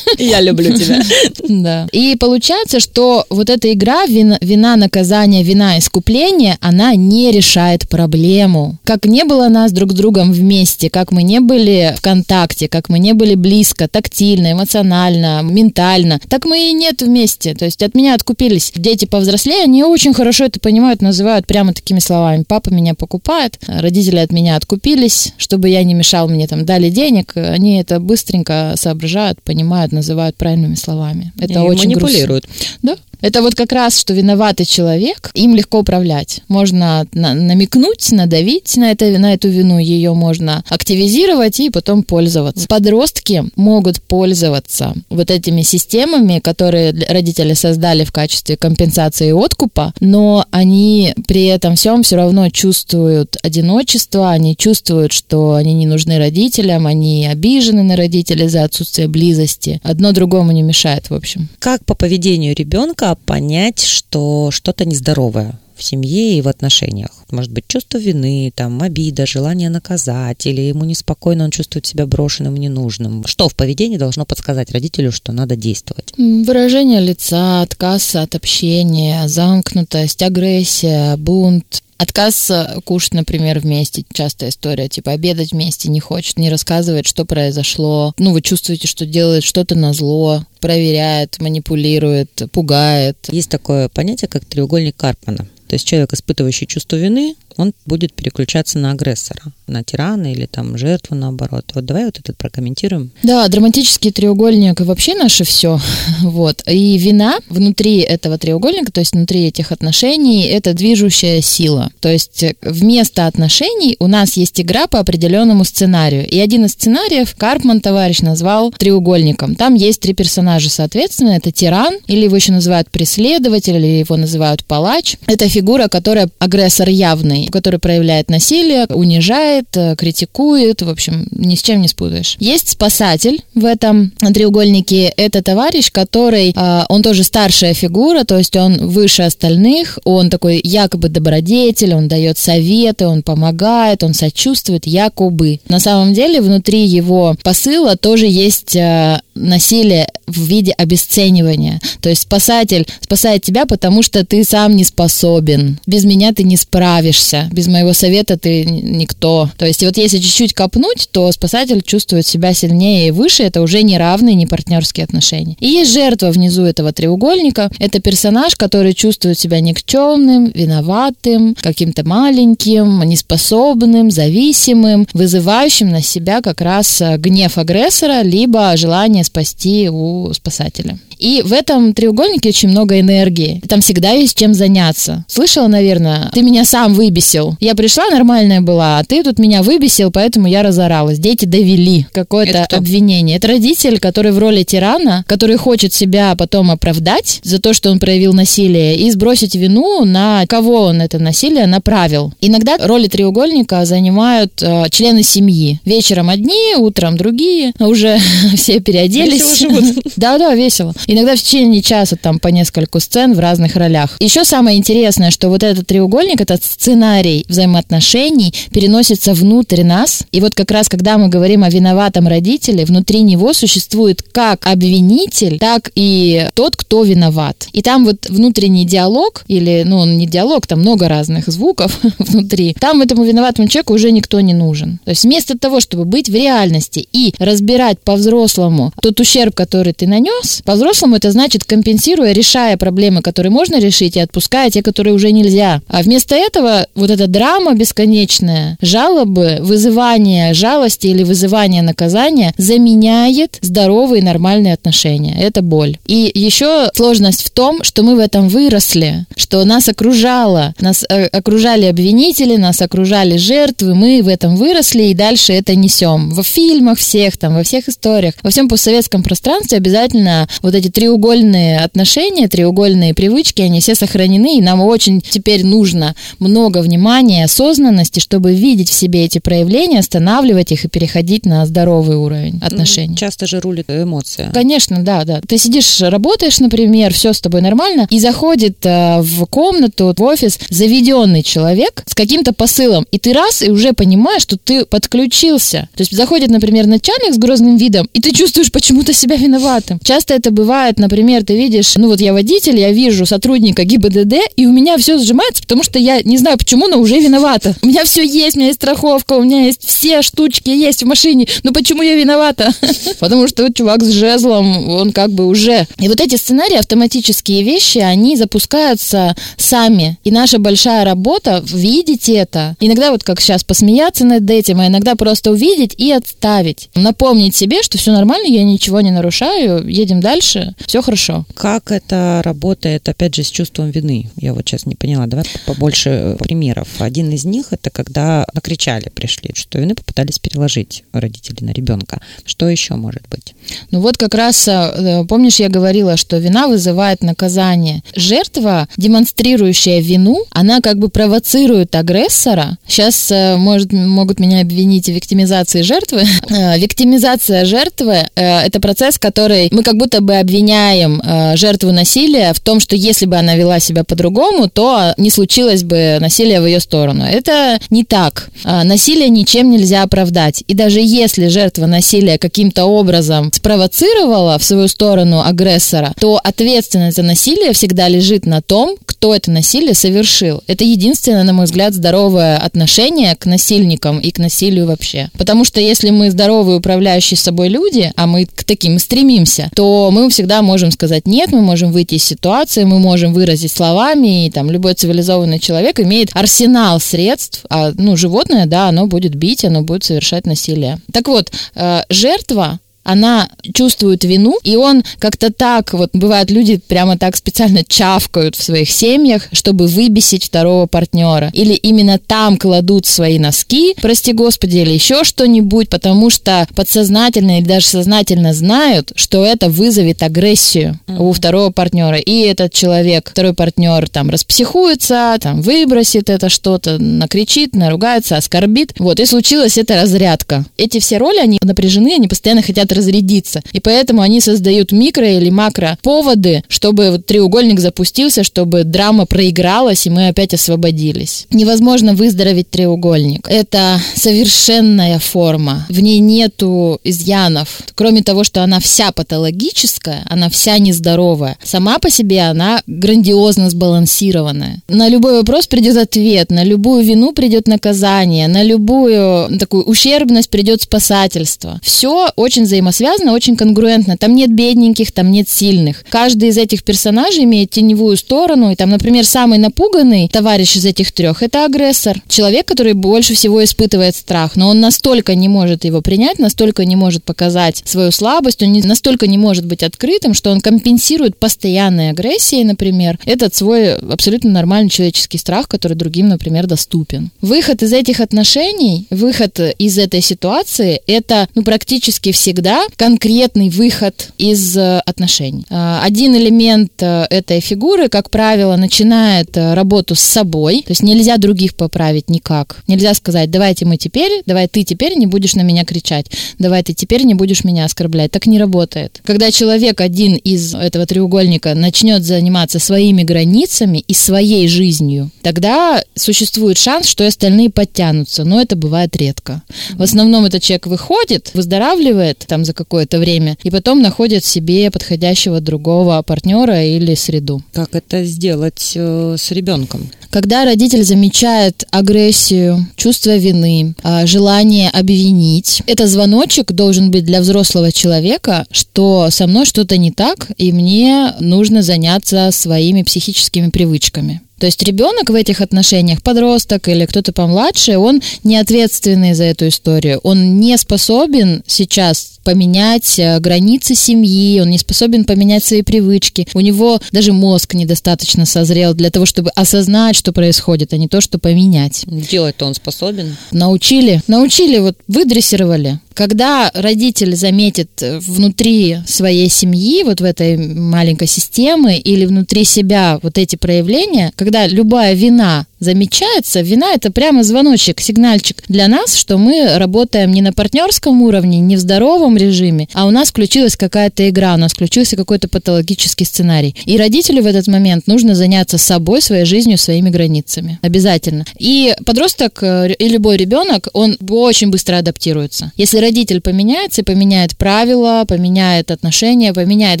Я 0.18 0.40
люблю 0.40 0.76
тебя. 0.76 1.02
Да. 1.48 1.86
И 1.92 2.16
получается, 2.16 2.80
что 2.80 3.26
вот 3.30 3.50
эта 3.50 3.72
игра 3.72 4.06
вина, 4.06 4.76
наказание, 4.76 5.42
вина, 5.42 5.78
искупление, 5.78 6.56
она 6.60 6.94
не 6.94 7.30
решает 7.30 7.88
проблему. 7.88 8.78
Как 8.84 9.04
не 9.06 9.24
было 9.24 9.48
нас 9.48 9.72
друг 9.72 9.92
с 9.92 9.94
другом 9.94 10.32
вместе, 10.32 10.90
как 10.90 11.12
мы 11.12 11.22
не 11.22 11.40
были 11.40 11.94
в 11.96 12.00
контакте, 12.00 12.68
как 12.68 12.88
мы 12.88 12.98
не 12.98 13.12
были 13.12 13.34
близко, 13.34 13.88
тактильно, 13.88 14.52
эмоционально, 14.52 15.40
ментально, 15.42 16.20
так 16.28 16.44
мы 16.44 16.70
и 16.70 16.72
нет 16.72 17.02
вместе. 17.02 17.54
То 17.54 17.64
есть 17.64 17.82
от 17.82 17.94
меня 17.94 18.14
откупились. 18.14 18.72
Дети 18.74 19.04
повзрослее, 19.04 19.64
они 19.64 19.84
очень 19.84 20.14
хорошо 20.14 20.44
это 20.44 20.60
понимают, 20.60 21.02
называют 21.02 21.46
прямо 21.46 21.72
такими 21.74 21.98
словами. 21.98 22.44
Папа 22.46 22.70
меня 22.70 22.94
покупает, 22.94 23.58
родители 23.66 24.18
от 24.18 24.32
меня 24.32 24.56
откупились, 24.56 25.32
чтобы 25.36 25.68
я 25.68 25.82
не 25.82 25.94
мешал, 26.02 26.28
мне 26.28 26.46
там 26.48 26.64
дали 26.64 26.90
денег. 26.90 27.32
Они 27.36 27.80
это 27.80 28.00
быстренько 28.00 28.74
соображают, 28.76 29.40
понимают, 29.42 29.92
называют 29.92 30.36
правильными 30.36 30.74
словами. 30.74 31.32
Это 31.38 31.54
И 31.54 31.56
очень 31.58 31.90
грустно. 31.92 32.00
манипулируют. 32.08 32.44
Да. 32.82 32.96
Это 33.20 33.40
вот 33.40 33.54
как 33.54 33.70
раз, 33.70 34.00
что 34.00 34.14
виноватый 34.14 34.66
человек, 34.66 35.30
им 35.34 35.54
легко 35.54 35.78
управлять. 35.78 36.40
Можно 36.48 37.06
на- 37.14 37.34
намекнуть, 37.34 38.10
надавить 38.10 38.76
на, 38.76 38.90
это, 38.90 39.04
на 39.20 39.32
эту 39.32 39.48
вину, 39.48 39.78
ее 39.78 40.12
можно 40.12 40.64
активизировать 40.68 41.60
и 41.60 41.70
потом 41.70 42.02
пользоваться. 42.02 42.66
Подростки 42.66 43.44
могут 43.54 44.02
пользоваться 44.02 44.94
вот 45.08 45.30
этими 45.30 45.62
системами, 45.62 46.40
которые 46.40 46.92
родители 47.08 47.54
создали 47.54 48.04
в 48.04 48.10
качестве 48.10 48.56
компенсации 48.56 49.28
и 49.28 49.32
откупа, 49.32 49.94
но 50.00 50.44
они 50.50 51.14
при 51.28 51.44
этом 51.44 51.76
всем 51.76 52.02
все 52.02 52.16
равно 52.16 52.50
чувствуют 52.50 53.36
одиночество, 53.44 54.32
они 54.32 54.56
чувствуют, 54.56 55.12
что 55.12 55.54
они 55.54 55.74
не 55.74 55.86
нужны 55.92 56.18
родителям, 56.18 56.86
они 56.86 57.26
обижены 57.26 57.82
на 57.82 57.96
родителей 57.96 58.48
за 58.48 58.64
отсутствие 58.64 59.08
близости. 59.08 59.80
Одно 59.82 60.12
другому 60.12 60.52
не 60.52 60.62
мешает, 60.62 61.10
в 61.10 61.14
общем. 61.14 61.48
Как 61.58 61.84
по 61.84 61.94
поведению 61.94 62.54
ребенка 62.54 63.16
понять, 63.26 63.80
что 63.80 64.50
что-то 64.50 64.84
нездоровое 64.84 65.58
в 65.76 65.82
семье 65.82 66.38
и 66.38 66.42
в 66.42 66.48
отношениях? 66.48 67.10
Может 67.30 67.50
быть, 67.50 67.64
чувство 67.66 67.98
вины, 67.98 68.52
там, 68.54 68.82
обида, 68.82 69.26
желание 69.26 69.70
наказать, 69.70 70.46
или 70.46 70.60
ему 70.60 70.84
неспокойно, 70.84 71.44
он 71.44 71.50
чувствует 71.50 71.86
себя 71.86 72.06
брошенным, 72.06 72.56
ненужным. 72.56 73.24
Что 73.26 73.48
в 73.48 73.54
поведении 73.54 73.96
должно 73.96 74.24
подсказать 74.24 74.70
родителю, 74.70 75.12
что 75.12 75.32
надо 75.32 75.56
действовать? 75.56 76.12
Выражение 76.16 77.00
лица, 77.00 77.62
отказ 77.62 78.14
от 78.16 78.34
общения, 78.34 79.26
замкнутость, 79.28 80.22
агрессия, 80.22 81.16
бунт. 81.16 81.82
Отказ 81.98 82.50
э, 82.50 82.80
кушать, 82.84 83.14
например, 83.14 83.60
вместе. 83.60 84.04
Частая 84.12 84.50
история. 84.50 84.88
Типа 84.88 85.12
обедать 85.12 85.52
вместе 85.52 85.88
не 85.88 86.00
хочет, 86.00 86.38
не 86.38 86.50
рассказывает, 86.50 87.06
что 87.06 87.24
произошло. 87.24 88.12
Ну, 88.18 88.32
вы 88.32 88.42
чувствуете, 88.42 88.88
что 88.88 89.06
делает 89.06 89.44
что-то 89.44 89.74
на 89.74 89.92
зло, 89.92 90.44
проверяет, 90.60 91.40
манипулирует, 91.40 92.42
пугает. 92.52 93.16
Есть 93.30 93.50
такое 93.50 93.88
понятие, 93.88 94.28
как 94.28 94.44
треугольник 94.44 94.96
Карпмана. 94.96 95.46
То 95.72 95.76
есть 95.76 95.86
человек, 95.86 96.12
испытывающий 96.12 96.66
чувство 96.66 96.96
вины, 96.96 97.34
он 97.56 97.72
будет 97.86 98.12
переключаться 98.12 98.78
на 98.78 98.90
агрессора, 98.90 99.40
на 99.66 99.82
тирана 99.82 100.30
или 100.30 100.44
там 100.44 100.76
жертву 100.76 101.16
наоборот. 101.16 101.64
Вот 101.74 101.86
давай 101.86 102.04
вот 102.04 102.18
этот 102.18 102.36
прокомментируем. 102.36 103.10
Да, 103.22 103.48
драматический 103.48 104.12
треугольник 104.12 104.80
вообще 104.80 105.14
наше 105.14 105.44
все. 105.44 105.80
Вот. 106.20 106.62
И 106.66 106.98
вина 106.98 107.38
внутри 107.48 108.00
этого 108.00 108.36
треугольника, 108.36 108.92
то 108.92 109.00
есть 109.00 109.12
внутри 109.12 109.46
этих 109.46 109.72
отношений, 109.72 110.44
это 110.44 110.74
движущая 110.74 111.40
сила. 111.40 111.81
То 112.00 112.10
есть 112.10 112.42
э, 112.42 112.54
вместо 112.62 113.26
отношений 113.26 113.96
у 113.98 114.06
нас 114.06 114.36
есть 114.36 114.60
игра 114.60 114.86
по 114.86 114.98
определенному 114.98 115.64
сценарию. 115.64 116.26
И 116.28 116.38
один 116.38 116.64
из 116.64 116.72
сценариев 116.72 117.34
Карпман, 117.36 117.80
товарищ, 117.80 118.20
назвал 118.20 118.70
треугольником. 118.72 119.54
Там 119.54 119.74
есть 119.74 120.00
три 120.00 120.14
персонажа, 120.14 120.70
соответственно. 120.70 121.30
Это 121.30 121.50
тиран, 121.50 121.94
или 122.06 122.24
его 122.24 122.36
еще 122.36 122.52
называют 122.52 122.90
преследователь, 122.90 123.76
или 123.76 124.00
его 124.00 124.16
называют 124.16 124.64
палач. 124.64 125.16
Это 125.26 125.48
фигура, 125.48 125.88
которая 125.88 126.28
агрессор 126.38 126.88
явный, 126.88 127.48
который 127.48 127.78
проявляет 127.78 128.30
насилие, 128.30 128.86
унижает, 128.86 129.66
э, 129.76 129.96
критикует, 129.96 130.82
в 130.82 130.88
общем, 130.88 131.26
ни 131.30 131.54
с 131.54 131.62
чем 131.62 131.80
не 131.80 131.88
спутаешь. 131.88 132.36
Есть 132.38 132.70
спасатель 132.70 133.42
в 133.54 133.64
этом 133.64 134.12
треугольнике. 134.34 135.12
Это 135.16 135.42
товарищ, 135.42 135.90
который, 135.90 136.52
а, 136.56 136.86
он 136.88 137.02
тоже 137.02 137.24
старшая 137.24 137.74
фигура, 137.74 138.24
то 138.24 138.38
есть 138.38 138.56
он 138.56 138.88
выше 138.88 139.22
остальных, 139.22 139.98
он 140.04 140.30
такой 140.30 140.60
якобы 140.62 141.08
добродетель, 141.08 141.71
он 141.94 142.08
дает 142.08 142.38
советы, 142.38 143.06
он 143.06 143.22
помогает, 143.22 144.02
он 144.02 144.14
сочувствует, 144.14 144.86
якобы. 144.86 145.60
На 145.68 145.80
самом 145.80 146.12
деле 146.12 146.40
внутри 146.40 146.84
его 146.84 147.34
посыла 147.42 147.96
тоже 147.96 148.26
есть 148.26 148.76
а, 148.76 149.22
насилие 149.34 150.08
в 150.26 150.40
виде 150.42 150.72
обесценивания. 150.72 151.80
То 152.00 152.08
есть 152.08 152.22
спасатель 152.22 152.86
спасает 153.00 153.42
тебя, 153.42 153.66
потому 153.66 154.02
что 154.02 154.24
ты 154.24 154.44
сам 154.44 154.76
не 154.76 154.84
способен. 154.84 155.78
Без 155.86 156.04
меня 156.04 156.32
ты 156.32 156.42
не 156.42 156.56
справишься. 156.56 157.48
Без 157.52 157.66
моего 157.66 157.92
совета 157.92 158.38
ты 158.38 158.64
никто. 158.64 159.50
То 159.58 159.66
есть 159.66 159.82
вот 159.84 159.96
если 159.96 160.18
чуть-чуть 160.18 160.54
копнуть, 160.54 161.08
то 161.10 161.30
спасатель 161.32 161.82
чувствует 161.82 162.26
себя 162.26 162.54
сильнее 162.54 163.08
и 163.08 163.10
выше. 163.10 163.42
Это 163.42 163.62
уже 163.62 163.82
не 163.82 163.98
равные, 163.98 164.34
не 164.34 164.46
партнерские 164.46 165.04
отношения. 165.04 165.56
И 165.60 165.68
есть 165.68 165.92
жертва 165.92 166.30
внизу 166.30 166.62
этого 166.64 166.92
треугольника. 166.92 167.70
Это 167.78 168.00
персонаж, 168.00 168.54
который 168.56 168.94
чувствует 168.94 169.38
себя 169.38 169.60
никчемным, 169.60 170.50
виноватым, 170.54 171.54
каким-то 171.60 172.06
маленьким, 172.06 173.02
неспособным, 173.02 174.10
зависимым, 174.10 175.06
вызывающим 175.12 175.88
на 175.88 176.02
себя 176.02 176.40
как 176.40 176.60
раз 176.60 177.00
э, 177.00 177.16
гнев 177.18 177.58
агрессора, 177.58 178.22
либо 178.22 178.76
желание 178.76 179.21
спасти 179.24 179.88
у 179.90 180.32
спасателя. 180.32 180.98
И 181.22 181.42
в 181.42 181.52
этом 181.52 181.94
треугольнике 181.94 182.48
очень 182.48 182.68
много 182.68 182.98
энергии. 182.98 183.62
Там 183.68 183.80
всегда 183.80 184.10
есть 184.10 184.36
чем 184.36 184.54
заняться. 184.54 185.24
Слышала, 185.28 185.68
наверное, 185.68 186.30
ты 186.34 186.42
меня 186.42 186.64
сам 186.64 186.94
выбесил. 186.94 187.56
Я 187.60 187.76
пришла, 187.76 188.10
нормальная 188.10 188.60
была, 188.60 188.98
а 188.98 189.04
ты 189.04 189.22
тут 189.22 189.38
меня 189.38 189.62
выбесил, 189.62 190.10
поэтому 190.10 190.48
я 190.48 190.64
разоралась. 190.64 191.20
Дети 191.20 191.44
довели 191.44 192.06
какое-то 192.12 192.66
обвинение. 192.76 193.36
Это 193.36 193.48
родитель, 193.48 194.00
который 194.00 194.32
в 194.32 194.38
роли 194.38 194.64
тирана, 194.64 195.24
который 195.28 195.56
хочет 195.56 195.94
себя 195.94 196.34
потом 196.36 196.72
оправдать 196.72 197.38
за 197.44 197.60
то, 197.60 197.72
что 197.72 197.90
он 197.92 198.00
проявил 198.00 198.32
насилие, 198.32 198.96
и 198.96 199.08
сбросить 199.12 199.54
вину 199.54 200.04
на 200.04 200.44
кого 200.48 200.82
он 200.82 201.00
это 201.00 201.20
насилие 201.20 201.66
направил. 201.66 202.32
Иногда 202.40 202.76
роли 202.78 203.06
треугольника 203.06 203.84
занимают 203.84 204.60
э, 204.60 204.86
члены 204.90 205.22
семьи. 205.22 205.80
Вечером 205.84 206.30
одни, 206.30 206.74
утром 206.76 207.16
другие. 207.16 207.72
Уже 207.78 208.18
все 208.56 208.80
переоделись. 208.80 209.11
Живут. 209.58 209.84
Да-да, 210.16 210.54
весело. 210.54 210.92
Иногда 211.06 211.36
в 211.36 211.40
течение 211.40 211.82
часа 211.82 212.16
там 212.16 212.38
по 212.38 212.48
нескольку 212.48 213.00
сцен 213.00 213.34
в 213.34 213.38
разных 213.38 213.76
ролях. 213.76 214.16
Еще 214.20 214.44
самое 214.44 214.78
интересное, 214.78 215.30
что 215.30 215.48
вот 215.48 215.62
этот 215.62 215.86
треугольник, 215.86 216.40
этот 216.40 216.64
сценарий 216.64 217.44
взаимоотношений 217.48 218.54
переносится 218.72 219.34
внутрь 219.34 219.82
нас. 219.82 220.24
И 220.32 220.40
вот 220.40 220.54
как 220.54 220.70
раз, 220.70 220.88
когда 220.88 221.18
мы 221.18 221.28
говорим 221.28 221.64
о 221.64 221.70
виноватом 221.70 222.26
родителе, 222.26 222.84
внутри 222.84 223.22
него 223.22 223.52
существует 223.52 224.22
как 224.22 224.66
обвинитель, 224.66 225.58
так 225.58 225.90
и 225.94 226.48
тот, 226.54 226.76
кто 226.76 227.02
виноват. 227.02 227.68
И 227.72 227.82
там 227.82 228.04
вот 228.04 228.28
внутренний 228.28 228.84
диалог, 228.84 229.44
или, 229.48 229.82
ну, 229.86 230.04
не 230.04 230.26
диалог, 230.26 230.66
там 230.66 230.80
много 230.80 231.08
разных 231.08 231.48
звуков 231.48 231.98
внутри, 232.18 232.74
там 232.78 233.02
этому 233.02 233.24
виноватому 233.24 233.68
человеку 233.68 233.94
уже 233.94 234.10
никто 234.10 234.40
не 234.40 234.54
нужен. 234.54 234.98
То 235.04 235.10
есть 235.10 235.24
вместо 235.24 235.58
того, 235.58 235.80
чтобы 235.80 236.04
быть 236.04 236.28
в 236.28 236.34
реальности 236.34 237.06
и 237.12 237.34
разбирать 237.38 237.98
по-взрослому 238.00 238.92
тот 239.02 239.20
ущерб, 239.20 239.54
который 239.54 239.92
ты 239.92 240.06
нанес, 240.06 240.62
по-взрослому 240.64 241.16
это 241.16 241.30
значит 241.30 241.64
компенсируя, 241.64 242.32
решая 242.32 242.76
проблемы, 242.76 243.20
которые 243.20 243.50
можно 243.50 243.78
решить, 243.78 244.16
и 244.16 244.20
отпуская 244.20 244.70
те, 244.70 244.82
которые 244.82 245.14
уже 245.14 245.32
нельзя. 245.32 245.82
А 245.88 246.02
вместо 246.02 246.34
этого 246.34 246.86
вот 246.94 247.10
эта 247.10 247.26
драма 247.26 247.74
бесконечная, 247.74 248.78
жалобы, 248.80 249.58
вызывание 249.60 250.54
жалости 250.54 251.08
или 251.08 251.24
вызывание 251.24 251.82
наказания 251.82 252.54
заменяет 252.56 253.58
здоровые 253.60 254.22
нормальные 254.22 254.74
отношения. 254.74 255.36
Это 255.38 255.62
боль. 255.62 255.98
И 256.06 256.30
еще 256.34 256.90
сложность 256.94 257.42
в 257.44 257.50
том, 257.50 257.82
что 257.82 258.02
мы 258.02 258.14
в 258.14 258.18
этом 258.20 258.48
выросли, 258.48 259.26
что 259.36 259.64
нас 259.64 259.88
окружало, 259.88 260.74
нас 260.80 261.04
э, 261.08 261.26
окружали 261.26 261.86
обвинители, 261.86 262.56
нас 262.56 262.80
окружали 262.80 263.36
жертвы, 263.36 263.94
мы 263.94 264.22
в 264.22 264.28
этом 264.28 264.56
выросли 264.56 265.04
и 265.04 265.14
дальше 265.14 265.52
это 265.52 265.74
несем. 265.74 266.30
Во 266.30 266.42
фильмах 266.42 266.98
всех, 266.98 267.36
там, 267.36 267.54
во 267.54 267.62
всех 267.64 267.88
историях, 267.88 268.34
во 268.42 268.50
всем 268.50 268.68
постсоветском 268.92 269.22
пространстве 269.22 269.78
обязательно 269.78 270.48
вот 270.60 270.74
эти 270.74 270.88
треугольные 270.88 271.78
отношения, 271.78 272.48
треугольные 272.48 273.14
привычки, 273.14 273.62
они 273.62 273.80
все 273.80 273.94
сохранены, 273.94 274.58
и 274.58 274.60
нам 274.60 274.80
очень 274.80 275.22
теперь 275.22 275.64
нужно 275.64 276.14
много 276.38 276.78
внимания, 276.78 277.44
осознанности, 277.44 278.20
чтобы 278.20 278.54
видеть 278.54 278.90
в 278.90 278.92
себе 278.92 279.24
эти 279.24 279.38
проявления, 279.38 280.00
останавливать 280.00 280.72
их 280.72 280.84
и 280.84 280.88
переходить 280.88 281.46
на 281.46 281.64
здоровый 281.64 282.16
уровень 282.16 282.60
отношений. 282.62 283.16
Часто 283.16 283.46
же 283.46 283.60
рулит 283.60 283.86
эмоция. 283.88 284.50
Конечно, 284.52 285.02
да, 285.02 285.24
да. 285.24 285.40
Ты 285.46 285.56
сидишь, 285.56 286.00
работаешь, 286.00 286.60
например, 286.60 287.14
все 287.14 287.32
с 287.32 287.40
тобой 287.40 287.62
нормально, 287.62 288.06
и 288.10 288.18
заходит 288.18 288.84
э, 288.84 289.20
в 289.20 289.46
комнату, 289.46 290.14
в 290.16 290.22
офис 290.22 290.58
заведенный 290.68 291.42
человек 291.42 292.02
с 292.06 292.14
каким-то 292.14 292.52
посылом, 292.52 293.06
и 293.10 293.18
ты 293.18 293.32
раз 293.32 293.62
и 293.62 293.70
уже 293.70 293.92
понимаешь, 293.94 294.42
что 294.42 294.56
ты 294.58 294.84
подключился. 294.84 295.88
То 295.94 296.02
есть 296.02 296.14
заходит, 296.14 296.50
например, 296.50 296.86
начальник 296.86 297.34
с 297.34 297.38
грозным 297.38 297.76
видом, 297.76 298.08
и 298.12 298.20
ты 298.20 298.32
чувствуешь 298.32 298.70
почему-то 298.82 299.12
себя 299.12 299.36
виноватым. 299.36 300.00
Часто 300.02 300.34
это 300.34 300.50
бывает, 300.50 300.98
например, 300.98 301.44
ты 301.44 301.56
видишь, 301.56 301.94
ну 301.94 302.08
вот 302.08 302.20
я 302.20 302.32
водитель, 302.32 302.76
я 302.76 302.90
вижу 302.90 303.26
сотрудника 303.26 303.84
ГИБДД, 303.84 304.34
и 304.56 304.66
у 304.66 304.72
меня 304.72 304.98
все 304.98 305.18
сжимается, 305.18 305.62
потому 305.62 305.84
что 305.84 306.00
я 306.00 306.20
не 306.22 306.36
знаю 306.36 306.58
почему, 306.58 306.88
но 306.88 306.98
уже 306.98 307.20
виновата. 307.20 307.76
У 307.82 307.86
меня 307.86 308.04
все 308.04 308.26
есть, 308.26 308.56
у 308.56 308.58
меня 308.58 308.70
есть 308.70 308.80
страховка, 308.80 309.34
у 309.34 309.44
меня 309.44 309.66
есть 309.66 309.86
все 309.86 310.20
штучки 310.22 310.70
есть 310.70 311.04
в 311.04 311.06
машине, 311.06 311.46
но 311.62 311.70
почему 311.72 312.02
я 312.02 312.16
виновата? 312.16 312.74
Потому 313.20 313.46
что 313.46 313.62
вот 313.62 313.76
чувак 313.76 314.02
с 314.02 314.10
жезлом, 314.10 314.88
он 314.88 315.12
как 315.12 315.30
бы 315.30 315.46
уже... 315.46 315.86
И 316.00 316.08
вот 316.08 316.20
эти 316.20 316.34
сценарии, 316.34 316.74
автоматические 316.74 317.62
вещи, 317.62 317.98
они 317.98 318.36
запускаются 318.36 319.36
сами. 319.56 320.18
И 320.24 320.32
наша 320.32 320.58
большая 320.58 321.04
работа 321.04 321.62
видеть 321.64 322.28
это. 322.28 322.74
Иногда 322.80 323.12
вот 323.12 323.22
как 323.22 323.40
сейчас 323.40 323.62
посмеяться 323.62 324.24
над 324.24 324.50
этим, 324.50 324.80
а 324.80 324.88
иногда 324.88 325.14
просто 325.14 325.52
увидеть 325.52 325.94
и 325.98 326.10
отставить. 326.10 326.88
Напомнить 326.96 327.54
себе, 327.54 327.84
что 327.84 327.96
все 327.96 328.10
нормально, 328.10 328.48
я 328.48 328.64
ничего 328.72 329.00
не 329.00 329.10
нарушаю, 329.10 329.86
едем 329.86 330.20
дальше, 330.20 330.74
все 330.86 331.02
хорошо. 331.02 331.46
Как 331.54 331.92
это 331.92 332.40
работает, 332.44 333.08
опять 333.08 333.34
же, 333.34 333.42
с 333.42 333.50
чувством 333.50 333.90
вины? 333.90 334.30
Я 334.36 334.54
вот 334.54 334.68
сейчас 334.68 334.86
не 334.86 334.94
поняла. 334.94 335.26
Давай 335.26 335.44
побольше 335.66 336.36
примеров. 336.38 336.88
Один 336.98 337.30
из 337.30 337.44
них 337.44 337.66
это 337.72 337.90
когда 337.90 338.46
накричали, 338.54 339.08
пришли, 339.08 339.50
что 339.54 339.78
вины 339.78 339.94
попытались 339.94 340.38
переложить 340.38 341.04
родители 341.12 341.64
на 341.64 341.70
ребенка. 341.70 342.20
Что 342.44 342.68
еще 342.68 342.94
может 342.94 343.22
быть? 343.28 343.54
Ну 343.90 344.00
вот 344.00 344.16
как 344.16 344.34
раз, 344.34 344.66
э, 344.68 345.24
помнишь, 345.28 345.60
я 345.60 345.68
говорила, 345.68 346.16
что 346.16 346.38
вина 346.38 346.66
вызывает 346.66 347.22
наказание. 347.22 348.02
Жертва, 348.14 348.88
демонстрирующая 348.96 350.00
вину, 350.00 350.44
она 350.50 350.80
как 350.80 350.98
бы 350.98 351.08
провоцирует 351.08 351.94
агрессора. 351.94 352.78
Сейчас 352.86 353.30
э, 353.30 353.56
может, 353.56 353.92
могут 353.92 354.40
меня 354.40 354.60
обвинить 354.60 355.06
в 355.06 355.12
виктимизации 355.12 355.82
жертвы. 355.82 356.22
Э, 356.52 356.78
Виктимизация 356.78 357.64
жертвы– 357.64 358.26
это 358.34 358.80
процесс, 358.80 359.18
который 359.18 359.68
мы 359.70 359.82
как 359.82 359.96
будто 359.96 360.20
бы 360.20 360.36
обвиняем 360.36 361.22
жертву 361.56 361.92
насилия 361.92 362.52
в 362.52 362.60
том, 362.60 362.80
что 362.80 362.94
если 362.94 363.26
бы 363.26 363.36
она 363.36 363.54
вела 363.54 363.80
себя 363.80 364.04
по-другому, 364.04 364.68
то 364.68 365.14
не 365.16 365.30
случилось 365.30 365.82
бы 365.82 366.18
насилие 366.20 366.60
в 366.60 366.66
ее 366.66 366.80
сторону. 366.80 367.24
Это 367.24 367.80
не 367.90 368.04
так. 368.04 368.50
Насилие 368.64 369.28
ничем 369.30 369.70
нельзя 369.70 370.02
оправдать. 370.02 370.64
И 370.66 370.74
даже 370.74 371.00
если 371.00 371.48
жертва 371.48 371.86
насилия 371.86 372.38
каким-то 372.38 372.84
образом 372.84 373.51
спровоцировала 373.54 374.58
в 374.58 374.64
свою 374.64 374.88
сторону 374.88 375.42
агрессора, 375.42 376.12
то 376.18 376.40
ответственность 376.42 377.16
за 377.16 377.22
насилие 377.22 377.72
всегда 377.72 378.08
лежит 378.08 378.46
на 378.46 378.60
том, 378.62 378.96
кто 379.04 379.34
это 379.34 379.50
насилие 379.50 379.94
совершил. 379.94 380.62
Это 380.66 380.84
единственное, 380.84 381.44
на 381.44 381.52
мой 381.52 381.66
взгляд, 381.66 381.94
здоровое 381.94 382.56
отношение 382.56 383.36
к 383.36 383.46
насильникам 383.46 384.18
и 384.18 384.30
к 384.32 384.38
насилию 384.38 384.86
вообще. 384.86 385.28
Потому 385.38 385.64
что 385.64 385.80
если 385.80 386.10
мы 386.10 386.30
здоровые, 386.30 386.78
управляющие 386.78 387.38
собой 387.38 387.68
люди, 387.68 388.12
а 388.16 388.26
мы 388.26 388.46
к 388.46 388.64
таким 388.64 388.98
стремимся, 388.98 389.70
то 389.76 390.10
мы 390.10 390.28
всегда 390.28 390.62
можем 390.62 390.90
сказать 390.90 391.26
нет, 391.26 391.52
мы 391.52 391.60
можем 391.60 391.92
выйти 391.92 392.16
из 392.16 392.24
ситуации, 392.24 392.84
мы 392.84 392.98
можем 392.98 393.32
выразить 393.32 393.70
словами, 393.70 394.46
и 394.46 394.50
там 394.50 394.70
любой 394.70 394.94
цивилизованный 394.94 395.60
человек 395.60 396.00
имеет 396.00 396.30
арсенал 396.34 396.98
средств, 396.98 397.64
а 397.70 397.92
ну, 397.94 398.16
животное, 398.16 398.66
да, 398.66 398.88
оно 398.88 399.06
будет 399.06 399.34
бить, 399.34 399.64
оно 399.64 399.82
будет 399.82 400.02
совершать 400.02 400.46
насилие. 400.46 400.98
Так 401.12 401.28
вот, 401.28 401.52
э, 401.76 402.02
жертва 402.08 402.80
она 403.04 403.48
чувствует 403.74 404.24
вину, 404.24 404.58
и 404.62 404.76
он 404.76 405.02
как-то 405.18 405.52
так, 405.52 405.92
вот 405.92 406.10
бывают 406.12 406.50
люди 406.50 406.76
прямо 406.76 407.18
так 407.18 407.36
специально 407.36 407.84
чавкают 407.84 408.56
в 408.56 408.62
своих 408.62 408.90
семьях, 408.90 409.48
чтобы 409.52 409.86
выбесить 409.86 410.44
второго 410.44 410.86
партнера. 410.86 411.50
Или 411.52 411.74
именно 411.74 412.18
там 412.18 412.56
кладут 412.56 413.06
свои 413.06 413.38
носки, 413.38 413.94
прости 414.00 414.32
господи, 414.32 414.78
или 414.78 414.92
еще 414.92 415.24
что-нибудь, 415.24 415.88
потому 415.88 416.30
что 416.30 416.66
подсознательно 416.74 417.58
или 417.58 417.66
даже 417.66 417.86
сознательно 417.86 418.54
знают, 418.54 419.12
что 419.16 419.44
это 419.44 419.68
вызовет 419.68 420.22
агрессию 420.22 420.98
mm-hmm. 421.06 421.16
у 421.18 421.32
второго 421.32 421.70
партнера. 421.70 422.18
И 422.18 422.40
этот 422.40 422.72
человек, 422.72 423.30
второй 423.30 423.54
партнер 423.54 424.08
там 424.08 424.30
распсихуется, 424.30 425.36
там 425.40 425.60
выбросит 425.60 426.30
это 426.30 426.48
что-то, 426.48 426.98
накричит, 426.98 427.74
наругается, 427.74 428.36
оскорбит. 428.36 428.94
Вот, 428.98 429.20
и 429.20 429.26
случилась 429.26 429.78
эта 429.78 430.00
разрядка. 430.00 430.64
Эти 430.76 431.00
все 431.00 431.18
роли, 431.18 431.38
они 431.38 431.58
напряжены, 431.62 432.14
они 432.14 432.28
постоянно 432.28 432.62
хотят 432.62 432.91
разрядиться. 432.92 433.62
И 433.72 433.80
поэтому 433.80 434.22
они 434.22 434.40
создают 434.40 434.92
микро 434.92 435.28
или 435.28 435.50
макро 435.50 435.98
поводы, 436.02 436.62
чтобы 436.68 437.10
вот 437.10 437.26
треугольник 437.26 437.80
запустился, 437.80 438.44
чтобы 438.44 438.84
драма 438.84 439.26
проигралась, 439.26 440.06
и 440.06 440.10
мы 440.10 440.28
опять 440.28 440.54
освободились. 440.54 441.46
Невозможно 441.50 442.14
выздороветь 442.14 442.70
треугольник. 442.70 443.48
Это 443.48 444.00
совершенная 444.14 445.18
форма. 445.18 445.86
В 445.88 446.00
ней 446.00 446.18
нету 446.18 447.00
изъянов. 447.04 447.82
Кроме 447.94 448.22
того, 448.22 448.44
что 448.44 448.62
она 448.62 448.80
вся 448.80 449.12
патологическая, 449.12 450.24
она 450.28 450.48
вся 450.48 450.78
нездоровая. 450.78 451.56
Сама 451.62 451.98
по 451.98 452.10
себе 452.10 452.42
она 452.42 452.82
грандиозно 452.86 453.70
сбалансированная. 453.70 454.82
На 454.88 455.08
любой 455.08 455.34
вопрос 455.34 455.66
придет 455.66 455.96
ответ, 455.96 456.50
на 456.50 456.64
любую 456.64 457.04
вину 457.04 457.32
придет 457.32 457.66
наказание, 457.68 458.48
на 458.48 458.62
любую 458.62 459.58
такую 459.58 459.84
ущербность 459.84 460.50
придет 460.50 460.82
спасательство. 460.82 461.80
Все 461.82 462.30
очень 462.36 462.66
взаимосвязано, 462.82 463.32
очень 463.32 463.56
конгруентно. 463.56 464.16
Там 464.16 464.34
нет 464.34 464.52
бедненьких, 464.52 465.12
там 465.12 465.30
нет 465.30 465.48
сильных. 465.48 466.04
Каждый 466.10 466.48
из 466.48 466.58
этих 466.58 466.82
персонажей 466.82 467.44
имеет 467.44 467.70
теневую 467.70 468.16
сторону. 468.16 468.72
И 468.72 468.76
там, 468.76 468.90
например, 468.90 469.24
самый 469.24 469.58
напуганный 469.58 470.28
товарищ 470.28 470.76
из 470.76 470.84
этих 470.84 471.12
трех– 471.12 471.42
это 471.44 471.64
агрессор. 471.64 472.20
Человек, 472.28 472.66
который 472.66 472.92
больше 472.94 473.34
всего 473.34 473.62
испытывает 473.62 474.16
страх. 474.16 474.56
Но 474.56 474.68
он 474.68 474.80
настолько 474.80 475.34
не 475.34 475.48
может 475.48 475.84
его 475.84 476.00
принять, 476.00 476.38
настолько 476.38 476.84
не 476.84 476.96
может 476.96 477.24
показать 477.24 477.82
свою 477.84 478.10
слабость, 478.10 478.62
он 478.62 478.72
настолько 478.72 479.26
не 479.26 479.38
может 479.38 479.64
быть 479.64 479.82
открытым, 479.82 480.34
что 480.34 480.50
он 480.50 480.60
компенсирует 480.60 481.36
постоянной 481.36 482.10
агрессией, 482.10 482.64
например, 482.64 483.18
этот 483.24 483.54
свой 483.54 483.94
абсолютно 483.94 484.50
нормальный 484.50 484.90
человеческий 484.90 485.38
страх, 485.38 485.68
который 485.68 485.94
другим, 485.94 486.28
например, 486.28 486.66
доступен. 486.66 487.30
Выход 487.40 487.82
из 487.82 487.92
этих 487.92 488.20
отношений, 488.20 489.06
выход 489.10 489.60
из 489.78 489.98
этой 489.98 490.20
ситуации– 490.20 491.00
это 491.06 491.48
ну, 491.54 491.62
практически 491.62 492.32
всегда 492.32 492.71
тогда 492.72 492.86
конкретный 492.96 493.68
выход 493.68 494.30
из 494.38 494.76
э, 494.76 495.00
отношений. 495.00 495.66
Э, 495.68 496.00
Один 496.02 496.34
элемент 496.34 496.92
э, 497.00 497.26
этой 497.28 497.60
фигуры, 497.60 498.08
как 498.08 498.30
правило, 498.30 498.76
начинает 498.76 499.56
работу 499.56 500.14
с 500.14 500.20
собой, 500.20 500.82
то 500.86 500.92
есть 500.92 501.02
нельзя 501.02 501.36
других 501.36 501.74
поправить 501.74 502.30
никак. 502.30 502.82
Нельзя 502.86 503.14
сказать, 503.14 503.50
давайте 503.50 503.84
мы 503.84 503.96
теперь, 503.96 504.42
давай 504.46 504.68
ты 504.68 504.84
теперь 504.84 505.16
не 505.16 505.26
будешь 505.26 505.54
на 505.54 505.62
меня 505.62 505.84
кричать, 505.84 506.26
давай 506.58 506.82
ты 506.82 506.94
теперь 506.94 507.24
не 507.24 507.34
будешь 507.34 507.64
меня 507.64 507.84
оскорблять. 507.84 508.30
Так 508.30 508.46
не 508.46 508.58
работает. 508.58 509.20
Когда 509.24 509.50
человек 509.50 510.00
один 510.00 510.36
из 510.36 510.74
этого 510.74 511.06
треугольника 511.06 511.74
начнет 511.74 512.24
заниматься 512.24 512.78
своими 512.78 513.22
границами 513.22 513.98
и 513.98 514.14
своей 514.14 514.68
жизнью, 514.68 515.30
тогда 515.42 516.02
существует 516.14 516.78
шанс, 516.78 517.06
что 517.06 517.24
и 517.24 517.28
остальные 517.28 517.70
подтянутся, 517.70 518.44
но 518.44 518.60
это 518.60 518.76
бывает 518.76 519.14
редко. 519.16 519.62
В 519.90 520.02
основном 520.02 520.46
этот 520.46 520.62
человек 520.62 520.86
выходит, 520.86 521.50
выздоравливает 521.54 522.44
там 522.46 522.61
за 522.64 522.74
какое-то 522.74 523.18
время, 523.18 523.56
и 523.62 523.70
потом 523.70 524.02
находит 524.02 524.44
себе 524.44 524.90
подходящего 524.90 525.60
другого 525.60 526.22
партнера 526.22 526.84
или 526.84 527.14
среду. 527.14 527.62
Как 527.72 527.94
это 527.94 528.24
сделать 528.24 528.92
э, 528.94 529.36
с 529.38 529.50
ребенком? 529.50 530.10
Когда 530.32 530.64
родитель 530.64 531.04
замечает 531.04 531.84
агрессию, 531.90 532.86
чувство 532.96 533.36
вины, 533.36 533.94
а, 534.02 534.24
желание 534.26 534.88
обвинить, 534.88 535.82
это 535.86 536.06
звоночек 536.06 536.72
должен 536.72 537.10
быть 537.10 537.26
для 537.26 537.42
взрослого 537.42 537.92
человека, 537.92 538.66
что 538.70 539.28
со 539.30 539.46
мной 539.46 539.66
что-то 539.66 539.98
не 539.98 540.10
так, 540.10 540.50
и 540.56 540.72
мне 540.72 541.34
нужно 541.38 541.82
заняться 541.82 542.50
своими 542.50 543.02
психическими 543.02 543.68
привычками. 543.68 544.40
То 544.62 544.66
есть 544.66 544.82
ребенок 544.84 545.28
в 545.28 545.34
этих 545.34 545.60
отношениях, 545.60 546.22
подросток 546.22 546.88
или 546.88 547.04
кто-то 547.04 547.32
помладше, 547.32 547.98
он 547.98 548.22
не 548.44 548.56
ответственный 548.56 549.34
за 549.34 549.42
эту 549.42 549.66
историю. 549.66 550.20
Он 550.22 550.60
не 550.60 550.78
способен 550.78 551.64
сейчас 551.66 552.31
поменять 552.42 553.18
э, 553.18 553.38
границы 553.40 553.94
семьи, 553.94 554.60
он 554.60 554.70
не 554.70 554.78
способен 554.78 555.24
поменять 555.24 555.64
свои 555.64 555.82
привычки. 555.82 556.46
У 556.54 556.60
него 556.60 557.00
даже 557.12 557.32
мозг 557.32 557.74
недостаточно 557.74 558.46
созрел 558.46 558.94
для 558.94 559.10
того, 559.10 559.26
чтобы 559.26 559.50
осознать, 559.50 560.16
что 560.16 560.32
происходит, 560.32 560.92
а 560.92 560.96
не 560.96 561.08
то, 561.08 561.20
что 561.20 561.38
поменять. 561.38 562.04
Делать-то 562.06 562.66
он 562.66 562.74
способен? 562.74 563.36
Научили, 563.50 564.22
научили, 564.26 564.78
вот 564.78 564.96
выдрессировали. 565.08 566.00
Когда 566.14 566.70
родитель 566.74 567.34
заметит 567.36 567.90
э, 568.02 568.18
внутри 568.18 568.98
своей 569.06 569.48
семьи, 569.48 570.02
вот 570.02 570.20
в 570.20 570.24
этой 570.24 570.56
маленькой 570.56 571.26
системы 571.26 571.96
или 571.96 572.26
внутри 572.26 572.64
себя 572.64 573.18
вот 573.22 573.38
эти 573.38 573.56
проявления, 573.56 574.32
когда 574.36 574.66
любая 574.66 575.14
вина 575.14 575.66
замечается, 575.82 576.60
вина 576.60 576.94
это 576.94 577.10
прямо 577.10 577.42
звоночек, 577.42 578.00
сигнальчик 578.00 578.62
для 578.68 578.88
нас, 578.88 579.16
что 579.16 579.36
мы 579.36 579.78
работаем 579.78 580.30
не 580.32 580.40
на 580.40 580.52
партнерском 580.52 581.22
уровне, 581.22 581.58
не 581.58 581.76
в 581.76 581.80
здоровом 581.80 582.36
режиме, 582.36 582.88
а 582.92 583.06
у 583.06 583.10
нас 583.10 583.28
включилась 583.28 583.76
какая-то 583.76 584.28
игра, 584.28 584.54
у 584.54 584.56
нас 584.56 584.72
включился 584.72 585.16
какой-то 585.16 585.48
патологический 585.48 586.24
сценарий. 586.24 586.74
И 586.84 586.96
родителю 586.96 587.42
в 587.42 587.46
этот 587.46 587.66
момент 587.66 588.06
нужно 588.06 588.34
заняться 588.34 588.78
собой, 588.78 589.20
своей 589.20 589.44
жизнью, 589.44 589.76
своими 589.76 590.10
границами. 590.10 590.78
Обязательно. 590.82 591.44
И 591.58 591.94
подросток 592.06 592.62
э, 592.62 592.94
и 592.98 593.08
любой 593.08 593.36
ребенок, 593.36 593.88
он 593.92 594.16
очень 594.30 594.70
быстро 594.70 594.98
адаптируется. 594.98 595.72
Если 595.76 595.98
родитель 595.98 596.40
поменяется, 596.40 597.02
поменяет 597.02 597.56
правила, 597.56 598.24
поменяет 598.26 598.90
отношения, 598.90 599.52
поменяет 599.52 600.00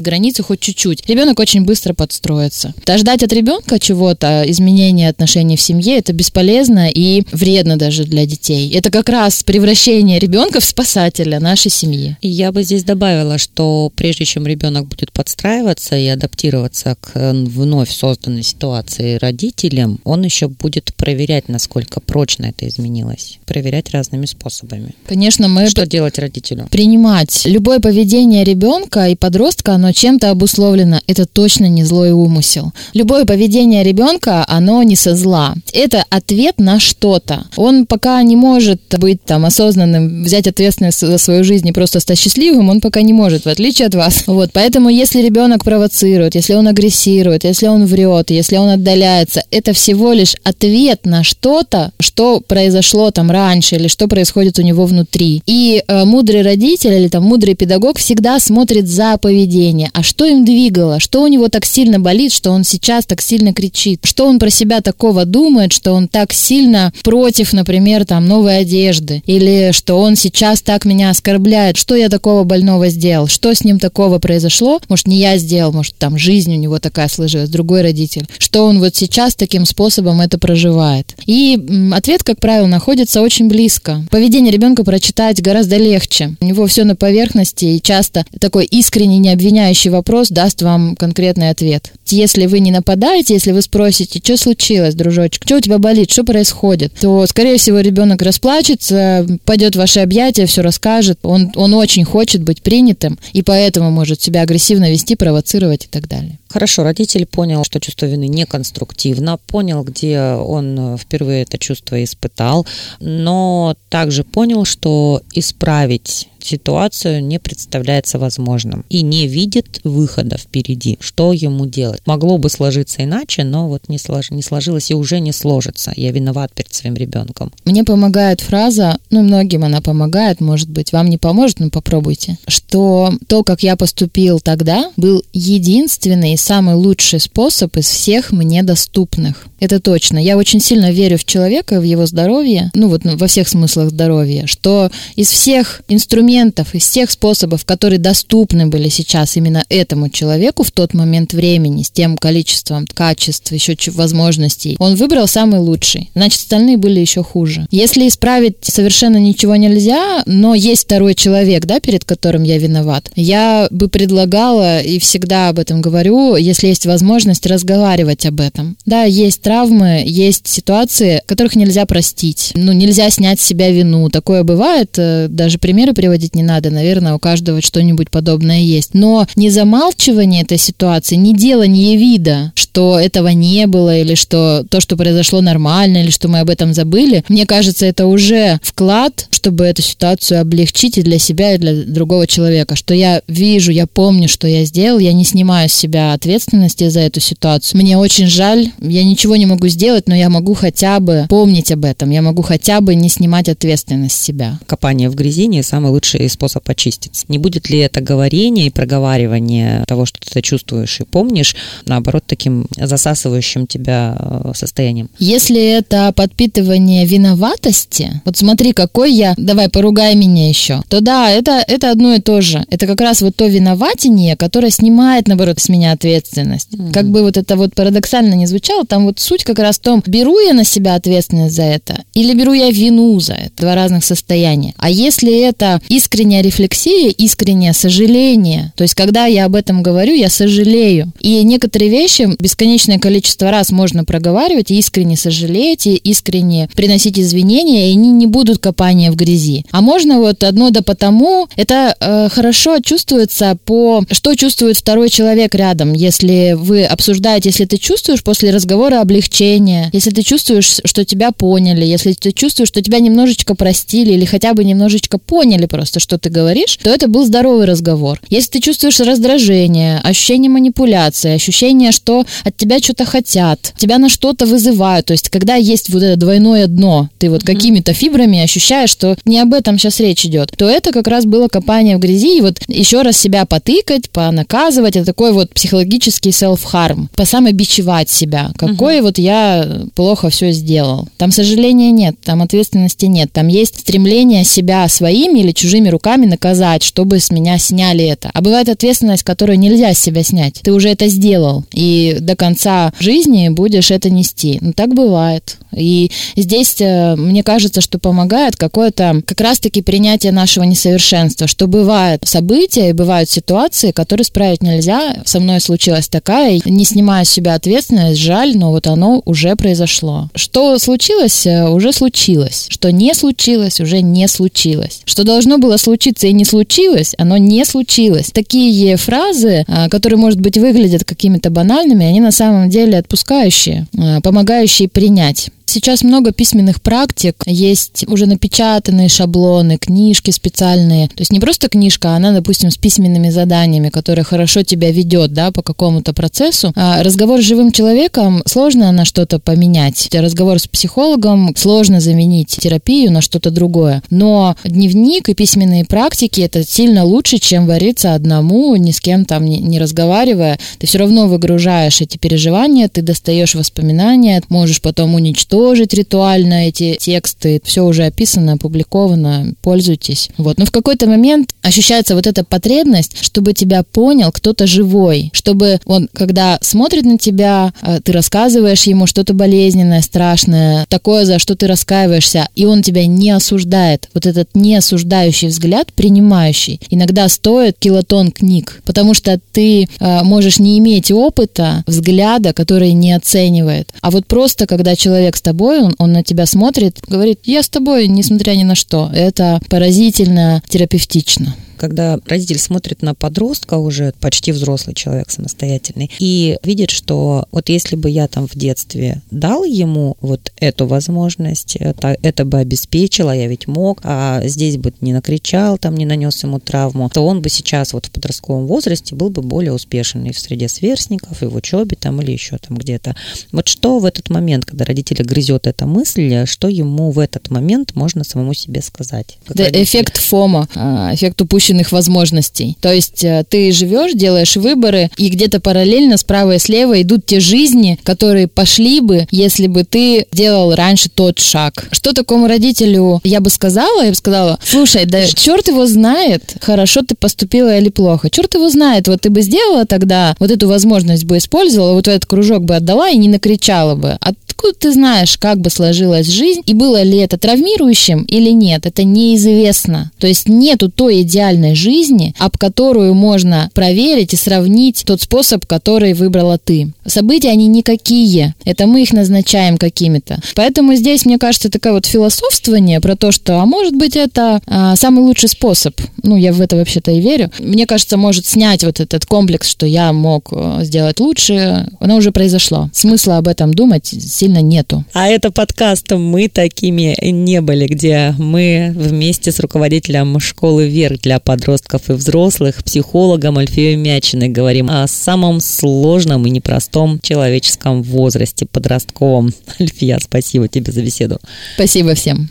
границы 0.00 0.42
хоть 0.42 0.60
чуть-чуть, 0.60 1.06
ребенок 1.08 1.40
очень 1.40 1.64
быстро 1.64 1.94
подстроится. 1.94 2.72
А 2.86 2.92
от 2.92 3.32
ребенка 3.32 3.78
чего-то, 3.78 4.44
изменения 4.46 5.08
отношений 5.08 5.56
в 5.56 5.60
семье, 5.60 5.71
семье, 5.72 5.98
это 5.98 6.12
бесполезно 6.12 6.90
и 6.90 7.22
вредно 7.32 7.76
даже 7.78 8.04
для 8.04 8.26
детей. 8.26 8.70
Это 8.74 8.90
как 8.90 9.08
раз 9.08 9.42
превращение 9.42 10.18
ребенка 10.18 10.60
в 10.60 10.64
спасателя 10.64 11.40
нашей 11.40 11.70
семьи. 11.70 12.16
И 12.20 12.28
я 12.28 12.52
бы 12.52 12.62
здесь 12.62 12.84
добавила, 12.84 13.38
что 13.38 13.90
прежде 13.96 14.24
чем 14.24 14.46
ребенок 14.46 14.86
будет 14.86 15.12
подстраиваться 15.12 15.96
и 15.96 16.06
адаптироваться 16.08 16.96
к 17.00 17.12
э, 17.14 17.32
вновь 17.32 17.90
созданной 17.90 18.42
ситуации 18.42 19.16
родителям, 19.16 19.98
он 20.04 20.22
еще 20.24 20.48
будет 20.48 20.94
проверять, 20.94 21.48
насколько 21.48 22.00
прочно 22.00 22.46
это 22.46 22.68
изменилось. 22.68 23.38
Проверять 23.46 23.90
разными 23.90 24.26
способами. 24.26 24.94
Конечно, 25.06 25.48
мы... 25.48 25.68
Что 25.68 25.86
делать 25.86 26.18
родителю? 26.18 26.68
Принимать. 26.70 27.46
Любое 27.46 27.80
поведение 27.80 28.44
ребенка 28.44 29.08
и 29.08 29.14
подростка, 29.14 29.72
оно 29.72 29.92
чем-то 29.92 30.30
обусловлено. 30.30 31.00
Это 31.06 31.24
точно 31.24 31.66
не 31.66 31.84
злой 31.84 32.10
умысел. 32.10 32.72
Любое 32.92 33.24
поведение 33.24 33.82
ребенка, 33.82 34.44
оно 34.46 34.82
не 34.82 34.96
со 34.96 35.16
зла 35.16 35.54
это 35.72 36.04
ответ 36.10 36.58
на 36.58 36.80
что-то. 36.80 37.46
Он 37.56 37.86
пока 37.86 38.22
не 38.22 38.36
может 38.36 38.80
быть 38.98 39.22
там 39.24 39.44
осознанным, 39.44 40.24
взять 40.24 40.46
ответственность 40.46 41.00
за 41.00 41.18
свою 41.18 41.44
жизнь 41.44 41.68
и 41.68 41.72
просто 41.72 42.00
стать 42.00 42.18
счастливым, 42.18 42.68
он 42.68 42.80
пока 42.80 43.02
не 43.02 43.12
может, 43.12 43.44
в 43.44 43.48
отличие 43.48 43.86
от 43.86 43.94
вас. 43.94 44.24
Вот, 44.26 44.50
поэтому 44.52 44.88
если 44.88 45.20
ребенок 45.20 45.64
провоцирует, 45.64 46.34
если 46.34 46.54
он 46.54 46.66
агрессирует, 46.66 47.44
если 47.44 47.66
он 47.66 47.84
врет, 47.86 48.30
если 48.30 48.56
он 48.56 48.70
отдаляется, 48.70 49.42
это 49.50 49.72
всего 49.72 50.12
лишь 50.12 50.36
ответ 50.42 51.04
на 51.04 51.22
что-то, 51.22 51.92
что 51.98 52.40
произошло 52.40 53.10
там 53.10 53.30
раньше 53.30 53.76
или 53.76 53.88
что 53.88 54.08
происходит 54.08 54.58
у 54.58 54.62
него 54.62 54.86
внутри. 54.86 55.42
И 55.46 55.82
э, 55.86 56.04
мудрый 56.04 56.42
родитель 56.42 56.92
или 56.92 57.08
там 57.08 57.24
мудрый 57.24 57.54
педагог 57.54 57.98
всегда 57.98 58.38
смотрит 58.38 58.88
за 58.88 59.18
поведение. 59.18 59.90
А 59.92 60.02
что 60.02 60.24
им 60.24 60.44
двигало? 60.44 60.98
Что 60.98 61.22
у 61.22 61.26
него 61.26 61.48
так 61.48 61.64
сильно 61.64 62.00
болит, 62.00 62.32
что 62.32 62.50
он 62.50 62.64
сейчас 62.64 63.04
так 63.04 63.20
сильно 63.20 63.52
кричит? 63.52 64.00
Что 64.04 64.26
он 64.26 64.38
про 64.38 64.50
себя 64.50 64.80
такого 64.80 65.24
думает? 65.24 65.41
Думает, 65.42 65.72
что 65.72 65.92
он 65.92 66.06
так 66.06 66.32
сильно 66.32 66.92
против, 67.02 67.52
например, 67.52 68.04
там, 68.04 68.28
новой 68.28 68.58
одежды, 68.58 69.22
или 69.26 69.72
что 69.72 69.98
он 69.98 70.14
сейчас 70.14 70.62
так 70.62 70.84
меня 70.84 71.10
оскорбляет, 71.10 71.76
что 71.76 71.96
я 71.96 72.08
такого 72.08 72.44
больного 72.44 72.88
сделал, 72.90 73.26
что 73.26 73.52
с 73.52 73.64
ним 73.64 73.80
такого 73.80 74.20
произошло, 74.20 74.80
может, 74.88 75.08
не 75.08 75.16
я 75.16 75.38
сделал, 75.38 75.72
может, 75.72 75.96
там 75.96 76.16
жизнь 76.16 76.54
у 76.54 76.58
него 76.58 76.78
такая 76.78 77.08
сложилась, 77.08 77.48
другой 77.48 77.82
родитель, 77.82 78.28
что 78.38 78.64
он 78.66 78.78
вот 78.78 78.94
сейчас 78.94 79.34
таким 79.34 79.66
способом 79.66 80.20
это 80.20 80.38
проживает. 80.38 81.16
И 81.26 81.58
ответ, 81.92 82.22
как 82.22 82.38
правило, 82.38 82.68
находится 82.68 83.20
очень 83.20 83.48
близко. 83.48 84.04
Поведение 84.10 84.52
ребенка 84.52 84.84
прочитать 84.84 85.42
гораздо 85.42 85.76
легче. 85.76 86.36
У 86.40 86.44
него 86.44 86.68
все 86.68 86.84
на 86.84 86.94
поверхности, 86.94 87.64
и 87.64 87.82
часто 87.82 88.24
такой 88.38 88.66
искренний, 88.66 89.18
не 89.18 89.30
обвиняющий 89.30 89.90
вопрос 89.90 90.28
даст 90.28 90.62
вам 90.62 90.94
конкретный 90.94 91.50
ответ. 91.50 91.92
Если 92.06 92.46
вы 92.46 92.60
не 92.60 92.70
нападаете, 92.70 93.34
если 93.34 93.50
вы 93.50 93.62
спросите, 93.62 94.20
что 94.22 94.36
случилось, 94.36 94.94
дружочек, 94.94 95.31
что 95.40 95.56
у 95.56 95.60
тебя 95.60 95.78
болит, 95.78 96.10
что 96.10 96.24
происходит, 96.24 96.94
то, 97.00 97.26
скорее 97.26 97.58
всего, 97.58 97.80
ребенок 97.80 98.22
расплачется, 98.22 99.26
пойдет 99.44 99.74
в 99.74 99.78
ваши 99.78 100.00
объятия, 100.00 100.46
все 100.46 100.62
расскажет. 100.62 101.18
Он, 101.22 101.50
он 101.56 101.74
очень 101.74 102.04
хочет 102.04 102.42
быть 102.42 102.62
принятым, 102.62 103.18
и 103.32 103.42
поэтому 103.42 103.90
может 103.90 104.20
себя 104.20 104.42
агрессивно 104.42 104.90
вести, 104.90 105.16
провоцировать 105.16 105.84
и 105.84 105.88
так 105.88 106.08
далее. 106.08 106.38
Хорошо, 106.48 106.82
родитель 106.82 107.26
понял, 107.26 107.64
что 107.64 107.80
чувство 107.80 108.06
вины 108.06 108.28
неконструктивно, 108.28 109.38
понял, 109.38 109.82
где 109.82 110.20
он 110.20 110.98
впервые 110.98 111.42
это 111.42 111.58
чувство 111.58 112.02
испытал, 112.04 112.66
но 113.00 113.74
также 113.88 114.22
понял, 114.24 114.64
что 114.64 115.22
исправить 115.32 116.28
ситуацию 116.44 117.24
не 117.24 117.38
представляется 117.38 118.18
возможным 118.18 118.84
и 118.88 119.02
не 119.02 119.26
видит 119.26 119.80
выхода 119.84 120.38
впереди. 120.38 120.98
Что 121.00 121.32
ему 121.32 121.66
делать? 121.66 122.02
Могло 122.06 122.38
бы 122.38 122.48
сложиться 122.48 123.04
иначе, 123.04 123.44
но 123.44 123.68
вот 123.68 123.88
не, 123.88 123.98
слож... 123.98 124.30
не 124.30 124.42
сложилось 124.42 124.90
и 124.90 124.94
уже 124.94 125.20
не 125.20 125.32
сложится. 125.32 125.92
Я 125.96 126.12
виноват 126.12 126.52
перед 126.54 126.72
своим 126.72 126.94
ребенком. 126.94 127.52
Мне 127.64 127.84
помогает 127.84 128.40
фраза, 128.40 128.98
ну, 129.10 129.22
многим 129.22 129.64
она 129.64 129.80
помогает, 129.80 130.40
может 130.40 130.68
быть, 130.68 130.92
вам 130.92 131.08
не 131.08 131.18
поможет, 131.18 131.60
но 131.60 131.70
попробуйте, 131.70 132.38
что 132.46 133.12
то, 133.28 133.42
как 133.42 133.62
я 133.62 133.76
поступил 133.76 134.40
тогда, 134.40 134.90
был 134.96 135.24
единственный 135.32 136.34
и 136.34 136.36
самый 136.36 136.74
лучший 136.74 137.20
способ 137.20 137.76
из 137.76 137.86
всех 137.86 138.32
мне 138.32 138.62
доступных. 138.62 139.46
Это 139.62 139.78
точно. 139.78 140.18
Я 140.18 140.36
очень 140.36 140.60
сильно 140.60 140.90
верю 140.90 141.16
в 141.16 141.24
человека, 141.24 141.78
в 141.78 141.84
его 141.84 142.04
здоровье, 142.04 142.72
ну 142.74 142.88
вот 142.88 143.02
во 143.04 143.26
всех 143.28 143.48
смыслах 143.48 143.90
здоровья, 143.90 144.48
что 144.48 144.90
из 145.14 145.28
всех 145.28 145.82
инструментов, 145.86 146.74
из 146.74 146.88
тех 146.88 147.08
способов, 147.12 147.64
которые 147.64 148.00
доступны 148.00 148.66
были 148.66 148.88
сейчас 148.88 149.36
именно 149.36 149.64
этому 149.68 150.08
человеку 150.08 150.64
в 150.64 150.72
тот 150.72 150.94
момент 150.94 151.32
времени, 151.32 151.84
с 151.84 151.92
тем 151.92 152.16
количеством 152.16 152.88
качеств, 152.92 153.52
еще 153.52 153.76
возможностей, 153.92 154.74
он 154.80 154.96
выбрал 154.96 155.28
самый 155.28 155.60
лучший. 155.60 156.10
Значит, 156.16 156.40
остальные 156.40 156.76
были 156.76 156.98
еще 156.98 157.22
хуже. 157.22 157.68
Если 157.70 158.08
исправить 158.08 158.56
совершенно 158.62 159.18
ничего 159.18 159.54
нельзя, 159.54 160.24
но 160.26 160.56
есть 160.56 160.86
второй 160.86 161.14
человек, 161.14 161.66
да, 161.66 161.78
перед 161.78 162.04
которым 162.04 162.42
я 162.42 162.58
виноват, 162.58 163.12
я 163.14 163.68
бы 163.70 163.86
предлагала 163.86 164.80
и 164.80 164.98
всегда 164.98 165.50
об 165.50 165.60
этом 165.60 165.80
говорю, 165.80 166.34
если 166.34 166.66
есть 166.66 166.84
возможность 166.84 167.46
разговаривать 167.46 168.26
об 168.26 168.40
этом. 168.40 168.76
Да, 168.86 169.04
есть 169.04 169.40
травмы 169.52 170.02
есть 170.06 170.48
ситуации, 170.48 171.20
которых 171.26 171.56
нельзя 171.56 171.84
простить. 171.84 172.52
Ну, 172.54 172.72
нельзя 172.72 173.10
снять 173.10 173.38
с 173.38 173.44
себя 173.44 173.70
вину. 173.70 174.08
Такое 174.08 174.44
бывает, 174.44 174.94
э, 174.96 175.26
даже 175.28 175.58
примеры 175.58 175.92
приводить 175.92 176.34
не 176.34 176.42
надо, 176.42 176.70
наверное, 176.70 177.14
у 177.14 177.18
каждого 177.18 177.60
что-нибудь 177.60 178.10
подобное 178.10 178.60
есть. 178.60 178.94
Но 178.94 179.26
не 179.36 179.50
замалчивание 179.50 180.40
этой 180.40 180.56
ситуации, 180.56 181.16
не 181.16 181.36
делание 181.36 181.98
вида, 181.98 182.52
что 182.54 182.98
этого 182.98 183.28
не 183.28 183.66
было, 183.66 183.98
или 183.98 184.14
что 184.14 184.64
то, 184.70 184.80
что 184.80 184.96
произошло 184.96 185.42
нормально, 185.42 185.98
или 185.98 186.10
что 186.10 186.28
мы 186.28 186.40
об 186.40 186.48
этом 186.48 186.72
забыли, 186.72 187.22
мне 187.28 187.44
кажется, 187.44 187.84
это 187.84 188.06
уже 188.06 188.58
вклад, 188.62 189.28
чтобы 189.30 189.64
эту 189.64 189.82
ситуацию 189.82 190.40
облегчить 190.40 190.96
и 190.96 191.02
для 191.02 191.18
себя, 191.18 191.54
и 191.54 191.58
для 191.58 191.74
другого 191.74 192.26
человека. 192.26 192.74
Что 192.74 192.94
я 192.94 193.20
вижу, 193.28 193.70
я 193.70 193.86
помню, 193.86 194.28
что 194.28 194.48
я 194.48 194.64
сделал, 194.64 194.98
я 194.98 195.12
не 195.12 195.24
снимаю 195.24 195.68
с 195.68 195.74
себя 195.74 196.14
ответственности 196.14 196.88
за 196.88 197.00
эту 197.00 197.20
ситуацию. 197.20 197.82
Мне 197.82 197.98
очень 197.98 198.28
жаль, 198.28 198.70
я 198.80 199.04
ничего 199.04 199.36
не 199.36 199.41
могу 199.46 199.68
сделать, 199.68 200.08
но 200.08 200.14
я 200.14 200.28
могу 200.28 200.54
хотя 200.54 201.00
бы 201.00 201.26
помнить 201.28 201.72
об 201.72 201.84
этом, 201.84 202.10
я 202.10 202.22
могу 202.22 202.42
хотя 202.42 202.80
бы 202.80 202.94
не 202.94 203.08
снимать 203.08 203.48
ответственность 203.48 204.16
с 204.16 204.22
себя. 204.22 204.58
Копание 204.66 205.08
в 205.08 205.14
грязи 205.14 205.46
не 205.46 205.62
самый 205.62 205.90
лучший 205.90 206.28
способ 206.28 206.68
очиститься. 206.68 207.24
Не 207.28 207.38
будет 207.38 207.70
ли 207.70 207.78
это 207.78 208.00
говорение 208.00 208.66
и 208.66 208.70
проговаривание 208.70 209.84
того, 209.86 210.06
что 210.06 210.18
ты 210.20 210.42
чувствуешь 210.42 211.00
и 211.00 211.04
помнишь, 211.04 211.56
наоборот, 211.86 212.24
таким 212.26 212.66
засасывающим 212.76 213.66
тебя 213.66 214.16
э, 214.18 214.52
состоянием? 214.54 215.08
Если 215.18 215.62
это 215.62 216.12
подпитывание 216.12 217.06
виноватости, 217.06 218.20
вот 218.24 218.36
смотри, 218.36 218.72
какой 218.72 219.12
я, 219.12 219.34
давай 219.36 219.68
поругай 219.68 220.14
меня 220.14 220.48
еще, 220.48 220.82
то 220.88 221.00
да, 221.00 221.30
это, 221.30 221.64
это 221.66 221.90
одно 221.90 222.14
и 222.14 222.20
то 222.20 222.40
же. 222.40 222.64
Это 222.68 222.86
как 222.86 223.00
раз 223.00 223.22
вот 223.22 223.36
то 223.36 223.46
виноватение, 223.46 224.36
которое 224.36 224.70
снимает, 224.70 225.28
наоборот, 225.28 225.58
с 225.58 225.68
меня 225.68 225.92
ответственность. 225.92 226.74
Mm-hmm. 226.74 226.92
Как 226.92 227.08
бы 227.10 227.22
вот 227.22 227.36
это 227.36 227.56
вот 227.56 227.74
парадоксально 227.74 228.34
не 228.34 228.46
звучало, 228.46 228.84
там 228.84 229.04
вот 229.04 229.18
суть 229.18 229.31
как 229.40 229.58
раз 229.58 229.76
в 229.78 229.80
том, 229.80 230.02
беру 230.06 230.38
я 230.38 230.52
на 230.52 230.64
себя 230.64 230.94
ответственность 230.94 231.54
за 231.54 231.62
это 231.62 232.04
или 232.14 232.34
беру 232.34 232.52
я 232.52 232.70
вину 232.70 233.18
за 233.20 233.34
это. 233.34 233.52
Два 233.56 233.74
разных 233.74 234.04
состояния. 234.04 234.74
А 234.76 234.90
если 234.90 235.40
это 235.40 235.80
искренняя 235.88 236.42
рефлексия, 236.42 237.10
искреннее 237.10 237.72
сожаление, 237.72 238.72
то 238.76 238.82
есть 238.82 238.94
когда 238.94 239.26
я 239.26 239.46
об 239.46 239.54
этом 239.54 239.82
говорю, 239.82 240.14
я 240.14 240.28
сожалею. 240.28 241.12
И 241.20 241.42
некоторые 241.42 241.90
вещи 241.90 242.28
бесконечное 242.38 242.98
количество 242.98 243.50
раз 243.50 243.70
можно 243.70 244.04
проговаривать, 244.04 244.70
искренне 244.70 245.16
сожалеть, 245.16 245.86
искренне 245.86 246.68
приносить 246.74 247.18
извинения, 247.18 247.88
и 247.88 247.92
они 247.92 248.10
не 248.10 248.26
будут 248.26 248.58
копания 248.58 249.10
в 249.10 249.16
грязи. 249.16 249.64
А 249.70 249.80
можно 249.80 250.18
вот 250.18 250.44
одно 250.44 250.70
да 250.70 250.82
потому, 250.82 251.48
это 251.56 251.96
э, 251.98 252.28
хорошо 252.30 252.78
чувствуется 252.80 253.56
по, 253.64 254.02
что 254.10 254.34
чувствует 254.34 254.76
второй 254.76 255.08
человек 255.08 255.54
рядом, 255.54 255.92
если 255.92 256.56
вы 256.58 256.84
обсуждаете, 256.84 257.50
если 257.50 257.64
ты 257.64 257.76
чувствуешь 257.76 258.22
после 258.22 258.50
разговора 258.50 259.00
облегчение, 259.12 259.90
если 259.92 260.10
ты 260.10 260.22
чувствуешь, 260.22 260.80
что 260.84 261.04
тебя 261.04 261.32
поняли, 261.32 261.84
если 261.84 262.12
ты 262.12 262.32
чувствуешь, 262.32 262.68
что 262.68 262.82
тебя 262.82 262.98
немножечко 262.98 263.54
простили 263.54 264.12
или 264.12 264.24
хотя 264.24 264.54
бы 264.54 264.64
немножечко 264.64 265.18
поняли 265.18 265.66
просто, 265.66 266.00
что 266.00 266.18
ты 266.18 266.30
говоришь, 266.30 266.78
то 266.82 266.90
это 266.90 267.08
был 267.08 267.26
здоровый 267.26 267.66
разговор. 267.66 268.20
Если 268.30 268.52
ты 268.52 268.60
чувствуешь 268.60 269.00
раздражение, 269.00 269.98
ощущение 269.98 270.50
манипуляции, 270.50 271.34
ощущение, 271.34 271.92
что 271.92 272.24
от 272.44 272.56
тебя 272.56 272.78
что-то 272.78 273.04
хотят, 273.04 273.74
тебя 273.76 273.98
на 273.98 274.08
что-то 274.08 274.46
вызывают, 274.46 275.06
то 275.06 275.12
есть 275.12 275.28
когда 275.28 275.56
есть 275.56 275.90
вот 275.90 276.02
это 276.02 276.16
двойное 276.16 276.66
дно, 276.66 277.10
ты 277.18 277.28
вот 277.28 277.44
какими-то 277.44 277.92
фибрами 277.92 278.40
ощущаешь, 278.40 278.90
что 278.90 279.16
не 279.24 279.38
об 279.40 279.52
этом 279.52 279.78
сейчас 279.78 280.00
речь 280.00 280.24
идет, 280.24 280.52
то 280.56 280.68
это 280.68 280.92
как 280.92 281.06
раз 281.06 281.26
было 281.26 281.48
копание 281.48 281.96
в 281.96 282.00
грязи, 282.00 282.38
и 282.38 282.40
вот 282.40 282.60
еще 282.68 283.02
раз 283.02 283.18
себя 283.18 283.44
потыкать, 283.44 284.10
понаказывать, 284.10 284.96
это 284.96 285.04
такой 285.04 285.32
вот 285.32 285.50
психологический 285.50 286.30
self-harm, 286.30 287.08
посамобичевать 287.14 288.08
себя, 288.08 288.50
какой. 288.56 289.01
Вот 289.02 289.18
я 289.18 289.82
плохо 289.94 290.30
все 290.30 290.52
сделал. 290.52 291.08
Там 291.18 291.30
сожаления 291.30 291.90
нет, 291.90 292.16
там 292.24 292.42
ответственности 292.42 293.06
нет, 293.06 293.32
там 293.32 293.48
есть 293.48 293.80
стремление 293.80 294.44
себя 294.44 294.88
своими 294.88 295.40
или 295.40 295.52
чужими 295.52 295.88
руками 295.88 296.26
наказать, 296.26 296.82
чтобы 296.82 297.18
с 297.18 297.30
меня 297.30 297.58
сняли 297.58 298.04
это. 298.04 298.30
А 298.32 298.40
бывает 298.40 298.68
ответственность, 298.68 299.22
которую 299.22 299.58
нельзя 299.58 299.92
с 299.92 299.98
себя 299.98 300.22
снять. 300.22 300.60
Ты 300.62 300.72
уже 300.72 300.88
это 300.88 301.08
сделал, 301.08 301.64
и 301.72 302.16
до 302.20 302.36
конца 302.36 302.92
жизни 302.98 303.48
будешь 303.48 303.90
это 303.90 304.10
нести. 304.10 304.58
Ну, 304.60 304.72
так 304.72 304.94
бывает. 304.94 305.58
И 305.74 306.10
здесь 306.36 306.76
э, 306.80 307.16
мне 307.16 307.42
кажется, 307.42 307.80
что 307.80 307.98
помогает 307.98 308.56
какое-то 308.56 309.22
как 309.26 309.40
раз-таки 309.40 309.82
принятие 309.82 310.32
нашего 310.32 310.64
несовершенства, 310.64 311.46
что 311.46 311.66
бывают 311.66 312.22
события 312.26 312.90
и 312.90 312.92
бывают 312.92 313.30
ситуации, 313.30 313.90
которые 313.90 314.24
исправить 314.24 314.62
нельзя. 314.62 315.16
Со 315.24 315.40
мной 315.40 315.60
случилась 315.60 316.08
такая, 316.08 316.60
не 316.64 316.84
снимая 316.84 317.24
с 317.24 317.30
себя 317.30 317.54
ответственность, 317.54 318.20
жаль, 318.20 318.56
но 318.56 318.70
вот 318.70 318.86
оно 318.86 319.22
уже 319.24 319.56
произошло. 319.56 320.28
Что 320.34 320.78
случилось, 320.78 321.46
э, 321.46 321.68
уже 321.68 321.92
случилось. 321.92 322.66
Что 322.68 322.92
не 322.92 323.14
случилось, 323.14 323.80
уже 323.80 324.02
не 324.02 324.28
случилось. 324.28 325.02
Что 325.04 325.24
должно 325.24 325.58
было 325.58 325.76
случиться 325.76 326.26
и 326.26 326.32
не 326.32 326.44
случилось, 326.44 327.14
оно 327.18 327.36
не 327.36 327.64
случилось. 327.64 328.30
Такие 328.32 328.96
фразы, 328.96 329.64
э, 329.66 329.88
которые, 329.88 330.18
может 330.18 330.40
быть, 330.40 330.58
выглядят 330.58 331.04
какими-то 331.04 331.50
банальными, 331.50 332.06
они 332.06 332.20
на 332.20 332.32
самом 332.32 332.68
деле 332.68 332.98
отпускающие, 332.98 333.86
помогающие 334.22 334.88
принять. 334.88 335.50
Сейчас 335.66 336.02
много 336.02 336.32
письменных 336.32 336.82
практик, 336.82 337.36
есть 337.46 338.04
уже 338.08 338.26
напечатанные 338.26 339.08
шаблоны, 339.08 339.78
книжки 339.78 340.30
специальные. 340.30 341.08
То 341.08 341.20
есть 341.20 341.32
не 341.32 341.40
просто 341.40 341.68
книжка, 341.68 342.10
она, 342.10 342.32
допустим, 342.32 342.70
с 342.70 342.76
письменными 342.76 343.30
заданиями, 343.30 343.88
которая 343.88 344.24
хорошо 344.24 344.62
тебя 344.62 344.90
ведет, 344.90 345.32
да, 345.32 345.50
по 345.50 345.62
какому-то 345.62 346.12
процессу. 346.12 346.72
А 346.76 347.02
разговор 347.02 347.40
с 347.40 347.44
живым 347.44 347.72
человеком 347.72 348.42
сложно 348.46 348.90
на 348.92 349.04
что-то 349.04 349.38
поменять. 349.38 350.08
Разговор 350.12 350.58
с 350.58 350.66
психологом 350.66 351.54
сложно 351.56 352.00
заменить 352.00 352.48
терапию 352.48 353.12
на 353.12 353.20
что-то 353.20 353.50
другое. 353.50 354.02
Но 354.10 354.56
дневник 354.64 355.28
и 355.28 355.34
письменные 355.34 355.84
практики 355.84 356.40
это 356.40 356.64
сильно 356.64 357.04
лучше, 357.04 357.38
чем 357.38 357.66
вариться 357.66 358.14
одному, 358.14 358.76
ни 358.76 358.90
с 358.90 359.00
кем 359.00 359.24
там 359.24 359.44
не, 359.44 359.58
не 359.58 359.78
разговаривая. 359.78 360.58
Ты 360.78 360.86
все 360.86 360.98
равно 360.98 361.28
выгружаешь 361.28 362.00
эти 362.00 362.18
переживания, 362.18 362.88
ты 362.88 363.02
достаешь 363.02 363.54
воспоминания, 363.54 364.42
можешь 364.48 364.82
потом 364.82 365.14
уничтожить 365.14 365.51
уничтожить 365.52 365.94
ритуально 365.94 366.68
эти 366.68 366.96
тексты. 366.98 367.60
Все 367.64 367.84
уже 367.84 368.04
описано, 368.04 368.54
опубликовано, 368.54 369.54
пользуйтесь. 369.62 370.30
Вот. 370.38 370.58
Но 370.58 370.64
в 370.64 370.70
какой-то 370.70 371.06
момент 371.06 371.50
ощущается 371.62 372.14
вот 372.14 372.26
эта 372.26 372.44
потребность, 372.44 373.16
чтобы 373.20 373.52
тебя 373.52 373.82
понял 373.82 374.32
кто-то 374.32 374.66
живой, 374.66 375.30
чтобы 375.32 375.80
он, 375.84 376.08
когда 376.12 376.58
смотрит 376.62 377.04
на 377.04 377.18
тебя, 377.18 377.72
э, 377.82 378.00
ты 378.02 378.12
рассказываешь 378.12 378.84
ему 378.84 379.06
что-то 379.06 379.34
болезненное, 379.34 380.00
страшное, 380.00 380.86
такое, 380.88 381.24
за 381.24 381.38
что 381.38 381.54
ты 381.54 381.66
раскаиваешься, 381.66 382.48
и 382.54 382.64
он 382.64 382.82
тебя 382.82 383.06
не 383.06 383.30
осуждает. 383.30 384.08
Вот 384.14 384.26
этот 384.26 384.48
не 384.54 384.76
осуждающий 384.76 385.48
взгляд, 385.48 385.92
принимающий, 385.92 386.80
иногда 386.90 387.28
стоит 387.28 387.76
килотон 387.78 388.30
книг, 388.30 388.80
потому 388.84 389.14
что 389.14 389.38
ты 389.52 389.84
э, 389.84 390.22
можешь 390.22 390.58
не 390.58 390.78
иметь 390.78 391.10
опыта, 391.10 391.84
взгляда, 391.86 392.52
который 392.52 392.92
не 392.92 393.12
оценивает. 393.12 393.92
А 394.00 394.10
вот 394.10 394.26
просто, 394.26 394.66
когда 394.66 394.96
человек 394.96 395.36
с 395.42 395.44
тобой, 395.44 395.82
он, 395.82 395.92
он 395.98 396.12
на 396.12 396.22
тебя 396.22 396.46
смотрит, 396.46 397.00
говорит, 397.08 397.40
я 397.42 397.64
с 397.64 397.68
тобой, 397.68 398.06
несмотря 398.06 398.52
ни 398.52 398.62
на 398.62 398.76
что. 398.76 399.10
Это 399.12 399.60
поразительно 399.68 400.62
терапевтично 400.68 401.56
когда 401.82 402.20
родитель 402.26 402.60
смотрит 402.60 403.02
на 403.02 403.12
подростка 403.12 403.74
уже, 403.74 404.14
почти 404.20 404.52
взрослый 404.52 404.94
человек 404.94 405.32
самостоятельный, 405.32 406.08
и 406.20 406.56
видит, 406.62 406.90
что 406.90 407.48
вот 407.50 407.68
если 407.70 407.96
бы 407.96 408.08
я 408.08 408.28
там 408.28 408.46
в 408.46 408.54
детстве 408.54 409.20
дал 409.32 409.64
ему 409.64 410.16
вот 410.20 410.52
эту 410.60 410.86
возможность, 410.86 411.74
это, 411.74 412.16
это 412.22 412.44
бы 412.44 412.58
обеспечило, 412.58 413.32
я 413.32 413.48
ведь 413.48 413.66
мог, 413.66 413.98
а 414.04 414.42
здесь 414.44 414.76
бы 414.76 414.94
не 415.00 415.12
накричал, 415.12 415.76
там 415.76 415.96
не 415.96 416.04
нанес 416.04 416.40
ему 416.44 416.60
травму, 416.60 417.10
то 417.12 417.26
он 417.26 417.42
бы 417.42 417.48
сейчас 417.48 417.94
вот 417.94 418.06
в 418.06 418.10
подростковом 418.12 418.68
возрасте 418.68 419.16
был 419.16 419.30
бы 419.30 419.42
более 419.42 419.72
успешен 419.72 420.24
и 420.24 420.32
в 420.32 420.38
среде 420.38 420.68
сверстников, 420.68 421.42
и 421.42 421.46
в 421.46 421.56
учебе 421.56 421.96
там 421.96 422.22
или 422.22 422.30
еще 422.30 422.58
там 422.58 422.76
где-то. 422.76 423.16
Вот 423.50 423.66
что 423.66 423.98
в 423.98 424.04
этот 424.04 424.30
момент, 424.30 424.66
когда 424.66 424.84
родителя 424.84 425.24
грызет 425.24 425.66
эта 425.66 425.84
мысль, 425.86 426.46
что 426.46 426.68
ему 426.68 427.10
в 427.10 427.18
этот 427.18 427.50
момент 427.50 427.96
можно 427.96 428.22
самому 428.22 428.54
себе 428.54 428.82
сказать? 428.82 429.38
Да, 429.48 429.68
эффект 429.68 430.18
ФОМа, 430.18 430.68
а, 430.76 431.12
эффект 431.12 431.42
упущенного 431.42 431.71
ограниченных 431.72 431.92
возможностей. 431.92 432.76
То 432.80 432.92
есть 432.92 433.24
э, 433.24 433.44
ты 433.48 433.72
живешь, 433.72 434.12
делаешь 434.12 434.56
выборы, 434.56 435.10
и 435.16 435.28
где-то 435.28 435.60
параллельно 435.60 436.16
справа 436.16 436.54
и 436.56 436.58
слева 436.58 437.00
идут 437.02 437.26
те 437.26 437.40
жизни, 437.40 437.98
которые 438.02 438.46
пошли 438.46 439.00
бы, 439.00 439.26
если 439.30 439.66
бы 439.66 439.84
ты 439.84 440.26
делал 440.32 440.74
раньше 440.74 441.08
тот 441.08 441.38
шаг. 441.38 441.88
Что 441.92 442.12
такому 442.12 442.46
родителю 442.46 443.20
я 443.24 443.40
бы 443.40 443.50
сказала? 443.50 444.02
Я 444.04 444.10
бы 444.10 444.16
сказала, 444.16 444.58
слушай, 444.64 445.04
да 445.06 445.26
черт 445.26 445.68
его 445.68 445.86
знает, 445.86 446.56
хорошо 446.60 447.02
ты 447.02 447.14
поступила 447.14 447.78
или 447.78 447.88
плохо. 447.88 448.30
Черт 448.30 448.54
его 448.54 448.68
знает, 448.68 449.08
вот 449.08 449.22
ты 449.22 449.30
бы 449.30 449.42
сделала 449.42 449.84
тогда, 449.86 450.34
вот 450.38 450.50
эту 450.50 450.68
возможность 450.68 451.24
бы 451.24 451.38
использовала, 451.38 451.92
вот 451.94 452.08
этот 452.08 452.26
кружок 452.26 452.64
бы 452.64 452.76
отдала 452.76 453.08
и 453.08 453.16
не 453.16 453.28
накричала 453.28 453.94
бы. 453.94 454.16
От 454.20 454.36
откуда 454.62 454.78
ты 454.78 454.92
знаешь, 454.92 455.36
как 455.38 455.58
бы 455.58 455.70
сложилась 455.70 456.26
жизнь, 456.26 456.62
и 456.66 456.74
было 456.74 457.02
ли 457.02 457.18
это 457.18 457.36
травмирующим 457.36 458.22
или 458.22 458.50
нет, 458.50 458.86
это 458.86 459.04
неизвестно. 459.04 460.10
То 460.18 460.26
есть 460.26 460.48
нету 460.48 460.88
той 460.88 461.22
идеальной 461.22 461.74
жизни, 461.74 462.34
об 462.38 462.56
которую 462.58 463.14
можно 463.14 463.70
проверить 463.74 464.34
и 464.34 464.36
сравнить 464.36 465.02
тот 465.04 465.20
способ, 465.20 465.66
который 465.66 466.12
выбрала 466.12 466.58
ты. 466.58 466.92
События, 467.06 467.50
они 467.50 467.66
никакие, 467.66 468.54
это 468.64 468.86
мы 468.86 469.02
их 469.02 469.12
назначаем 469.12 469.78
какими-то. 469.78 470.40
Поэтому 470.54 470.94
здесь, 470.94 471.24
мне 471.24 471.38
кажется, 471.38 471.70
такое 471.70 471.94
вот 471.94 472.06
философствование 472.06 473.00
про 473.00 473.16
то, 473.16 473.32
что, 473.32 473.58
а 473.60 473.66
может 473.66 473.96
быть, 473.96 474.16
это 474.16 474.60
а, 474.66 474.94
самый 474.96 475.24
лучший 475.24 475.48
способ. 475.48 475.94
Ну, 476.22 476.36
я 476.36 476.52
в 476.52 476.60
это 476.60 476.76
вообще-то 476.76 477.10
и 477.10 477.20
верю. 477.20 477.50
Мне 477.58 477.86
кажется, 477.86 478.16
может 478.16 478.46
снять 478.46 478.84
вот 478.84 479.00
этот 479.00 479.26
комплекс, 479.26 479.68
что 479.68 479.86
я 479.86 480.12
мог 480.12 480.48
э, 480.52 480.80
сделать 480.82 481.18
лучше, 481.18 481.88
оно 481.98 482.16
уже 482.16 482.30
произошло. 482.30 482.90
Смысла 482.92 483.38
об 483.38 483.48
этом 483.48 483.74
думать 483.74 484.06
сильно 484.06 484.51
нету. 484.60 485.04
А 485.12 485.28
это 485.28 485.50
подкаст 485.50 486.10
«Мы 486.12 486.48
такими 486.48 487.16
не 487.22 487.60
были», 487.60 487.86
где 487.86 488.34
мы 488.38 488.92
вместе 488.94 489.52
с 489.52 489.60
руководителем 489.60 490.38
школы 490.40 490.88
«Вверх» 490.88 491.20
для 491.20 491.40
подростков 491.40 492.10
и 492.10 492.12
взрослых, 492.12 492.84
психологом 492.84 493.58
Альфией 493.58 493.96
Мячиной 493.96 494.48
говорим 494.48 494.90
о 494.90 495.06
самом 495.06 495.60
сложном 495.60 496.46
и 496.46 496.50
непростом 496.50 497.20
человеческом 497.20 498.02
возрасте 498.02 498.66
подростковом. 498.66 499.52
Альфия, 499.80 500.18
спасибо 500.18 500.68
тебе 500.68 500.92
за 500.92 501.02
беседу. 501.02 501.38
Спасибо 501.74 502.14
всем. 502.14 502.50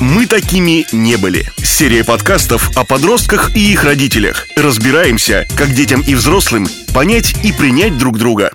Мы 0.00 0.26
такими 0.26 0.84
не 0.92 1.16
были. 1.16 1.46
Серия 1.62 2.02
подкастов 2.02 2.76
о 2.76 2.84
подростках 2.84 3.54
и 3.54 3.72
их 3.72 3.84
родителях. 3.84 4.46
Разбираемся, 4.56 5.46
как 5.56 5.74
детям 5.74 6.02
и 6.06 6.14
взрослым 6.14 6.66
понять 6.92 7.34
и 7.44 7.52
принять 7.52 7.96
друг 7.98 8.18
друга. 8.18 8.50